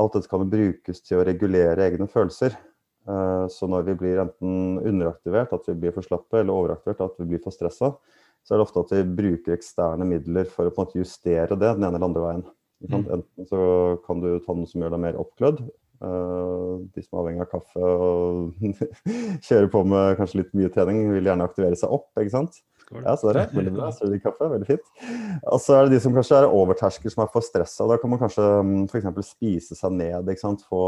Alt 0.00 0.16
dette 0.16 0.30
kan 0.30 0.48
brukes 0.50 1.04
til 1.04 1.20
å 1.20 1.26
regulere 1.26 1.84
egne 1.86 2.08
følelser. 2.10 2.56
Uh, 3.04 3.46
så 3.52 3.68
når 3.68 3.88
vi 3.90 3.96
blir 4.00 4.20
enten 4.22 4.78
underaktivert, 4.80 5.52
at 5.52 5.68
vi 5.68 5.76
blir 5.82 5.94
for 5.94 6.06
slappe, 6.06 6.40
eller 6.40 6.56
overaktivert, 6.56 7.04
at 7.04 7.20
vi 7.20 7.28
blir 7.34 7.42
for 7.44 7.54
stressa, 7.54 7.92
så 8.44 8.54
er 8.54 8.60
det 8.60 8.66
ofte 8.66 8.84
at 8.84 8.92
vi 8.96 9.04
bruker 9.22 9.56
eksterne 9.56 10.06
midler 10.08 10.48
for 10.50 10.68
å 10.68 10.72
på 10.72 10.82
en 10.82 10.88
måte 10.88 11.00
justere 11.00 11.56
det 11.56 11.70
den 11.78 11.86
ene 11.86 11.96
eller 11.96 12.08
andre 12.08 12.24
veien. 12.24 12.44
Mm. 12.84 13.06
Enten 13.16 13.48
så 13.48 13.62
kan 14.04 14.20
du 14.20 14.34
ta 14.44 14.56
noe 14.56 14.68
som 14.68 14.84
gjør 14.84 14.92
deg 14.96 15.02
mer 15.06 15.20
oppglødd. 15.20 15.64
Uh, 16.04 16.84
de 16.92 17.00
som 17.04 17.16
er 17.16 17.22
avhengig 17.22 17.44
av 17.46 17.50
kaffe 17.54 17.80
og 17.80 18.64
kjører 19.46 19.70
på 19.72 19.84
med 19.88 20.18
kanskje 20.18 20.42
litt 20.42 20.56
mye 20.58 20.72
trening, 20.74 21.06
vil 21.14 21.30
gjerne 21.30 21.46
aktivere 21.48 21.78
seg 21.80 21.94
opp. 21.96 22.10
ikke 22.20 22.34
sant? 22.34 22.60
Ja, 23.02 23.14
så 23.18 23.32
det 23.32 23.42
er 23.42 23.54
veldig 23.56 23.72
bra. 23.74 23.88
Så 23.94 24.08
kaffe, 24.22 24.48
veldig 24.52 24.68
fint. 24.68 24.92
Og 25.50 25.58
så 25.62 25.76
er 25.76 25.86
det 25.86 25.96
de 25.96 26.02
som 26.04 26.14
kanskje 26.14 26.38
er 26.38 26.46
overtersker, 26.48 27.12
som 27.12 27.24
er 27.24 27.32
for 27.32 27.46
stressa. 27.46 27.88
Da 27.90 27.98
kan 28.00 28.12
man 28.12 28.20
kanskje 28.22 28.44
mm, 28.44 28.84
f.eks. 28.86 29.32
spise 29.32 29.78
seg 29.78 29.96
ned. 29.96 30.30
ikke 30.30 30.44
sant? 30.44 30.62
Få, 30.70 30.84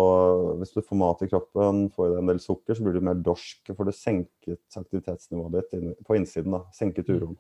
hvis 0.61 0.77
du 0.77 0.83
får 0.85 1.01
mat 1.01 1.27
i 1.27 1.31
kroppen, 1.33 1.87
får 1.97 2.09
i 2.09 2.15
deg 2.15 2.23
en 2.23 2.33
del 2.33 2.41
sukker, 2.45 2.79
så 2.79 2.87
blir 2.87 2.97
du 2.99 3.09
mer 3.09 3.19
dorsk. 3.27 3.73
Får 3.73 3.91
du 3.91 3.95
senket 3.97 4.79
aktivitetsnivået 4.79 5.59
ditt 5.59 6.07
på 6.07 6.19
innsiden. 6.19 6.55
da, 6.59 6.63
Senket 6.77 7.11
mm. 7.11 7.19
uroen. 7.19 7.37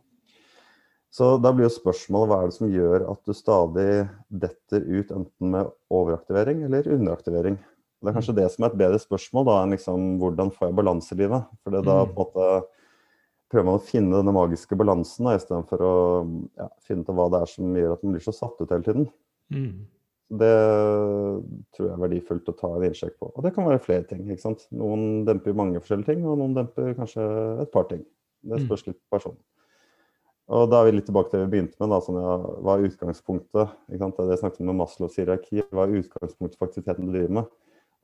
Så 1.16 1.37
da 1.40 1.52
blir 1.55 1.64
jo 1.68 1.72
spørsmålet 1.72 2.29
hva 2.29 2.42
er 2.42 2.50
det 2.50 2.57
som 2.59 2.72
gjør 2.72 3.07
at 3.09 3.22
du 3.24 3.33
stadig 3.37 3.90
detter 4.29 4.83
ut 4.85 5.14
enten 5.14 5.52
med 5.55 5.70
overaktivering 5.88 6.66
eller 6.66 6.90
underaktivering. 6.92 7.57
Det 8.02 8.11
er 8.11 8.16
kanskje 8.18 8.35
mm. 8.35 8.40
det 8.40 8.48
som 8.52 8.64
er 8.64 8.72
et 8.72 8.81
bedre 8.83 8.98
spørsmål 9.00 9.46
da, 9.48 9.55
enn 9.62 9.72
liksom, 9.72 10.09
hvordan 10.20 10.50
får 10.52 10.68
jeg 10.68 10.76
balanse 10.76 11.14
i 11.14 11.20
livet. 11.22 11.46
For 11.64 11.79
da 11.79 12.02
på 12.05 12.11
en 12.11 12.18
måte 12.18 12.48
prøver 13.52 13.66
man 13.68 13.78
å 13.78 13.82
finne 13.87 14.16
denne 14.16 14.35
magiske 14.35 14.78
balansen 14.78 15.28
istedenfor 15.32 15.82
å 15.85 15.92
ja, 16.59 16.70
finne 16.87 17.04
ut 17.06 17.12
hva 17.14 17.28
det 17.32 17.42
er 17.44 17.52
som 17.52 17.76
gjør 17.78 17.94
at 17.94 18.02
man 18.02 18.16
blir 18.16 18.24
så 18.24 18.35
satt 18.35 18.59
ut 18.61 18.72
hele 18.72 18.87
tiden. 18.87 19.06
Mm. 19.54 19.87
Det 20.26 20.54
tror 21.76 21.85
jeg 21.85 21.92
er 21.94 22.02
verdifullt 22.02 22.48
å 22.50 22.54
ta 22.59 22.70
en 22.74 22.87
innsjekk 22.88 23.14
på. 23.22 23.28
Og 23.30 23.44
det 23.46 23.52
kan 23.54 23.68
være 23.68 23.82
flere 23.85 24.06
ting. 24.11 24.24
ikke 24.26 24.42
sant? 24.42 24.64
Noen 24.74 25.22
demper 25.28 25.54
mange 25.54 25.82
forskjellige 25.82 26.11
ting, 26.11 26.24
og 26.26 26.40
noen 26.40 26.56
demper 26.56 26.96
kanskje 26.98 27.26
et 27.62 27.70
par 27.74 27.87
ting. 27.92 28.02
Det 28.42 28.59
mm. 28.59 28.64
spørs 28.66 28.88
litt 28.88 28.98
på 28.98 29.18
personen. 29.18 29.38
Og 30.56 30.68
da 30.70 30.80
er 30.80 30.88
vi 30.88 30.96
litt 30.98 31.06
tilbake 31.09 31.30
til 31.30 31.40
det 31.40 31.46
vi 31.46 31.52
begynte 31.56 31.78
med. 31.82 31.92
Da, 31.94 32.00
sånn, 32.02 32.18
ja, 32.22 32.35
hva 32.62 32.74
er 32.74 32.88
utgangspunktet? 32.88 33.78
Ikke 33.90 34.02
sant? 34.02 34.18
Det 34.18 34.35
jeg 34.35 34.42
snakket 34.42 34.62
om 34.62 34.68
med 34.70 34.78
Maslows 34.80 35.18
hierarki. 35.18 35.62
Hva 35.70 35.87
er 35.87 35.96
utgangspunktet 36.02 36.59
for 36.59 36.70
aktiviteten 36.70 37.06
du 37.06 37.14
driver 37.14 37.38
med? 37.40 37.54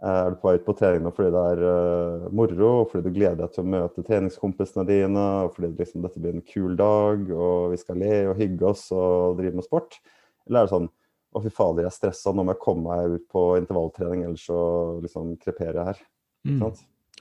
Er 0.03 0.33
du 0.33 0.39
på 0.41 0.49
vei 0.49 0.57
ut 0.59 0.65
på 0.67 0.75
trening 0.75 1.13
fordi 1.15 1.31
det 1.31 1.43
er 1.53 1.61
uh, 1.63 2.31
moro, 2.35 2.71
fordi 2.91 3.07
du 3.07 3.15
gleder 3.15 3.39
deg 3.45 3.53
til 3.55 3.63
å 3.63 3.73
møte 3.75 4.03
treningskompisene 4.07 4.87
dine, 4.89 5.27
og 5.45 5.53
fordi 5.55 5.71
liksom, 5.79 6.03
dette 6.03 6.23
blir 6.23 6.35
en 6.35 6.47
kul 6.49 6.75
dag, 6.79 7.29
og 7.31 7.71
vi 7.71 7.79
skal 7.79 8.03
le 8.03 8.17
og 8.33 8.41
hygge 8.41 8.67
oss 8.73 8.89
og 8.97 9.39
drive 9.39 9.61
med 9.61 9.69
sport? 9.69 10.01
Eller 10.49 10.65
er 10.65 10.67
det 10.67 10.75
sånn 10.75 10.91
å 11.33 11.41
fy 11.45 11.53
fader, 11.55 11.87
jeg 11.87 11.93
er 11.93 11.97
stressa, 11.97 12.33
nå 12.35 12.45
må 12.45 12.53
jeg 12.53 12.65
komme 12.65 12.91
meg 12.91 13.15
ut 13.15 13.29
på 13.33 13.45
intervalltrening, 13.61 14.27
ellers 14.27 14.49
så 14.51 14.59
liksom 15.05 15.37
kreperer 15.41 15.79
jeg 15.79 15.89
her. 15.93 16.03
Mm. 16.51 16.65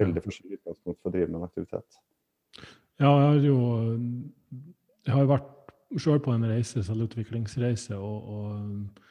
Veldig 0.02 0.24
forskjellig 0.26 0.58
utgangspunkt 0.58 0.98
for 0.98 1.12
å 1.12 1.14
drive 1.14 1.30
med 1.30 1.40
en 1.40 1.48
aktivitet. 1.48 2.02
Ja, 3.02 3.12
jeg 3.12 3.28
har 3.30 3.46
jo 3.46 3.60
jeg 5.06 5.16
har 5.16 5.30
vært 5.30 5.48
sjøl 6.02 6.20
på 6.24 6.34
en 6.34 6.46
reise, 6.48 6.84
selvutviklingsreise, 6.86 7.98
og, 7.98 8.28
og 8.36 9.08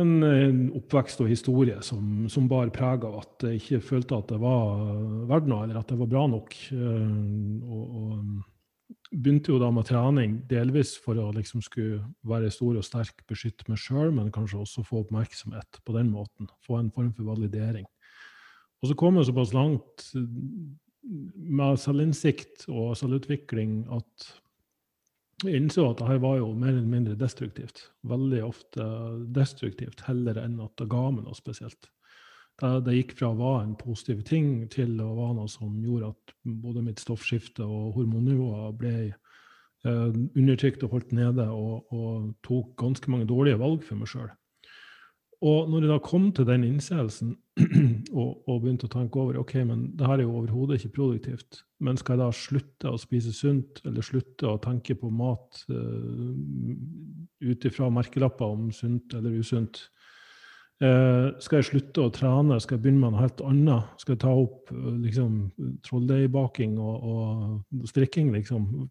en, 0.00 0.10
en, 0.22 0.58
oppvekst 0.76 1.22
og 1.24 1.30
historie 1.30 1.78
som, 1.84 2.26
som 2.32 2.48
bar 2.50 2.68
preg 2.74 3.06
av 3.08 3.20
at 3.22 3.46
jeg 3.48 3.62
ikke 3.62 3.86
følte 3.92 4.18
at 4.18 4.28
det 4.34 4.40
var 4.42 4.82
verdt 5.30 5.48
noe, 5.50 5.64
eller 5.64 5.80
at 5.80 5.88
det 5.92 5.98
var 6.00 6.10
bra 6.12 6.26
nok. 6.30 6.56
Og, 6.76 7.96
og 8.02 8.44
begynte 9.10 9.52
jo 9.52 9.58
da 9.62 9.70
med 9.72 9.86
trening, 9.88 10.38
delvis 10.50 10.94
for 11.02 11.18
å 11.20 11.30
liksom 11.34 11.62
skulle 11.64 12.00
være 12.26 12.52
stor 12.54 12.78
og 12.78 12.86
sterk, 12.86 13.22
beskytte 13.30 13.66
meg 13.70 13.80
sjøl, 13.80 14.12
men 14.14 14.32
kanskje 14.34 14.62
også 14.62 14.84
få 14.86 15.02
oppmerksomhet 15.04 15.80
på 15.86 15.96
den 15.96 16.10
måten. 16.12 16.50
Få 16.66 16.80
en 16.80 16.92
form 16.94 17.12
for 17.16 17.32
validering. 17.32 17.86
Og 18.82 18.90
så 18.90 18.96
kom 18.98 19.16
jeg 19.18 19.30
såpass 19.30 19.54
langt 19.56 20.10
med 21.06 21.78
selvinnsikt 21.80 22.66
og 22.68 22.96
selvutvikling 22.98 23.84
at 23.94 24.26
jeg 25.44 25.58
innså 25.58 25.90
at 25.90 26.00
dette 26.00 26.16
var 26.22 26.38
jo 26.38 26.52
mer 26.56 26.72
eller 26.72 26.88
mindre 26.88 27.16
destruktivt. 27.18 27.90
Veldig 28.08 28.40
ofte 28.46 28.86
destruktivt, 29.36 30.06
heller 30.06 30.40
enn 30.40 30.56
at 30.64 30.72
det 30.80 30.88
ga 30.92 31.02
meg 31.12 31.26
noe 31.26 31.36
spesielt. 31.36 31.90
Det, 32.56 32.70
det, 32.86 32.94
gikk 32.96 33.12
fra 33.18 33.34
å 33.34 33.36
være 33.36 33.66
en 33.66 33.74
positiv 33.76 34.22
ting 34.24 34.64
til 34.72 34.94
å 35.04 35.10
være 35.18 35.36
noe 35.42 35.50
som 35.52 35.74
gjorde 35.84 36.14
at 36.14 36.34
både 36.64 36.84
mitt 36.86 37.02
stoffskifte 37.02 37.66
og 37.66 37.98
hormonnivåer 37.98 38.72
ble 38.80 38.94
eh, 39.10 40.16
undertrykt 40.40 40.86
og 40.86 40.96
holdt 40.96 41.12
nede, 41.18 41.50
og, 41.52 41.92
og, 41.92 42.32
tok 42.46 42.72
ganske 42.80 43.12
mange 43.12 43.28
dårlige 43.28 43.60
valg 43.60 43.84
for 43.84 44.00
meg 44.00 44.08
sjøl. 44.08 44.32
Og 45.44 45.68
når 45.68 45.84
jeg 45.84 45.90
da 45.90 45.96
kom 46.00 46.30
til 46.32 46.46
den 46.48 46.62
innseelsen 46.64 47.34
og, 48.20 48.30
og, 48.48 48.60
begynte 48.62 48.88
å 48.88 48.92
tenke 48.92 49.20
over 49.20 49.36
ok, 49.42 49.58
men 49.68 49.82
det 49.98 50.06
her 50.08 50.20
er 50.20 50.24
jo 50.24 50.38
overhodet 50.38 50.78
ikke 50.78 50.94
produktivt, 50.96 51.60
men 51.84 51.98
skal 52.00 52.16
jeg 52.16 52.22
da 52.22 52.28
slutte 52.36 52.92
å 52.92 53.00
spise 53.00 53.34
sunt, 53.36 53.82
eller 53.84 54.04
slutte 54.04 54.48
å 54.48 54.60
tenke 54.64 54.96
på 54.96 55.10
mat 55.12 55.60
uh, 55.68 56.32
ut 57.44 57.68
ifra 57.68 57.90
merkelapper 57.92 58.56
om 58.56 58.70
sunt 58.72 59.16
eller 59.18 59.36
usunt? 59.36 59.82
Uh, 60.80 61.36
skal 61.40 61.60
jeg 61.60 61.70
slutte 61.70 62.04
å 62.04 62.12
trene? 62.12 62.56
Skal 62.60 62.76
jeg 62.76 62.86
begynne 62.86 63.04
med 63.04 63.14
noe 63.14 63.24
helt 63.26 63.44
annet? 63.44 63.92
Skal 64.00 64.16
jeg 64.16 64.24
ta 64.24 64.32
opp 64.32 64.72
uh, 64.72 64.90
liksom, 65.04 65.38
trolldeigbaking 65.84 66.80
og, 66.80 67.06
og 67.12 67.88
strikking, 67.92 68.32
liksom? 68.36 68.88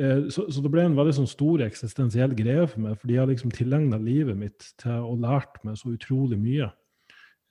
Eh, 0.00 0.28
så, 0.32 0.46
så, 0.48 0.62
det 0.64 0.70
ble 0.72 0.86
en 0.86 0.96
veldig 0.96 1.16
sånn 1.18 1.28
stor 1.28 1.60
eksistensiell 1.66 2.32
greie 2.38 2.64
for 2.70 2.86
meg, 2.86 2.96
fordi 3.00 3.16
jeg 3.16 3.22
har 3.22 3.30
liksom 3.30 3.52
tilegna 3.52 3.98
livet 4.00 4.38
mitt 4.38 4.70
til 4.80 5.04
å 5.04 5.16
lært 5.20 5.60
meg 5.66 5.76
så 5.80 5.92
utrolig 5.92 6.38
mye. 6.40 6.70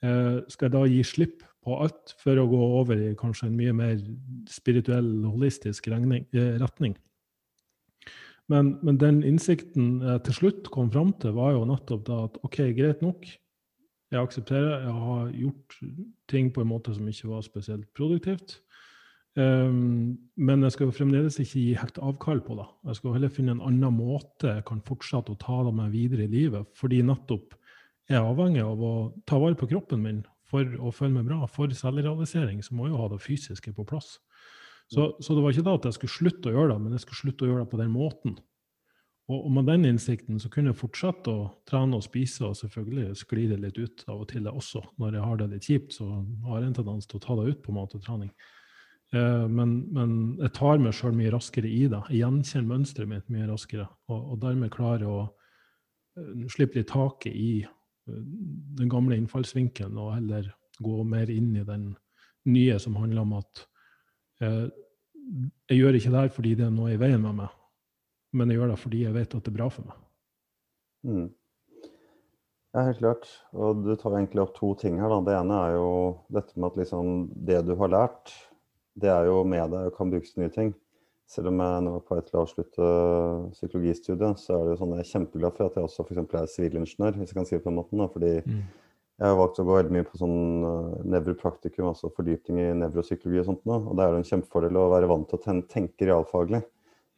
Eh, 0.02 0.40
skal 0.50 0.68
jeg 0.68 0.74
da 0.74 0.82
gi 0.88 1.04
slipp 1.06 1.44
på 1.60 1.76
alt 1.84 2.14
for 2.22 2.40
å 2.40 2.48
gå 2.48 2.62
over 2.80 3.02
i 3.10 3.12
kanskje 3.20 3.50
en 3.50 3.58
mye 3.58 3.74
mer 3.76 4.00
spirituell, 4.50 5.12
holistisk 5.28 5.90
regning, 5.92 6.24
eh, 6.34 6.56
retning? 6.62 6.96
Men, 8.50 8.72
men, 8.82 8.96
den 8.98 9.20
innsikten 9.22 10.00
jeg 10.02 10.24
til 10.26 10.38
slutt 10.40 10.72
kom 10.74 10.88
fram 10.90 11.12
til, 11.22 11.36
var 11.36 11.54
jo 11.54 11.68
nettopp 11.68 12.02
da 12.08 12.16
at 12.26 12.40
OK, 12.42 12.58
greit 12.74 13.04
nok. 13.04 13.28
Jeg 14.10 14.18
aksepterer 14.18 14.88
jeg 14.88 14.94
har 15.04 15.28
gjort 15.38 15.76
ting 16.32 16.48
på 16.50 16.64
en 16.64 16.72
måte 16.72 16.96
som 16.96 17.06
ikke 17.06 17.30
var 17.30 17.44
spesielt 17.46 17.86
produktivt. 17.94 18.56
Um, 19.38 20.16
men 20.42 20.66
jeg 20.66 20.74
skal 20.74 20.90
fremdeles 20.90 21.36
ikke 21.38 21.60
gi 21.60 21.76
helt 21.78 22.00
avkall 22.02 22.40
på 22.42 22.56
det. 22.58 22.66
Jeg 22.90 22.98
skal 22.98 23.14
heller 23.14 23.30
finne 23.32 23.54
en 23.54 23.62
annen 23.68 23.94
måte 23.94 24.56
jeg 24.56 24.66
kan 24.66 24.82
fortsette 24.86 25.36
å 25.36 25.38
ta 25.38 25.60
det 25.68 25.74
med 25.76 25.94
videre 25.94 26.26
i 26.26 26.32
livet. 26.32 26.66
Fordi 26.78 27.02
nettopp 27.06 27.54
jeg 28.10 28.18
er 28.18 28.26
avhengig 28.26 28.64
av 28.66 28.80
å 28.82 28.94
ta 29.28 29.38
vare 29.38 29.54
på 29.54 29.68
kroppen 29.70 30.02
min 30.02 30.24
for 30.50 30.66
å 30.82 30.90
føle 30.90 31.14
meg 31.14 31.28
bra. 31.28 31.44
For 31.46 31.70
selvrealisering 31.70 32.58
så 32.66 32.74
må 32.74 32.88
jeg 32.88 32.96
jo 32.96 33.02
ha 33.04 33.10
det 33.12 33.22
fysiske 33.22 33.74
på 33.76 33.86
plass. 33.86 34.16
Så, 34.90 35.12
så, 35.22 35.36
det 35.36 35.42
var 35.44 35.54
ikke 35.54 35.66
da 35.68 35.76
at 35.78 35.84
jeg 35.86 35.94
skulle 35.94 36.16
slutte 36.16 36.50
å 36.50 36.54
gjøre 36.56 36.72
det, 36.72 36.80
men 36.82 36.96
jeg 36.96 37.04
skulle 37.04 37.20
slutte 37.20 37.46
å 37.46 37.50
gjøre 37.52 37.62
det 37.62 37.70
på 37.70 37.78
den 37.78 37.92
måten. 37.94 38.32
Og, 39.30 39.44
og 39.44 39.52
med 39.54 39.68
den 39.70 39.86
innsikten 39.86 40.40
så 40.42 40.50
kunne 40.50 40.72
jeg 40.72 40.80
fortsette 40.80 41.30
å 41.30 41.44
trene 41.70 42.00
og 42.00 42.02
spise, 42.02 42.48
og 42.48 42.58
selvfølgelig 42.58 43.20
skli 43.20 43.44
det 43.52 43.60
litt 43.62 43.78
ut 43.78 44.02
av 44.10 44.24
og 44.24 44.32
til 44.32 44.48
det 44.48 44.54
også. 44.58 44.82
Når 44.98 45.20
jeg 45.20 45.28
har 45.28 45.38
det 45.38 45.48
litt 45.52 45.68
kjipt, 45.70 45.94
så 46.00 46.08
har 46.48 46.58
jeg 46.58 46.72
en 46.72 46.80
tendens 46.80 47.06
til 47.06 47.20
å 47.20 47.22
ta 47.22 47.38
det 47.38 47.52
ut 47.52 47.62
på 47.62 47.76
mat 47.76 47.94
og 47.94 48.02
trening. 48.02 48.34
Eh, 49.14 49.46
men, 49.50 49.74
men, 49.94 50.14
jeg 50.38 50.54
tar 50.58 50.78
meg 50.82 50.94
sjøl 50.94 51.16
mye 51.18 51.32
raskere 51.34 51.70
i 51.70 51.86
det. 51.90 52.02
Jeg 52.10 52.22
gjenkjenner 52.22 52.70
mønsteret 52.70 53.10
mitt 53.10 53.32
mye 53.32 53.48
raskere. 53.50 53.88
Og, 54.12 54.34
og 54.34 54.40
dermed 54.44 54.72
klarer 54.74 55.08
å 55.10 55.18
uh, 55.26 56.46
slippe 56.52 56.78
litt 56.78 56.90
taket 56.92 57.34
i 57.34 57.52
uh, 57.64 58.20
den 58.78 58.90
gamle 58.92 59.18
innfallsvinkelen 59.18 59.98
og 59.98 60.14
heller 60.14 60.52
gå 60.80 61.02
mer 61.04 61.30
inn 61.32 61.52
i 61.58 61.66
den 61.66 61.90
nye 62.48 62.78
som 62.80 62.96
handler 62.96 63.24
om 63.26 63.34
at 63.40 63.64
eh, 64.40 64.68
jeg 65.70 65.80
gjør 65.80 65.98
ikke 65.98 66.12
det 66.12 66.22
her 66.22 66.32
fordi 66.34 66.54
det 66.58 66.66
er 66.66 66.72
noe 66.74 66.94
i 66.94 67.00
veien 67.00 67.20
med 67.22 67.36
meg, 67.42 67.58
men 68.36 68.50
jeg 68.50 68.60
gjør 68.60 68.72
det 68.72 68.78
fordi 68.80 69.02
jeg 69.04 69.16
vet 69.16 69.36
at 69.36 69.44
det 69.44 69.52
er 69.52 69.58
bra 69.58 69.68
for 69.72 69.90
meg. 69.90 69.98
Mm. 71.06 71.28
Ja, 72.70 72.84
helt 72.86 73.00
klart. 73.02 73.26
Og 73.56 73.82
du 73.82 73.92
tar 73.98 74.14
egentlig 74.14 74.44
opp 74.44 74.54
to 74.56 74.72
ting 74.78 75.00
her. 75.02 75.10
Da. 75.10 75.18
Det 75.26 75.36
ene 75.40 75.56
er 75.66 75.72
jo 75.74 75.90
dette 76.30 76.54
med 76.54 76.70
at 76.70 76.78
liksom 76.78 77.24
det 77.48 77.60
du 77.66 77.74
har 77.80 77.90
lært, 77.90 78.32
det 78.98 79.10
er 79.12 79.28
jo 79.28 79.42
med 79.46 79.70
deg 79.72 79.90
og 79.90 79.96
kan 79.96 80.10
brukes 80.12 80.34
til 80.34 80.44
nye 80.44 80.54
ting. 80.54 80.72
Selv 81.30 81.52
om 81.52 81.60
jeg 81.62 81.82
nå 81.86 81.92
er 81.94 82.02
på 82.02 82.16
vei 82.16 82.22
til 82.26 82.36
å 82.36 82.42
avslutte 82.42 82.86
psykologistudiet, 83.54 84.40
så 84.42 84.56
er 84.56 84.64
det 84.66 84.78
sånn 84.80 84.96
jeg 84.96 85.04
er 85.04 85.10
kjempeglad 85.12 85.54
for 85.54 85.68
at 85.68 85.76
jeg 85.78 85.86
også 85.86 86.06
f.eks. 86.08 86.22
er 86.40 86.48
sivilingeniør, 86.50 87.20
hvis 87.20 87.30
jeg 87.30 87.38
kan 87.38 87.46
si 87.46 87.54
det 87.54 87.62
på 87.62 87.70
den 87.70 87.78
måten. 87.78 88.02
Da, 88.02 88.08
fordi 88.10 88.32
mm. 88.42 88.64
jeg 89.22 89.28
har 89.28 89.38
valgt 89.38 89.60
å 89.62 89.66
gå 89.68 89.76
veldig 89.76 89.94
mye 89.94 90.08
på 90.08 90.18
sånn 90.18 90.66
uh, 90.66 90.96
nevropraktikum, 91.14 91.92
altså 91.92 92.10
fordypning 92.16 92.58
i 92.64 92.66
nevropsykologi 92.80 93.44
og 93.44 93.46
sånt. 93.52 93.62
Nå, 93.70 93.78
og 93.92 93.94
da 93.94 94.08
er 94.08 94.16
det 94.16 94.24
en 94.24 94.28
kjempefordel 94.32 94.80
å 94.82 94.88
være 94.90 95.12
vant 95.12 95.30
til 95.30 95.38
å 95.38 95.56
tenke 95.70 96.10
realfaglig. 96.10 96.64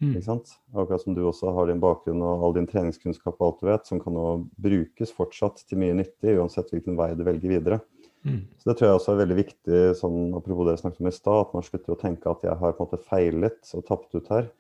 Mm. 0.03 0.11
Ikke 0.11 0.27
sant? 0.27 0.53
Akkurat 0.75 1.07
som 1.07 1.17
du 1.17 1.23
også 1.25 1.55
har 1.57 1.71
din 1.71 1.81
bakgrunn 1.81 2.21
og 2.27 2.45
all 2.45 2.57
din 2.59 2.69
treningskunnskap 2.69 3.39
og 3.39 3.47
alt 3.47 3.61
du 3.65 3.69
vet, 3.71 3.89
som 3.89 4.03
kan 4.03 4.17
nå 4.19 4.29
brukes 4.61 5.17
fortsatt 5.17 5.65
til 5.65 5.81
mye 5.81 5.97
nyttig, 6.03 6.37
uansett 6.37 6.73
hvilken 6.75 7.01
vei 7.01 7.15
du 7.17 7.25
velger 7.25 7.57
videre. 7.57 7.81
Mm. 8.23 8.43
Så 8.59 8.71
Det 8.71 8.79
tror 8.79 8.89
jeg 8.89 8.99
også 8.99 9.13
er 9.13 9.21
veldig 9.23 9.39
viktig, 9.39 9.79
sånn, 9.99 10.19
apropos 10.39 10.67
det 10.67 10.77
jeg 10.77 10.83
snakket 10.85 11.03
om 11.03 11.11
i 11.11 11.15
stad, 11.15 11.39
at 11.43 11.55
man 11.57 11.67
slutter 11.67 11.95
å 11.95 12.01
tenke 12.01 12.31
at 12.31 12.45
jeg 12.47 12.59
har 12.61 12.75
på 12.77 12.85
en 12.85 12.91
måte 12.91 13.07
feilet 13.09 13.73
og 13.75 13.87
tapt 13.89 14.15
ut 14.15 14.31
her. 14.31 14.51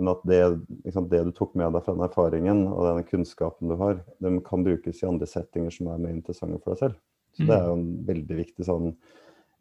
Men 0.00 0.08
at 0.14 0.22
det, 0.24 0.40
liksom, 0.86 1.08
det, 1.10 1.20
du 1.28 1.32
tok 1.36 1.52
med 1.58 1.74
deg 1.74 1.84
fra 1.84 1.92
den 1.92 2.06
erfaringen 2.06 2.62
og 2.70 2.86
den 2.88 3.08
kunnskapen 3.10 3.68
du 3.68 3.76
har, 3.80 4.00
den 4.24 4.40
kan 4.44 4.64
brukes 4.64 5.02
i 5.02 5.08
andre 5.08 5.28
settinger 5.28 5.74
som 5.74 5.90
er 5.92 6.00
mer 6.00 6.14
interessante 6.16 6.62
for 6.62 6.72
deg 6.72 6.80
selv. 6.86 7.02
Så 7.36 7.44
det 7.48 7.56
er 7.56 7.68
jo 7.68 7.76
en 7.76 7.90
veldig 8.08 8.38
viktig, 8.38 8.64
sånn, 8.68 8.90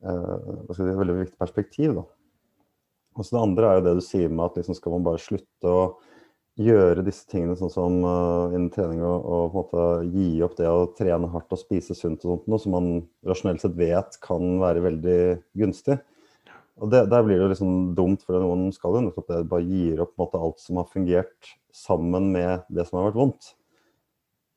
uh, 0.08 0.72
si, 0.76 0.88
veldig 0.88 1.18
viktig 1.20 1.40
perspektiv. 1.40 1.98
da. 2.00 2.06
Og 3.16 3.28
så 3.28 3.36
Det 3.36 3.44
andre 3.44 3.68
er 3.68 3.78
jo 3.78 3.86
det 3.90 3.98
du 4.00 4.06
sier 4.06 4.32
med 4.32 4.46
at 4.48 4.60
liksom 4.60 4.78
skal 4.80 4.96
man 4.96 5.06
bare 5.08 5.24
slutte 5.24 5.68
å 5.72 5.84
gjøre 6.60 7.04
disse 7.06 7.28
tingene 7.32 7.56
sånn 7.56 7.72
som 7.72 8.02
uh, 8.04 8.52
innen 8.52 8.70
trening 8.74 9.02
og, 9.06 9.24
og, 9.24 9.44
på 9.54 9.62
en 9.62 9.62
måte 9.62 10.16
gi 10.16 10.42
opp 10.44 10.58
det 10.60 10.68
å 10.68 10.90
trene 10.98 11.30
hardt 11.32 11.56
og 11.56 11.62
spise 11.62 11.96
sunt 11.96 12.26
og 12.26 12.34
sånt, 12.34 12.50
noe 12.52 12.62
som 12.62 12.76
man 12.76 12.90
rasjonelt 13.28 13.64
sett 13.64 13.78
vet 13.80 14.18
kan 14.24 14.60
være 14.62 14.84
veldig 14.84 15.22
gunstig. 15.62 16.02
Og 16.82 16.92
det, 16.92 17.06
Der 17.12 17.24
blir 17.24 17.38
det 17.38 17.46
jo 17.46 17.54
liksom 17.54 17.74
dumt, 17.96 18.24
for 18.26 18.42
noen 18.42 18.70
skal 18.76 18.98
jo 18.98 19.06
nettopp 19.06 19.32
det 19.32 19.42
bare 19.50 19.66
gir 19.68 20.02
opp 20.04 20.14
på 20.16 20.20
en 20.20 20.26
måte, 20.26 20.44
alt 20.44 20.62
som 20.64 20.80
har 20.82 20.92
fungert, 20.92 21.56
sammen 21.72 22.32
med 22.34 22.66
det 22.74 22.88
som 22.88 23.00
har 23.00 23.12
vært 23.12 23.20
vondt. 23.22 23.52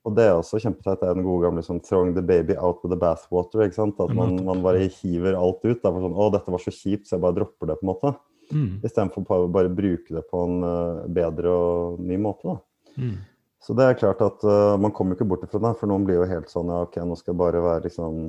Og 0.04 0.12
det 0.16 0.26
er 0.28 0.34
også 0.36 0.60
kjempeteit. 0.60 1.00
Det 1.00 1.08
er 1.08 1.16
den 1.16 1.24
gode 1.24 1.46
gamle 1.46 1.62
sånn 1.64 1.80
'throwing 1.80 2.12
the 2.16 2.24
baby 2.24 2.56
out 2.56 2.82
with 2.82 2.92
the 2.92 3.00
bathwater'. 3.00 3.64
ikke 3.64 3.78
sant? 3.78 4.00
At 4.00 4.12
man, 4.12 4.36
man 4.44 4.60
bare 4.64 4.84
hiver 4.84 5.36
alt 5.38 5.64
ut. 5.64 5.80
Det 5.80 5.88
er 5.88 6.04
sånn 6.04 6.16
'Å, 6.16 6.32
dette 6.32 6.52
var 6.52 6.60
så 6.60 6.72
kjipt, 6.74 7.08
så 7.08 7.16
jeg 7.16 7.24
bare 7.24 7.38
dropper 7.38 7.70
det', 7.70 7.78
på 7.80 7.86
en 7.86 7.92
måte. 7.92 8.12
Mm. 8.52 8.80
Istedenfor 8.84 9.24
å 9.24 9.52
bare 9.52 9.72
bruke 9.72 10.16
det 10.16 10.24
på 10.30 10.42
en 10.46 10.66
uh, 10.66 11.04
bedre 11.08 11.52
og 11.52 12.02
ny 12.02 12.18
måte. 12.20 12.58
Mm. 12.98 13.16
Så 13.64 13.76
det 13.76 13.86
er 13.86 14.00
klart 14.00 14.20
at 14.24 14.44
uh, 14.44 14.74
man 14.80 14.92
kommer 14.92 15.16
ikke 15.16 15.28
bort 15.28 15.46
ifra 15.46 15.62
det, 15.62 15.72
for 15.80 15.90
noen 15.90 16.04
blir 16.04 16.20
jo 16.20 16.28
helt 16.28 16.52
sånn 16.52 16.72
ja, 16.72 16.82
ok, 16.84 17.00
nå 17.08 17.16
skal 17.20 17.32
jeg 17.32 17.40
bare 17.40 17.64
være 17.64 17.86
liksom 17.86 18.26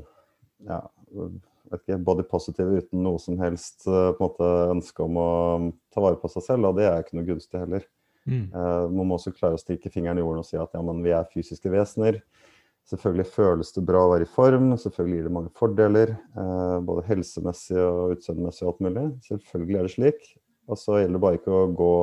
ja, 0.66 0.80
vet 1.72 1.84
ikke, 1.84 2.00
body 2.06 2.26
positive 2.30 2.80
uten 2.80 3.04
noe 3.06 3.20
som 3.22 3.40
helst 3.42 3.86
uh, 3.90 4.12
på 4.16 4.20
en 4.20 4.26
måte 4.30 4.50
ønske 4.72 5.06
om 5.06 5.20
å 5.20 5.30
um, 5.56 5.70
ta 5.94 6.04
vare 6.04 6.20
på 6.22 6.32
seg 6.32 6.46
selv, 6.48 6.70
og 6.70 6.80
det 6.80 6.88
er 6.90 7.04
ikke 7.04 7.20
noe 7.20 7.28
gunstig 7.28 7.62
heller. 7.62 7.86
Mm. 8.26 8.48
Uh, 8.54 8.86
man 8.90 9.10
må 9.10 9.20
også 9.20 9.34
klare 9.36 9.58
å 9.58 9.62
stikke 9.62 9.92
fingeren 9.94 10.20
i 10.20 10.24
jorden 10.24 10.42
og 10.42 10.48
si 10.48 10.58
at 10.60 10.74
ja, 10.74 10.82
men 10.86 11.04
vi 11.06 11.14
er 11.16 11.30
fysiske 11.34 11.72
vesener. 11.74 12.22
Selvfølgelig 12.86 13.26
føles 13.34 13.72
det 13.74 13.82
bra 13.88 14.04
å 14.06 14.12
være 14.12 14.28
i 14.28 14.30
form, 14.30 14.68
selvfølgelig 14.78 15.18
gir 15.18 15.26
det 15.26 15.34
mange 15.34 15.52
fordeler. 15.58 16.12
Eh, 16.38 16.76
både 16.86 17.06
helsemessig 17.08 17.80
og 17.82 18.14
utseendemessig 18.14 18.66
og 18.66 18.74
alt 18.74 18.84
mulig. 18.86 19.06
Selvfølgelig 19.26 19.80
er 19.80 19.88
det 19.88 19.94
slik. 19.96 20.28
Og 20.70 20.78
så 20.82 21.00
gjelder 21.00 21.18
det 21.18 21.24
bare 21.24 21.40
ikke 21.40 21.56
å 21.56 21.66
gå 21.74 21.96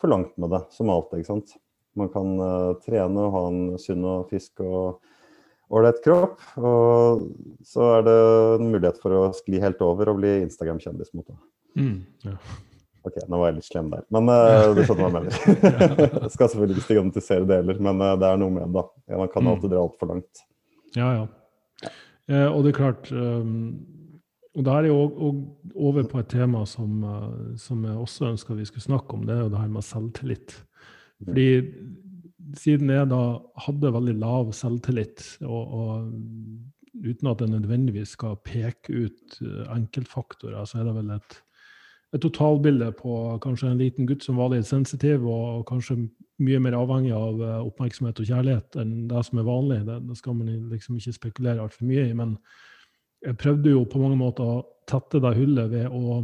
for 0.00 0.12
langt 0.12 0.36
med 0.40 0.54
det, 0.54 0.62
som 0.74 0.92
alltid. 0.92 1.20
ikke 1.22 1.32
sant? 1.32 1.56
Man 1.98 2.10
kan 2.14 2.32
uh, 2.38 2.78
trene 2.84 3.26
og 3.26 3.34
ha 3.34 3.42
en 3.50 3.62
sunn 3.82 4.06
og 4.06 4.30
frisk 4.30 4.62
og 4.62 5.00
ålreit 5.74 6.00
kropp. 6.04 6.38
Og 6.62 7.26
så 7.66 7.90
er 7.98 8.06
det 8.06 8.16
en 8.56 8.70
mulighet 8.70 9.02
for 9.02 9.18
å 9.18 9.22
skli 9.36 9.62
helt 9.62 9.82
over 9.84 10.12
og 10.12 10.22
bli 10.22 10.38
Instagram-kjendis 10.44 11.14
mot 11.18 11.26
det. 11.26 11.38
Mm, 11.78 11.96
ja. 12.26 12.38
Ok, 13.00 13.16
nå 13.32 13.38
var 13.40 13.48
jeg 13.48 13.56
litt 13.56 13.68
slem 13.70 13.86
der, 13.92 14.02
men 14.12 14.28
uh, 14.28 14.72
du 14.76 14.82
skjønner 14.84 15.06
hva 15.06 15.08
jeg 15.08 15.14
mener. 15.16 15.36
jeg 16.26 16.32
skal 16.34 16.50
selvfølgelig 16.52 16.76
ikke 16.76 16.86
stigmatisere 16.86 17.46
det 17.48 17.60
heller, 17.62 17.78
men 17.86 18.02
uh, 18.04 18.10
det 18.20 18.28
er 18.28 18.42
noe 18.42 18.52
med 18.56 18.66
det. 18.66 18.74
da. 18.76 19.20
man 19.22 19.30
kan 19.32 19.46
mm. 19.46 19.52
alltid 19.54 19.72
dra 19.72 19.84
altfor 19.86 20.10
langt. 20.10 20.42
Ja, 20.98 21.08
ja. 21.16 21.88
Eh, 22.30 22.46
og 22.46 22.62
det 22.62 22.72
er 22.72 22.76
klart 22.76 23.08
um, 23.14 23.54
og 24.58 24.66
da 24.66 24.76
er 24.76 24.88
jo 24.90 24.98
over 25.78 26.06
på 26.10 26.20
et 26.20 26.28
tema 26.30 26.64
som, 26.66 27.04
som, 27.58 27.84
jeg 27.86 27.94
også 27.94 28.32
ønska 28.32 28.56
vi 28.58 28.66
skulle 28.66 28.82
snakke 28.82 29.14
om, 29.14 29.22
det 29.26 29.36
er 29.36 29.44
jo 29.44 29.52
det 29.52 29.60
her 29.62 29.70
med 29.70 29.86
selvtillit. 29.86 30.54
Fordi 31.22 31.46
siden 32.58 32.90
jeg 32.90 33.10
da 33.12 33.20
hadde 33.66 33.92
veldig 33.94 34.16
lav 34.18 34.50
selvtillit, 34.58 35.22
og, 35.46 35.76
og 35.78 37.04
uten 37.06 37.30
at 37.30 37.44
jeg 37.44 37.52
nødvendigvis 37.52 38.16
skal 38.18 38.40
peke 38.42 39.06
ut 39.06 39.38
enkeltfaktorer, 39.70 40.66
så 40.66 40.80
er 40.80 40.90
det 40.90 40.96
vel 40.98 41.14
et, 41.14 41.38
et 42.10 42.22
totalbilde 42.24 42.88
på 42.98 43.16
kanskje 43.44 43.68
en 43.70 43.78
liten 43.78 44.08
gutt 44.08 44.24
som 44.26 44.40
var 44.40 44.50
litt 44.50 44.66
sensitiv, 44.66 45.22
og 45.30 45.62
kanskje 45.68 46.00
mye 46.42 46.58
mer 46.62 46.74
avhengig 46.78 47.12
av 47.14 47.38
oppmerksomhet 47.68 48.18
og 48.18 48.26
kjærlighet 48.26 48.80
enn 48.80 49.06
det 49.10 49.22
som 49.28 49.38
er 49.38 49.46
vanlig. 49.46 49.78
Det, 49.86 50.00
det 50.08 50.16
skal 50.18 50.34
man 50.38 50.50
liksom 50.72 50.98
ikke 50.98 51.14
spekulere 51.14 51.62
altfor 51.62 51.86
mye 51.86 52.08
i. 52.08 52.16
men 52.16 52.34
jeg 53.20 53.36
prøvde 53.36 53.72
jo 53.74 53.84
på 53.84 54.00
mange 54.00 54.16
måter 54.16 54.46
å 54.48 54.60
tette 54.88 55.20
det 55.20 55.34
hullet 55.36 55.70
ved 55.72 55.92
å 55.92 56.22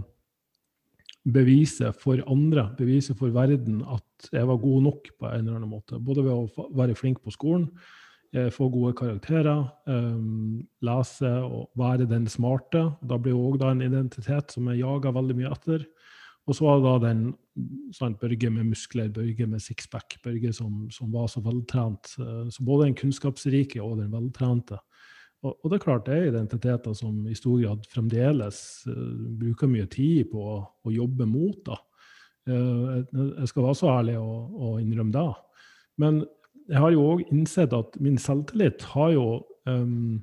bevise 1.26 1.90
for 1.98 2.22
andre, 2.30 2.68
bevise 2.78 3.14
for 3.18 3.34
verden, 3.34 3.82
at 3.82 4.30
jeg 4.32 4.46
var 4.48 4.62
god 4.62 4.84
nok 4.86 5.10
på 5.18 5.28
en 5.28 5.42
eller 5.42 5.58
annen 5.58 5.72
måte. 5.72 5.98
Både 5.98 6.24
ved 6.24 6.32
å 6.32 6.68
være 6.78 6.96
flink 6.98 7.20
på 7.24 7.34
skolen, 7.34 7.66
eh, 7.74 8.05
få 8.52 8.68
gode 8.68 8.92
karakterer, 8.98 9.62
um, 9.88 10.58
lese 10.84 11.30
og 11.46 11.70
være 11.78 12.08
den 12.10 12.26
smarte. 12.28 12.82
Da 13.00 13.16
blir 13.20 13.38
òg 13.38 13.62
en 13.64 13.84
identitet 13.84 14.52
som 14.52 14.68
jeg 14.70 14.82
jager 14.82 15.14
veldig 15.16 15.36
mye 15.38 15.52
etter. 15.54 15.86
Og 16.46 16.54
så 16.54 16.66
var 16.66 16.78
det 16.78 16.86
da 16.86 17.08
den 17.08 17.22
sant, 17.96 18.20
Børge 18.22 18.50
med 18.54 18.68
muskler, 18.70 19.08
Børge 19.10 19.48
med 19.50 19.62
sixpack, 19.62 20.18
Børge 20.22 20.52
som, 20.54 20.84
som 20.94 21.10
var 21.14 21.26
så 21.32 21.42
veltrent. 21.42 22.12
Eh, 22.22 22.44
så 22.54 22.66
både 22.66 22.86
den 22.86 22.98
kunnskapsrike 22.98 23.82
og 23.82 23.98
den 24.02 24.12
veltrente. 24.14 24.78
Og, 25.42 25.56
og, 25.56 25.66
det 25.70 25.78
er 25.78 25.84
klart 25.84 26.06
det 26.06 26.14
er 26.16 26.30
identiteter 26.30 26.94
som 26.96 27.18
i 27.28 27.34
stor 27.36 27.58
grad 27.60 27.82
fremdeles 27.92 28.60
uh, 28.88 29.16
bruker 29.40 29.68
mye 29.70 29.88
tid 29.92 30.30
på 30.30 30.40
å, 30.40 30.60
å 30.86 30.94
jobbe 30.94 31.26
mot. 31.28 31.58
da. 31.66 31.76
Uh, 32.46 33.02
jeg 33.42 33.50
skal 33.50 33.66
være 33.66 33.78
så 33.78 33.90
ærlig 33.98 34.16
å 34.20 34.76
innrømme 34.80 35.12
det. 35.14 35.26
Men 36.00 36.22
jeg 36.70 36.82
har 36.82 36.94
jo 36.94 37.04
òg 37.12 37.26
innsett 37.30 37.74
at 37.76 37.98
min 38.02 38.18
selvtillit 38.20 38.84
har 38.94 39.12
jo 39.14 39.26
um, 39.68 40.22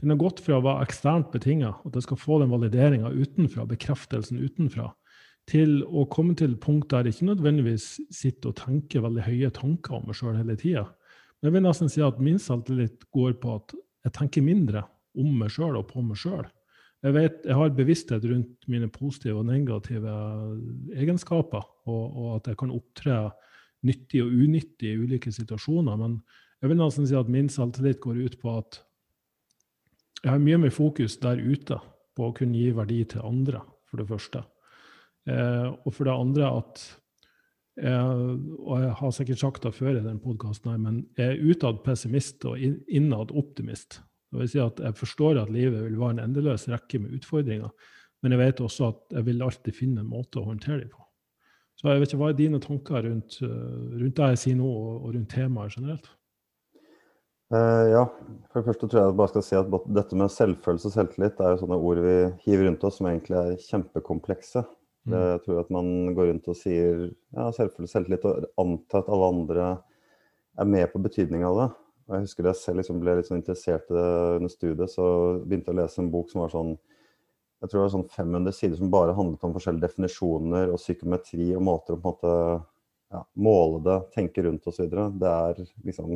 Den 0.00 0.12
har 0.12 0.18
gått 0.20 0.40
fra 0.42 0.58
å 0.58 0.64
være 0.64 0.86
eksternt 0.86 1.28
betinga, 1.32 1.74
at 1.84 1.96
jeg 1.96 2.06
skal 2.06 2.18
få 2.18 2.38
den 2.40 2.50
valideringa 2.52 3.10
utenfra, 3.12 3.66
bekreftelsen 3.68 4.40
utenfra, 4.40 4.88
til 5.50 5.82
å 5.84 6.06
komme 6.10 6.34
til 6.38 6.54
punkt 6.60 6.90
der 6.92 7.06
jeg 7.06 7.16
ikke 7.16 7.28
nødvendigvis 7.32 7.86
sitter 8.14 8.52
og 8.52 8.58
tenker 8.60 9.04
veldig 9.04 9.26
høye 9.26 9.50
tanker 9.56 9.98
om 9.98 10.08
meg 10.08 10.16
sjøl 10.16 10.38
hele 10.38 10.56
tida. 10.58 10.86
Men 11.40 11.50
jeg 11.50 11.56
vil 11.56 11.66
nesten 11.66 11.92
si 11.92 12.02
at 12.04 12.22
min 12.22 12.40
selvtillit 12.40 13.06
går 13.14 13.36
på 13.42 13.58
at 13.58 13.74
jeg 14.06 14.16
tenker 14.16 14.46
mindre 14.46 14.84
om 15.18 15.30
meg 15.40 15.52
sjøl 15.52 15.78
og 15.80 15.88
på 15.90 16.04
meg 16.04 16.20
sjøl. 16.20 16.46
Jeg, 17.00 17.14
vet, 17.16 17.38
jeg 17.48 17.56
har 17.56 17.76
bevissthet 17.76 18.24
rundt 18.28 18.66
mine 18.68 18.90
positive 18.92 19.40
og 19.40 19.48
negative 19.48 20.16
egenskaper, 20.92 21.64
og, 21.88 22.02
og, 22.04 22.26
at 22.36 22.50
jeg 22.50 22.60
kan 22.60 22.74
opptre 22.76 23.20
nyttig 23.86 24.22
og 24.24 24.32
unyttig 24.34 24.92
i 24.92 25.00
ulike 25.00 25.32
situasjoner. 25.34 25.98
Men 26.00 26.20
jeg 26.60 26.72
vil 26.72 26.80
nesten 26.80 27.08
si 27.08 27.16
at 27.16 27.30
min 27.32 27.48
selvtillit 27.52 28.00
går 28.02 28.20
ut 28.26 28.38
på 28.40 28.54
at 28.60 28.80
jeg 30.20 30.34
har 30.34 30.42
mye 30.42 30.58
mer 30.60 30.72
fokus 30.74 31.16
der 31.22 31.40
ute 31.40 31.78
på 32.16 32.28
å 32.28 32.34
kunne 32.36 32.58
gi 32.58 32.72
verdi 32.76 33.02
til 33.08 33.24
andre, 33.24 33.62
for 33.88 34.02
det 34.02 34.08
første. 34.10 34.42
Eh, 35.28 35.68
og 35.70 35.94
for 35.94 36.08
det 36.08 36.16
andre 36.16 36.50
at 36.58 36.82
eh, 37.80 38.20
og 38.60 38.74
jeg 38.82 38.92
har 39.00 39.14
sikkert 39.16 39.42
sagt 39.42 39.64
det 39.64 39.74
før 39.76 39.96
i 39.96 40.04
den 40.04 40.20
podkasten, 40.20 40.76
men 40.84 41.02
jeg 41.16 41.34
er 41.34 41.50
utad 41.52 41.80
pessimist 41.86 42.44
og 42.48 42.60
innad 42.60 43.32
optimist. 43.32 44.02
Det 44.30 44.42
vil 44.42 44.52
si 44.52 44.60
at 44.62 44.80
jeg 44.84 44.98
forstår 44.98 45.40
at 45.40 45.52
livet 45.52 45.86
vil 45.86 45.98
være 45.98 46.18
en 46.18 46.24
endeløs 46.28 46.68
rekke 46.70 47.00
med 47.02 47.16
utfordringer, 47.18 47.72
men 48.20 48.36
jeg 48.36 48.42
vet 48.42 48.64
også 48.66 48.90
at 48.92 49.16
jeg 49.16 49.26
vil 49.30 49.42
alltid 49.42 49.76
finne 49.76 50.04
en 50.04 50.12
måte 50.12 50.40
å 50.40 50.48
håndtere 50.50 50.84
dem 50.84 50.92
på. 50.92 51.06
Så 51.80 51.88
jeg 51.88 52.02
vet 52.02 52.10
ikke, 52.12 52.20
Hva 52.20 52.30
er 52.30 52.36
dine 52.36 52.58
tanker 52.60 53.04
rundt, 53.06 53.38
rundt 53.40 54.16
det 54.18 54.32
jeg 54.34 54.40
sier 54.42 54.56
nå, 54.58 54.68
og 54.68 55.14
rundt 55.14 55.30
temaet 55.32 55.78
generelt? 55.78 56.10
Uh, 57.50 57.86
ja, 57.90 58.02
for 58.52 58.60
det 58.60 58.68
første 58.68 58.86
tror 58.86 59.00
jeg 59.00 59.08
jeg 59.08 59.16
bare 59.18 59.30
skal 59.32 59.42
si 59.42 59.56
at 59.58 59.70
dette 59.96 60.18
med 60.20 60.30
selvfølelse 60.30 60.86
og 60.86 60.92
selvtillit 60.94 61.40
er 61.42 61.54
jo 61.54 61.62
sånne 61.64 61.78
ord 61.88 62.00
vi 62.04 62.12
hiver 62.44 62.68
rundt 62.68 62.84
oss 62.86 63.00
som 63.00 63.08
egentlig 63.10 63.38
er 63.40 63.64
kjempekomplekse. 63.64 64.62
Mm. 65.08 65.16
Jeg 65.16 65.40
tror 65.46 65.62
at 65.64 65.72
man 65.74 65.88
går 66.14 66.28
rundt 66.30 66.50
og 66.52 66.58
sier 66.60 67.00
ja, 67.08 67.48
selvfølelse, 67.56 67.94
selvtillit 67.96 68.28
og 68.28 68.46
antar 68.60 69.02
at 69.02 69.10
alle 69.16 69.30
andre 69.32 69.70
er 70.60 70.70
med 70.76 70.92
på 70.92 71.02
betydningen 71.02 71.48
av 71.48 71.58
det. 71.58 71.68
Og 72.06 72.14
jeg 72.14 72.26
husker 72.28 72.46
da 72.46 72.52
jeg 72.52 72.60
selv 72.60 72.82
liksom 72.82 73.02
ble 73.02 73.16
litt 73.18 73.30
sånn 73.30 73.40
interessert 73.40 73.90
i 73.90 73.96
det 73.96 74.06
under 74.36 74.52
studiet, 74.52 74.94
så 74.94 75.08
begynte 75.40 75.72
jeg 75.72 75.78
å 75.78 75.80
lese 75.80 76.02
en 76.04 76.12
bok 76.12 76.30
som 76.30 76.44
var 76.44 76.54
sånn 76.54 76.72
jeg 77.60 77.68
tror 77.68 77.76
det 77.76 77.84
var 77.84 77.92
sånn 77.92 78.10
500 78.16 78.56
sider 78.56 78.78
som 78.78 78.92
bare 78.92 79.14
handlet 79.16 79.42
om 79.44 79.52
forskjellige 79.52 79.84
definisjoner 79.84 80.70
og 80.72 80.80
psykometri 80.80 81.50
og 81.56 81.64
måter 81.66 81.96
å 81.96 82.00
på 82.00 82.08
en 82.08 82.14
måte 82.14 82.34
ja, 83.10 83.20
måle 83.42 83.80
det, 83.84 83.96
tenke 84.14 84.44
rundt 84.46 84.68
osv. 84.70 84.86
Det 84.88 85.30
er 85.30 85.56
liksom 85.84 86.14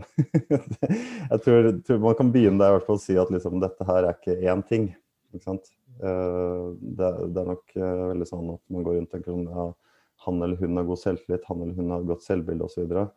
Jeg 1.32 1.40
tror, 1.44 1.70
tror, 1.84 2.02
man 2.04 2.18
kan 2.18 2.30
begynne 2.34 2.62
der 2.62 2.72
i 2.72 2.76
hvert 2.78 2.86
fall 2.86 3.00
å 3.00 3.02
si 3.02 3.16
at 3.20 3.32
liksom, 3.34 3.58
dette 3.62 3.88
her 3.88 4.06
er 4.06 4.14
ikke 4.14 4.38
én 4.52 4.62
ting. 4.68 4.92
Ikke 5.34 5.48
sant? 5.48 5.72
Eh, 5.98 6.68
det, 6.80 7.10
det, 7.34 7.42
er 7.42 7.50
nok 7.50 7.74
eh, 7.76 8.04
veldig 8.14 8.28
sånn 8.30 8.54
at 8.54 8.62
man 8.72 8.86
går 8.86 8.98
rundt 8.98 9.10
og 9.10 9.16
tenker 9.16 9.34
sånn 9.34 9.50
ja, 9.50 9.66
han 10.24 10.46
eller 10.46 10.62
hun 10.62 10.78
har 10.80 10.86
god 10.88 11.02
selvtillit, 11.02 11.48
han 11.50 11.64
eller 11.66 11.82
hun 11.82 11.92
har 11.96 12.06
godt 12.08 12.24
selvbilde 12.24 12.70
osv. 12.70 12.86
Og, 12.86 13.10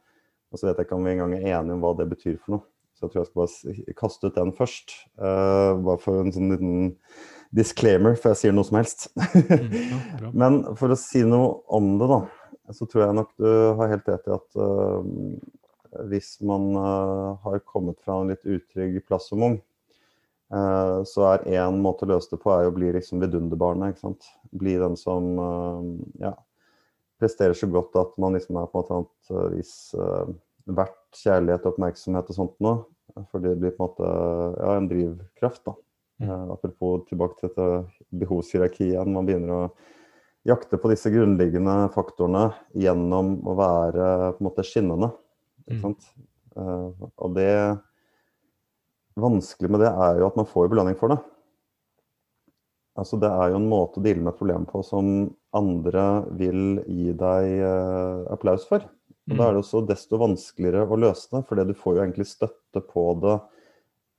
og 0.51 0.59
så 0.59 0.67
vet 0.67 0.81
jeg 0.81 0.89
ikke 0.89 0.97
om 0.97 1.07
vi 1.07 1.13
engang 1.13 1.37
er 1.37 1.47
enige 1.61 1.77
om 1.77 1.85
hva 1.85 1.93
det 2.01 2.09
betyr 2.11 2.41
for 2.41 2.57
noe. 2.57 2.67
Så 2.97 3.05
jeg 3.05 3.13
tror 3.13 3.21
jeg 3.21 3.29
skal 3.29 3.41
bare 3.43 3.97
kaste 3.99 4.29
ut 4.29 4.37
den 4.39 4.51
først. 4.57 4.93
Uh, 5.21 5.77
bare 5.85 5.99
for 6.01 6.23
en 6.23 6.33
sånn 6.33 6.49
liten 6.49 6.87
disclaimer 7.55 8.17
før 8.19 8.33
jeg 8.33 8.41
sier 8.41 8.55
noe 8.55 8.67
som 8.67 8.79
helst. 8.79 9.07
mm, 9.17 10.31
Men 10.33 10.59
for 10.79 10.93
å 10.93 10.99
si 10.99 11.23
noe 11.27 11.61
om 11.73 11.93
det, 12.01 12.09
da, 12.11 12.19
så 12.75 12.87
tror 12.87 13.05
jeg 13.05 13.17
nok 13.19 13.31
du 13.39 13.47
har 13.79 13.93
helt 13.93 14.09
rett 14.11 14.27
i 14.27 14.35
at 14.35 14.59
uh, 14.59 15.07
hvis 16.11 16.35
man 16.45 16.69
uh, 16.75 17.37
har 17.45 17.63
kommet 17.65 17.99
fra 18.03 18.19
en 18.21 18.33
litt 18.33 18.43
utrygg 18.43 18.99
plass 19.07 19.29
som 19.31 19.45
ung, 19.47 19.55
uh, 20.53 20.99
så 21.07 21.29
er 21.31 21.47
én 21.61 21.79
måte 21.83 22.07
å 22.07 22.11
løse 22.11 22.33
det 22.33 22.41
på, 22.43 22.51
er 22.53 22.67
å 22.67 22.75
bli 22.75 22.91
liksom 22.95 23.23
vidunderbarnet. 23.23 23.95
ikke 23.95 24.07
sant? 24.09 24.27
Bli 24.51 24.75
den 24.81 24.99
som 24.99 25.31
ja, 26.21 26.33
presterer 27.19 27.55
så 27.57 27.69
godt 27.71 27.95
at 27.99 28.13
man 28.21 28.37
liksom 28.37 28.59
er 28.59 28.69
på 28.71 28.83
måte 28.83 29.33
eh, 29.33 29.49
vis 29.57 29.73
verdt 30.67 31.19
kjærlighet 31.23 31.65
og 31.65 31.75
oppmerksomhet 31.75 32.31
og 32.31 32.37
sånt 32.37 32.55
noe. 32.63 32.85
For 33.31 33.41
det 33.41 33.55
blir 33.57 33.73
på 33.73 33.81
en 33.81 33.87
måte 33.87 34.07
ja, 34.07 34.73
en 34.75 34.89
drivkraft, 34.91 35.63
da. 35.65 35.73
Mm. 36.17 36.49
apropos 36.49 37.03
tilbake 37.05 37.37
til 37.37 37.51
dette 37.51 37.65
behovshierarkiet. 38.17 39.05
Man 39.05 39.27
begynner 39.27 39.53
å 39.53 39.71
jakte 40.47 40.79
på 40.81 40.89
disse 40.89 41.11
grunnleggende 41.13 41.91
faktorene 41.93 42.47
gjennom 42.73 43.35
å 43.45 43.53
være 43.57 44.07
på 44.33 44.41
en 44.41 44.47
måte 44.49 44.65
skinnende. 44.65 45.11
Mm. 45.67 45.83
Mm. 46.57 47.09
og 47.19 47.33
det 47.35 47.51
vanskelig 49.19 49.69
med 49.69 49.81
det 49.83 49.89
er 49.91 50.21
jo 50.21 50.29
at 50.29 50.37
man 50.39 50.47
får 50.47 50.69
belønning 50.71 50.97
for 50.97 51.13
det. 51.13 51.17
Altså 52.97 53.19
Det 53.21 53.29
er 53.29 53.51
jo 53.51 53.59
en 53.59 53.69
måte 53.69 53.99
å 53.99 54.05
deale 54.05 54.23
med 54.23 54.33
et 54.33 54.39
problem 54.39 54.65
på 54.69 54.81
som 54.85 55.09
andre 55.57 56.05
vil 56.37 56.79
gi 56.85 57.13
deg 57.17 57.49
uh, 57.61 58.25
applaus 58.33 58.65
for. 58.69 58.85
Og 59.27 59.35
Da 59.35 59.49
er 59.49 59.53
det 59.53 59.61
også 59.61 59.83
desto 59.85 60.17
vanskeligere 60.21 60.87
å 60.87 60.99
løse 60.99 61.29
det, 61.33 61.43
for 61.45 61.59
du 61.59 61.75
får 61.77 61.97
jo 61.97 62.03
egentlig 62.05 62.29
støtte 62.29 62.81
på 62.81 63.03
det 63.21 63.35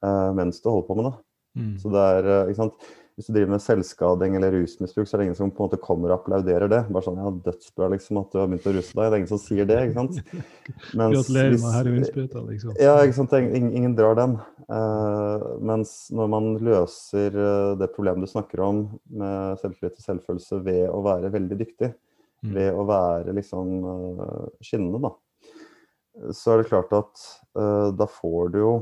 uh, 0.05 0.31
mens 0.37 0.61
du 0.63 0.69
holder 0.71 0.87
på 0.87 0.99
med 0.99 1.09
det. 1.09 1.15
Mm. 1.57 1.77
Så 1.81 1.93
det 1.95 2.09
er, 2.13 2.33
uh, 2.33 2.51
ikke 2.51 2.63
sant? 2.65 2.89
hvis 3.19 3.27
du 3.27 3.35
driver 3.35 3.51
med 3.51 3.63
selvskading 3.65 4.37
eller 4.39 4.53
rusmisbruk, 4.55 5.09
så 5.09 5.17
er 5.17 5.21
det 5.21 5.25
ingen 5.27 5.37
som 5.41 5.51
på 5.51 5.65
en 5.65 5.67
måte 5.67 5.81
kommer 5.83 6.13
og 6.13 6.21
applauderer 6.21 6.71
det. 6.71 6.85
Bare 6.87 7.03
sånn 7.03 7.17
ja, 7.19 7.33
dødsbra 7.49 7.89
liksom 7.91 8.21
at 8.21 8.29
du 8.31 8.39
har 8.39 8.47
begynt 8.47 8.69
å 8.71 8.75
ruse 8.77 8.93
deg. 8.93 9.01
Det 9.01 9.09
er 9.09 9.17
ingen 9.19 9.31
som 9.33 9.41
sier 9.43 9.67
det, 9.67 9.79
ikke 9.89 9.97
sant. 9.97 10.21
Gratulerer 10.93 11.57
med 11.57 11.75
heroinsprøyta, 11.75 12.43
liksom. 12.47 12.77
Ja, 12.79 12.95
ikke 13.03 13.17
sant. 13.17 13.35
Ingen, 13.41 13.75
ingen 13.81 13.99
drar 13.99 14.15
den. 14.21 14.39
Uh, 14.71 15.49
mens 15.73 15.97
når 16.15 16.31
man 16.37 16.49
løser 16.63 17.35
uh, 17.35 17.75
det 17.83 17.91
problemet 17.97 18.23
du 18.23 18.31
snakker 18.31 18.63
om 18.69 18.85
med 19.11 19.59
selvtillit 19.65 19.99
og 19.99 20.07
selvfølelse 20.13 20.63
ved 20.71 20.87
å 20.87 21.03
være 21.11 21.35
veldig 21.35 21.59
dyktig, 21.59 21.91
mm. 22.47 22.55
ved 22.55 22.71
å 22.71 22.87
være 22.87 23.35
liksom 23.41 23.77
uh, 23.83 24.47
skinnende, 24.63 25.03
da, 25.09 25.15
så 26.31 26.55
er 26.55 26.63
det 26.63 26.71
klart 26.71 26.95
at 26.95 27.29
da 27.99 28.07
får 28.11 28.51
du 28.55 28.57
jo 28.59 28.73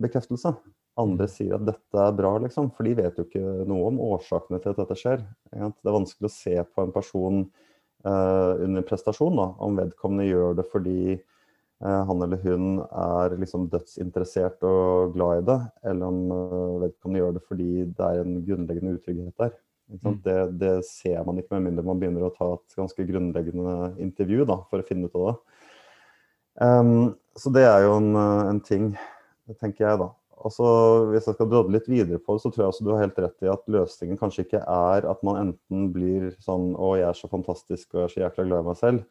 bekreftelse 0.00 0.52
andre 1.00 1.28
sier 1.28 1.56
at 1.58 1.66
dette 1.66 2.00
er 2.00 2.16
bra, 2.16 2.32
liksom. 2.42 2.70
For 2.76 2.88
de 2.88 2.96
vet 2.98 3.18
jo 3.18 3.26
ikke 3.26 3.44
noe 3.68 3.90
om 3.90 4.02
årsakene 4.14 4.60
til 4.62 4.72
at 4.72 4.80
dette 4.80 4.96
skjer. 4.98 5.24
Det 5.52 5.90
er 5.90 5.96
vanskelig 5.96 6.30
å 6.30 6.36
se 6.36 6.56
på 6.64 6.84
en 6.84 6.94
person 6.94 7.42
uh, 8.06 8.52
under 8.64 8.86
prestasjon, 8.86 9.36
da, 9.36 9.50
om 9.64 9.76
vedkommende 9.80 10.28
gjør 10.28 10.56
det 10.60 10.66
fordi 10.72 11.00
uh, 11.16 12.02
han 12.08 12.24
eller 12.24 12.40
hun 12.46 12.80
er 12.86 13.36
liksom 13.40 13.68
dødsinteressert 13.72 14.64
og 14.68 15.14
glad 15.16 15.42
i 15.42 15.46
det, 15.50 15.60
eller 15.92 16.08
om 16.08 16.20
uh, 16.32 16.74
vedkommende 16.86 17.22
gjør 17.22 17.38
det 17.38 17.46
fordi 17.46 17.70
det 17.92 18.10
er 18.10 18.24
en 18.24 18.42
grunnleggende 18.48 18.96
utrygghet 18.96 19.44
der. 19.44 19.56
Mm. 19.86 20.16
Det, 20.24 20.38
det, 20.58 20.74
ser 20.88 21.20
man 21.22 21.36
ikke 21.38 21.54
med 21.54 21.68
mindre 21.68 21.84
man 21.86 22.00
begynner 22.00 22.24
å 22.26 22.34
ta 22.34 22.56
et 22.56 22.72
ganske 22.74 23.04
grunnleggende 23.06 23.92
intervju 24.02 24.48
da, 24.48 24.62
for 24.66 24.82
å 24.82 24.86
finne 24.86 25.06
ut 25.06 25.20
av 25.20 25.28
det. 25.28 25.36
Um, 26.56 27.12
så 27.36 27.52
det 27.52 27.66
er 27.68 27.84
jo 27.84 27.98
en, 28.00 28.16
en 28.16 28.58
ting, 28.64 28.94
tenker 29.60 29.84
jeg, 29.84 30.00
da. 30.00 30.08
Altså, 30.44 30.66
hvis 31.12 31.28
jeg 31.28 31.36
skal 31.36 31.50
drodle 31.50 31.76
litt 31.76 31.88
videre 31.90 32.20
på 32.22 32.36
det, 32.36 32.42
så 32.44 32.50
tror 32.52 32.64
jeg 32.64 32.72
altså 32.72 32.86
du 32.86 32.90
har 32.92 33.04
helt 33.04 33.20
rett 33.24 33.46
i 33.46 33.52
at 33.52 33.70
løsningen 33.72 34.20
kanskje 34.20 34.46
ikke 34.46 34.62
er 34.62 35.08
at 35.08 35.22
man 35.26 35.40
enten 35.42 35.88
blir 35.94 36.32
sånn 36.44 36.74
Å, 36.74 36.92
jeg 37.00 37.08
er 37.08 37.18
så 37.18 37.30
fantastisk 37.32 37.94
og 37.94 38.02
jeg 38.02 38.08
er 38.08 38.14
så 38.14 38.22
jækla 38.24 38.48
glad 38.50 38.64
i 38.64 38.68
meg 38.68 38.78
selv. 38.80 39.06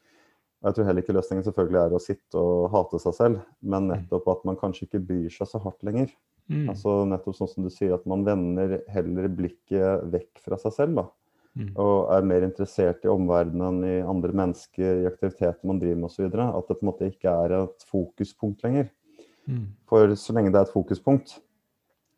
Jeg 0.66 0.78
tror 0.78 0.88
heller 0.88 1.06
ikke 1.06 1.18
løsningen 1.18 1.46
selvfølgelig 1.46 1.82
er 1.82 1.94
å 1.94 2.02
sitte 2.02 2.42
og 2.42 2.70
hate 2.74 3.02
seg 3.04 3.18
selv, 3.18 3.44
men 3.62 3.86
mm. 3.86 3.92
nettopp 3.92 4.32
at 4.34 4.48
man 4.50 4.58
kanskje 4.62 4.88
ikke 4.88 5.04
bryr 5.12 5.34
seg 5.34 5.52
så 5.52 5.62
hardt 5.62 5.86
lenger. 5.86 6.10
Mm. 6.50 6.70
Altså 6.72 6.96
nettopp 7.10 7.38
sånn 7.38 7.52
som 7.52 7.66
du 7.66 7.74
sier, 7.74 7.94
at 7.98 8.08
man 8.10 8.26
vender 8.26 8.80
heller 8.94 9.30
blikket 9.34 10.10
vekk 10.14 10.42
fra 10.46 10.58
seg 10.62 10.74
selv. 10.78 11.02
da. 11.02 11.06
Mm. 11.56 11.70
Og 11.80 12.10
er 12.12 12.26
mer 12.28 12.44
interessert 12.44 13.06
i 13.06 13.12
omverdenen, 13.12 13.80
i 13.88 13.96
andre 14.04 14.34
mennesker, 14.36 15.04
i 15.04 15.08
aktiviteter 15.08 15.70
man 15.70 15.80
driver 15.80 16.02
med 16.02 16.10
osv. 16.10 16.26
At 16.28 16.68
det 16.68 16.80
på 16.80 16.84
en 16.84 16.90
måte 16.90 17.12
ikke 17.12 17.36
er 17.46 17.56
et 17.62 17.86
fokuspunkt 17.92 18.66
lenger. 18.66 18.90
Mm. 19.48 19.66
For 19.90 20.16
så 20.20 20.36
lenge 20.36 20.54
det 20.54 20.62
er 20.62 20.70
et 20.70 20.76
fokuspunkt, 20.76 21.40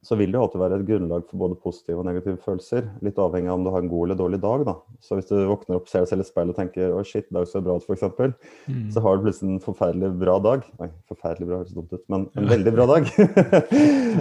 så 0.08 0.16
vil 0.16 0.32
det 0.32 0.40
alltid 0.40 0.62
være 0.62 0.78
et 0.78 0.86
grunnlag 0.88 1.24
for 1.28 1.42
både 1.42 1.56
positive 1.60 2.00
og 2.00 2.06
negative 2.08 2.38
følelser. 2.40 2.86
Litt 3.04 3.18
avhengig 3.20 3.50
av 3.50 3.58
om 3.58 3.64
du 3.66 3.72
har 3.74 3.82
en 3.84 3.90
god 3.92 4.06
eller 4.06 4.20
dårlig 4.20 4.40
dag. 4.44 4.64
da. 4.68 4.76
Så 5.04 5.18
hvis 5.18 5.28
du 5.28 5.36
våkner 5.50 5.80
opp, 5.80 5.90
ser 5.90 6.06
deg 6.06 6.12
selv 6.12 6.24
i 6.24 6.28
speilet 6.28 6.54
og 6.54 6.60
tenker 6.62 6.94
å 6.96 7.02
shit, 7.08 7.26
i 7.28 7.36
dag 7.36 7.48
så 7.50 7.62
bra 7.66 7.76
ut, 7.76 7.88
f.eks., 7.88 8.06
mm. 8.70 8.86
så 8.94 9.04
har 9.04 9.18
du 9.18 9.26
plutselig 9.26 9.56
en 9.56 9.64
forferdelig 9.66 10.12
bra 10.22 10.38
dag. 10.46 10.68
Nei, 10.80 10.90
forferdelig 11.12 11.50
bra 11.50 11.60
høres 11.64 11.76
dumt 11.76 11.98
ut, 11.98 12.04
men 12.14 12.28
en 12.38 12.52
veldig 12.54 12.76
bra 12.78 12.88
dag. 12.94 13.12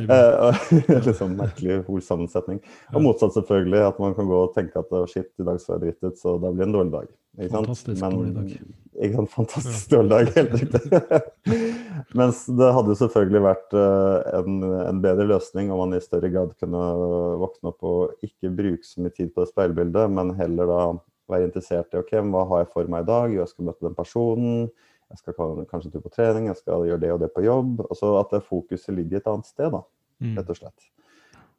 liksom 1.11 1.37
Merkelig 1.39 1.79
ordsammensetning. 1.85 2.65
Og 2.95 3.07
motsatt 3.07 3.37
selvfølgelig, 3.37 3.85
at 3.93 4.03
man 4.03 4.17
kan 4.17 4.33
gå 4.33 4.43
og 4.49 4.57
tenke 4.57 4.83
at 4.83 4.97
shit, 5.13 5.31
i 5.39 5.47
dag 5.47 5.61
så 5.63 5.77
jeg 5.77 5.85
dritt 5.85 6.09
ut, 6.09 6.19
så 6.19 6.35
da 6.41 6.51
blir 6.51 6.65
det 6.65 6.71
en 6.73 6.79
dårlig 6.81 6.97
dag. 6.97 7.15
Fantastisk 7.53 8.01
Men, 8.01 8.17
dårlig 8.17 8.35
dag. 8.35 8.53
Ikke 8.97 9.21
sant, 9.21 9.31
fantastisk 9.35 9.93
ja. 9.93 9.99
dårlig 9.99 10.11
dag, 10.17 10.31
helt 10.41 10.55
riktig. 10.57 11.75
Mens 12.19 12.45
det 12.59 12.71
hadde 12.77 12.93
jo 12.93 12.99
selvfølgelig 13.01 13.43
vært 13.45 13.77
uh, 13.77 14.41
en, 14.41 14.57
en, 14.83 15.03
bedre 15.05 15.27
løsning 15.29 15.71
om 15.73 15.83
man 15.85 15.97
i 15.97 16.03
større 16.05 16.31
grad 16.33 16.55
kunne 16.61 16.83
våkne 17.43 17.73
opp 17.73 17.87
og 17.87 18.27
ikke 18.27 18.53
bruke 18.57 18.87
så 18.87 19.05
mye 19.05 19.15
tid 19.15 19.33
på 19.35 19.45
det 19.45 19.53
speilbildet, 19.53 20.11
men 20.13 20.35
heller 20.39 20.71
da 20.71 20.81
være 21.31 21.49
interessert 21.49 21.95
i 21.95 22.01
ok, 22.01 22.13
hva 22.33 22.45
har 22.51 22.65
jeg 22.65 22.73
for 22.75 22.91
meg 22.93 23.07
i 23.07 23.11
dag, 23.11 23.39
jeg 23.39 23.53
skal 23.53 23.69
møte 23.69 23.87
den 23.87 23.97
personen, 23.97 24.69
jeg 25.11 25.23
skal 25.23 25.65
kanskje 25.71 25.93
tur 25.95 26.05
på 26.05 26.13
trening, 26.15 26.51
jeg 26.51 26.59
skal 26.61 26.87
gjøre 26.87 27.03
det 27.03 27.15
og 27.15 27.23
det 27.23 27.31
på 27.35 27.45
jobb. 27.47 27.83
Altså 27.87 28.13
at 28.21 28.33
det 28.35 28.47
fokuset 28.47 28.95
ligger 28.95 29.21
et 29.21 29.31
annet 29.31 29.49
sted, 29.49 29.71
da, 29.75 29.83
mm. 30.23 30.37
rett 30.39 30.53
og 30.53 30.61
slett. 30.61 30.89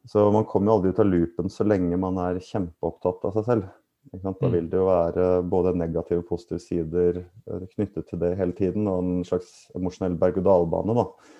Så 0.08 0.24
man 0.32 0.46
kommer 0.48 0.70
jo 0.70 0.78
aldri 0.78 0.92
ut 0.92 1.02
av 1.02 1.08
loopen 1.08 1.52
så 1.52 1.66
lenge 1.68 2.00
man 2.00 2.20
er 2.22 2.40
kjempeopptatt 2.44 3.24
av 3.28 3.38
seg 3.38 3.48
selv. 3.48 3.70
Da 4.12 4.32
mm. 4.32 4.52
vil 4.52 4.68
det 4.70 4.78
jo 4.78 4.86
være 4.88 5.24
både 5.44 5.74
negative 5.76 6.22
og 6.22 6.28
positive 6.30 6.60
sider 6.62 7.18
eh, 7.20 7.64
knyttet 7.74 8.08
til 8.08 8.20
det 8.22 8.36
hele 8.38 8.54
tiden, 8.56 8.86
og 8.88 9.02
en 9.02 9.26
slags 9.28 9.68
emosjonell 9.76 10.16
berg-og-dal-bane, 10.20 10.96
da. 10.96 11.34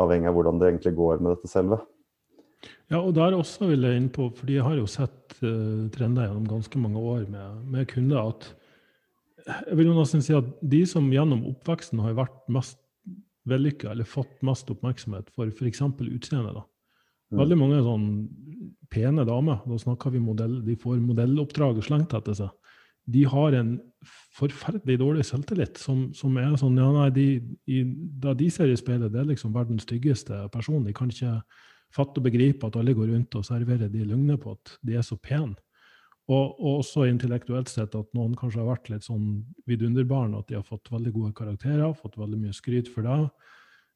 Avhengig 0.00 0.30
av 0.30 0.38
hvordan 0.38 0.60
det 0.60 0.70
egentlig 0.70 0.94
går 0.96 1.20
med 1.20 1.34
dette 1.34 1.50
selve. 1.52 1.78
Ja, 2.92 3.00
og 3.00 3.12
der 3.16 3.36
også 3.36 3.68
vil 3.68 3.84
jeg 3.84 4.00
inn 4.00 4.10
på, 4.12 4.30
fordi 4.36 4.56
jeg 4.56 4.64
har 4.66 4.78
jo 4.78 4.88
sett 4.88 5.36
uh, 5.42 5.84
trender 5.92 6.28
gjennom 6.28 6.48
ganske 6.48 6.80
mange 6.80 7.00
år 7.00 7.26
med, 7.30 7.60
med 7.70 7.88
kunder, 7.92 8.32
at 8.32 8.48
jeg 9.44 9.76
vil 9.76 9.90
jo 9.90 9.96
nesten 9.98 10.24
si 10.24 10.32
at 10.36 10.48
de 10.64 10.80
som 10.88 11.10
gjennom 11.12 11.44
oppveksten 11.50 12.00
har 12.00 12.16
vært 12.16 12.38
mest 12.52 12.80
vellykka, 13.48 13.90
eller 13.92 14.08
fått 14.08 14.40
mest 14.46 14.70
oppmerksomhet 14.72 15.28
for 15.36 15.50
f.eks. 15.52 15.82
utseendet, 15.84 16.56
da. 16.56 16.64
Mm. 17.32 17.38
Veldig 17.40 17.58
mange 17.60 17.80
sånn 17.84 18.06
pene 18.92 19.24
damer, 19.26 19.62
da 19.66 19.78
snakker 19.80 20.14
vi 20.14 20.22
modell, 20.22 20.60
de 20.66 20.76
får 20.78 21.00
modelloppdrag 21.02 21.80
slengt 21.84 22.14
etter 22.16 22.36
seg. 22.38 22.52
De 23.10 23.24
har 23.28 23.52
en 23.58 23.74
forferdelig 24.34 24.96
dårlig 25.00 25.26
selvtillit 25.28 25.80
som, 25.80 26.06
som 26.16 26.36
er 26.40 26.54
sånn 26.60 26.78
ja 26.80 26.88
nei, 26.94 27.08
de, 27.12 27.26
i, 27.68 27.82
Da 28.22 28.32
de 28.36 28.48
ser 28.52 28.70
i 28.72 28.78
speilet, 28.80 29.12
det 29.12 29.20
er 29.20 29.28
liksom 29.28 29.52
verdens 29.52 29.84
styggeste 29.84 30.46
person. 30.54 30.84
De 30.86 30.94
kan 30.96 31.12
ikke 31.12 31.36
fatte 31.94 32.20
og 32.20 32.26
begripe 32.26 32.66
at 32.66 32.78
alle 32.80 32.94
går 32.96 33.12
rundt 33.12 33.36
og 33.38 33.44
serverer 33.46 33.92
de 33.92 34.06
løgner 34.08 34.40
på 34.40 34.56
at 34.56 34.78
de 34.86 34.96
er 34.98 35.04
så 35.06 35.18
pene. 35.20 35.54
Og, 36.24 36.54
og, 36.56 36.78
også 36.80 37.04
intellektuelt 37.10 37.68
sett 37.68 37.92
at 37.98 38.14
noen 38.16 38.32
kanskje 38.38 38.62
har 38.62 38.70
vært 38.70 38.88
litt 38.88 39.04
sånn 39.04 39.42
vidunderbarn, 39.68 40.32
at 40.38 40.48
de 40.48 40.56
har 40.56 40.64
fått 40.64 40.88
veldig 40.92 41.12
gode 41.12 41.34
karakterer, 41.36 41.92
fått 41.98 42.16
veldig 42.16 42.40
mye 42.46 42.56
skryt 42.56 42.88
for 42.88 43.04
det. 43.04 43.18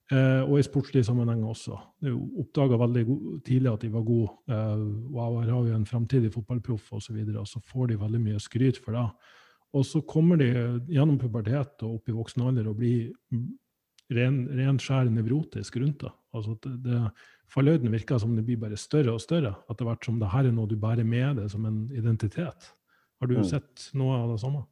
Eh, 0.09 0.43
og 0.47 0.57
i 0.57 0.65
sportslig 0.65 1.03
sammenheng 1.05 1.43
også. 1.45 1.77
Jeg 2.01 2.15
oppdaga 2.41 2.79
veldig 2.81 3.03
tidlig 3.45 3.73
at 3.75 3.83
de 3.85 3.91
var 3.93 4.07
gode. 4.07 4.31
Eh, 4.49 4.85
og 5.13 5.43
jeg 5.43 5.53
har 5.53 5.67
jo 5.69 5.77
en 5.77 5.89
fremtidig 5.89 6.31
fotballproff 6.33 6.87
osv., 6.93 6.97
og, 6.97 7.03
så 7.05 7.17
videre, 7.17 7.43
og 7.43 7.51
så 7.51 7.61
får 7.61 7.91
de 7.91 8.01
veldig 8.01 8.21
mye 8.25 8.41
skryt 8.41 8.81
for 8.81 8.97
det. 8.97 9.05
Og 9.77 9.85
så 9.85 10.01
kommer 10.09 10.41
de 10.41 10.49
gjennom 10.89 11.19
pubertet 11.21 11.85
og 11.85 11.99
opp 11.99 12.09
i 12.09 12.17
voksen 12.17 12.47
alder 12.49 12.71
og 12.71 12.79
blir 12.79 13.11
ren, 14.17 14.47
ren 14.57 14.81
skjær 14.81 15.11
nevrotisk 15.13 15.77
rundt 15.77 16.07
det. 16.07 16.15
Altså 16.33 16.57
det, 16.65 16.73
det 16.87 17.03
Fallhøyden 17.53 17.93
virker 17.93 18.21
som 18.21 18.35
det 18.37 18.45
blir 18.45 18.61
bare 18.61 18.77
større 18.81 19.15
og 19.17 19.23
større. 19.25 19.55
At 19.69 19.77
det 19.77 19.85
har 19.85 19.95
vært 19.95 20.09
som 20.09 20.19
det 20.21 20.33
her 20.33 20.49
er 20.49 20.57
noe 20.57 20.69
du 20.69 20.77
bærer 20.81 21.05
med 21.05 21.41
deg 21.41 21.53
som 21.53 21.69
en 21.69 21.87
identitet. 21.97 22.73
Har 23.21 23.29
du 23.29 23.39
mm. 23.39 23.47
sett 23.49 23.89
noe 23.97 24.19
av 24.23 24.33
det 24.33 24.41
samme? 24.41 24.65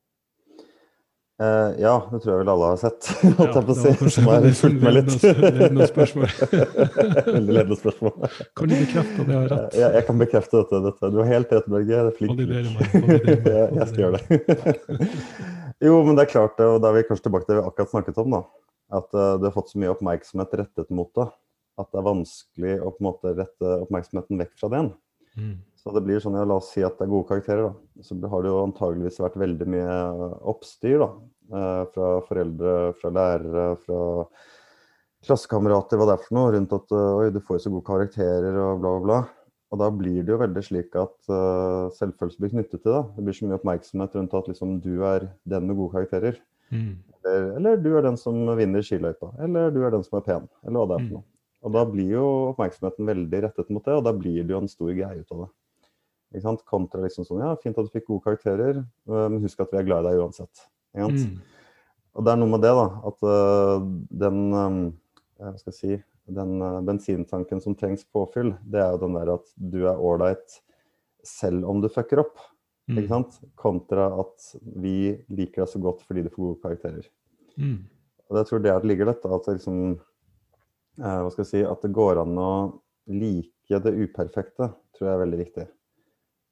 Uh, 1.37 1.75
ja, 1.77 1.99
det 2.09 2.22
tror 2.22 2.31
jeg 2.31 2.40
vel 2.40 2.49
alle 2.49 2.68
har 2.70 2.79
sett. 2.81 3.09
Ja, 3.37 3.46
det 3.53 3.62
var 3.68 3.77
si, 3.77 4.11
som 4.14 4.29
har 4.31 4.46
fulgt 4.57 4.79
med 4.81 4.94
litt. 4.96 5.16
Ledende 5.20 5.88
spørsmål. 5.90 6.31
Veldig 7.27 7.57
ledende 7.59 7.77
spørsmål. 7.77 8.14
Kan 8.57 8.70
du 8.70 8.77
bekrefte 8.79 9.20
at 9.20 9.29
jeg 9.29 9.37
har 9.37 9.51
rett? 9.53 9.77
Ja, 9.77 9.90
jeg 9.99 10.07
kan 10.09 10.22
bekrefte 10.22 10.62
dette. 10.62 10.81
dette. 10.87 11.11
Du 11.12 11.20
har 11.20 11.29
helt 11.29 11.53
rett, 11.53 11.68
Børge. 11.75 11.90
Det 11.92 11.99
er 12.01 12.16
flink. 12.16 12.40
ja, 13.53 13.66
jeg 13.66 13.88
skal 13.90 14.01
gjøre 14.07 14.22
det. 14.22 15.11
jo, 15.85 15.99
men 16.09 16.16
det 16.16 16.25
er 16.25 16.33
klart, 16.33 16.64
og 16.64 16.81
da 16.81 16.88
er 16.88 17.03
vi 17.03 17.05
kanskje 17.11 17.29
tilbake 17.29 17.44
til 17.44 17.53
det 17.53 17.61
vi 17.61 17.68
akkurat 17.68 17.92
snakket 17.92 18.25
om, 18.25 18.38
da. 18.38 18.42
At 18.96 19.12
uh, 19.12 19.35
det 19.37 19.51
har 19.51 19.57
fått 19.59 19.75
så 19.75 19.83
mye 19.83 19.92
oppmerksomhet 19.92 20.61
rettet 20.62 20.96
mot 20.96 21.12
det. 21.20 21.29
At 21.77 21.92
det 21.92 22.01
er 22.01 22.09
vanskelig 22.09 22.79
å 22.81 22.94
på 22.94 23.03
en 23.03 23.11
måte 23.11 23.37
rette 23.37 23.79
oppmerksomheten 23.85 24.40
vekk 24.40 24.57
fra 24.57 24.72
det 24.72 24.81
igjen. 24.81 24.92
Mm. 25.37 25.57
Så 25.87 25.92
det 25.94 26.03
blir 26.03 26.18
sånn, 26.18 26.35
ja, 26.35 26.42
La 26.42 26.57
oss 26.59 26.72
si 26.75 26.83
at 26.83 26.96
det 26.99 27.07
er 27.07 27.12
gode 27.12 27.29
karakterer. 27.29 27.68
da. 27.70 28.03
Så 28.03 28.18
har 28.18 28.42
det 28.42 28.51
jo 28.51 28.62
antageligvis 28.64 29.20
vært 29.22 29.38
veldig 29.38 29.68
mye 29.70 29.99
oppstyr 30.51 30.99
da. 30.99 31.11
Eh, 31.46 31.83
fra 31.94 32.09
foreldre, 32.27 32.72
fra 32.99 33.12
lærere, 33.14 33.66
fra 33.85 34.01
klassekamerater, 35.27 36.01
hva 36.01 36.09
det 36.09 36.16
er 36.16 36.25
for 36.25 36.35
noe, 36.35 36.51
rundt 36.57 36.75
at 36.75 36.94
eh, 36.96 37.20
oi, 37.20 37.29
du 37.31 37.38
får 37.38 37.61
jo 37.61 37.62
så 37.62 37.72
gode 37.77 37.87
karakterer 37.87 38.59
og 38.64 38.83
bla, 38.83 38.96
bla, 38.96 39.05
bla. 39.05 39.20
Og 39.70 39.79
da 39.79 39.92
blir 39.94 40.27
det 40.27 40.35
jo 40.35 40.40
veldig 40.42 40.62
slik 40.62 40.92
at 40.99 41.14
uh, 41.27 41.90
selvfølelse 41.96 42.38
blir 42.38 42.53
knyttet 42.53 42.83
til 42.85 42.92
det. 42.92 43.01
Det 43.16 43.25
blir 43.27 43.35
så 43.35 43.49
mye 43.49 43.57
oppmerksomhet 43.59 44.12
rundt 44.14 44.37
at 44.38 44.51
liksom, 44.51 44.77
du 44.83 44.92
er 45.07 45.27
den 45.51 45.66
med 45.66 45.79
gode 45.79 45.94
karakterer. 45.96 46.38
Mm. 46.70 46.92
Eller, 47.18 47.49
eller, 47.59 47.81
du 47.83 47.88
er 47.99 48.07
den 48.07 48.18
som 48.20 48.38
vinner 48.59 48.87
skiløypa. 48.87 49.33
Eller 49.42 49.75
du 49.75 49.81
er 49.83 49.90
den 49.94 50.07
som 50.07 50.20
er 50.20 50.27
pen. 50.29 50.46
Eller 50.62 50.79
hva 50.79 50.87
det 50.87 50.99
er 51.01 51.03
for 51.03 51.09
mm. 51.09 51.16
noe. 51.18 51.27
Og 51.66 51.75
da 51.75 51.83
blir 51.90 52.12
jo 52.14 52.25
oppmerksomheten 52.53 53.11
veldig 53.11 53.42
rettet 53.49 53.75
mot 53.75 53.83
det, 53.83 53.99
og 53.99 54.07
da 54.07 54.14
blir 54.14 54.46
det 54.46 54.55
jo 54.55 54.62
en 54.62 54.70
stor 54.70 54.92
greie 54.94 55.18
ut 55.18 55.35
av 55.35 55.42
det. 55.42 55.51
Kontra 56.66 57.03
liksom 57.03 57.27
sånn 57.27 57.42
Ja, 57.44 57.55
fint 57.62 57.79
at 57.79 57.87
du 57.87 57.92
fikk 57.92 58.09
gode 58.11 58.25
karakterer, 58.25 58.83
øh, 58.83 59.29
men 59.31 59.42
husk 59.44 59.61
at 59.62 59.72
vi 59.72 59.81
er 59.81 59.87
glad 59.88 60.05
i 60.05 60.11
deg 60.11 60.25
uansett. 60.25 60.66
Mm. 60.96 61.38
Og 62.16 62.25
det 62.25 62.33
er 62.33 62.40
noe 62.40 62.53
med 62.55 62.62
det, 62.64 62.72
da. 62.72 62.87
At 63.11 63.25
uh, 63.29 63.87
den 64.25 64.44
um, 64.57 64.79
Hva 65.37 65.57
skal 65.61 65.72
jeg 65.72 65.79
si 65.79 65.96
Den 66.38 66.57
uh, 66.62 66.81
bensintanken 66.87 67.61
som 67.62 67.77
trengs 67.79 68.07
påfyll, 68.09 68.55
det 68.64 68.81
er 68.83 68.94
jo 68.94 69.03
den 69.05 69.18
der 69.18 69.35
at 69.37 69.51
du 69.57 69.83
er 69.85 70.01
ålreit 70.01 70.61
selv 71.27 71.66
om 71.68 71.83
du 71.83 71.90
fucker 71.92 72.22
opp. 72.22 72.40
Mm. 72.88 72.99
Ikke 73.01 73.11
sant? 73.12 73.38
Kontra 73.59 74.09
at 74.22 74.49
vi 74.79 75.12
liker 75.29 75.64
deg 75.64 75.70
så 75.70 75.83
godt 75.83 76.03
fordi 76.07 76.25
du 76.25 76.33
får 76.33 76.42
gode 76.42 76.61
karakterer. 76.64 77.07
Mm. 77.59 77.79
Og 78.31 78.40
jeg 78.40 78.49
tror 78.49 78.62
det 78.62 78.72
er 78.72 78.83
det 78.83 78.90
ligger 78.90 79.11
dette, 79.11 79.31
at, 79.31 79.49
liksom, 79.55 79.81
hva 80.99 81.31
skal 81.31 81.44
jeg 81.44 81.51
si, 81.51 81.62
at 81.66 81.83
det 81.83 81.92
går 81.94 82.22
an 82.25 82.38
å 82.42 82.53
like 83.07 83.81
det 83.83 83.94
uperfekte, 83.94 84.70
tror 84.96 85.09
jeg 85.09 85.14
er 85.14 85.22
veldig 85.22 85.40
viktig. 85.44 85.66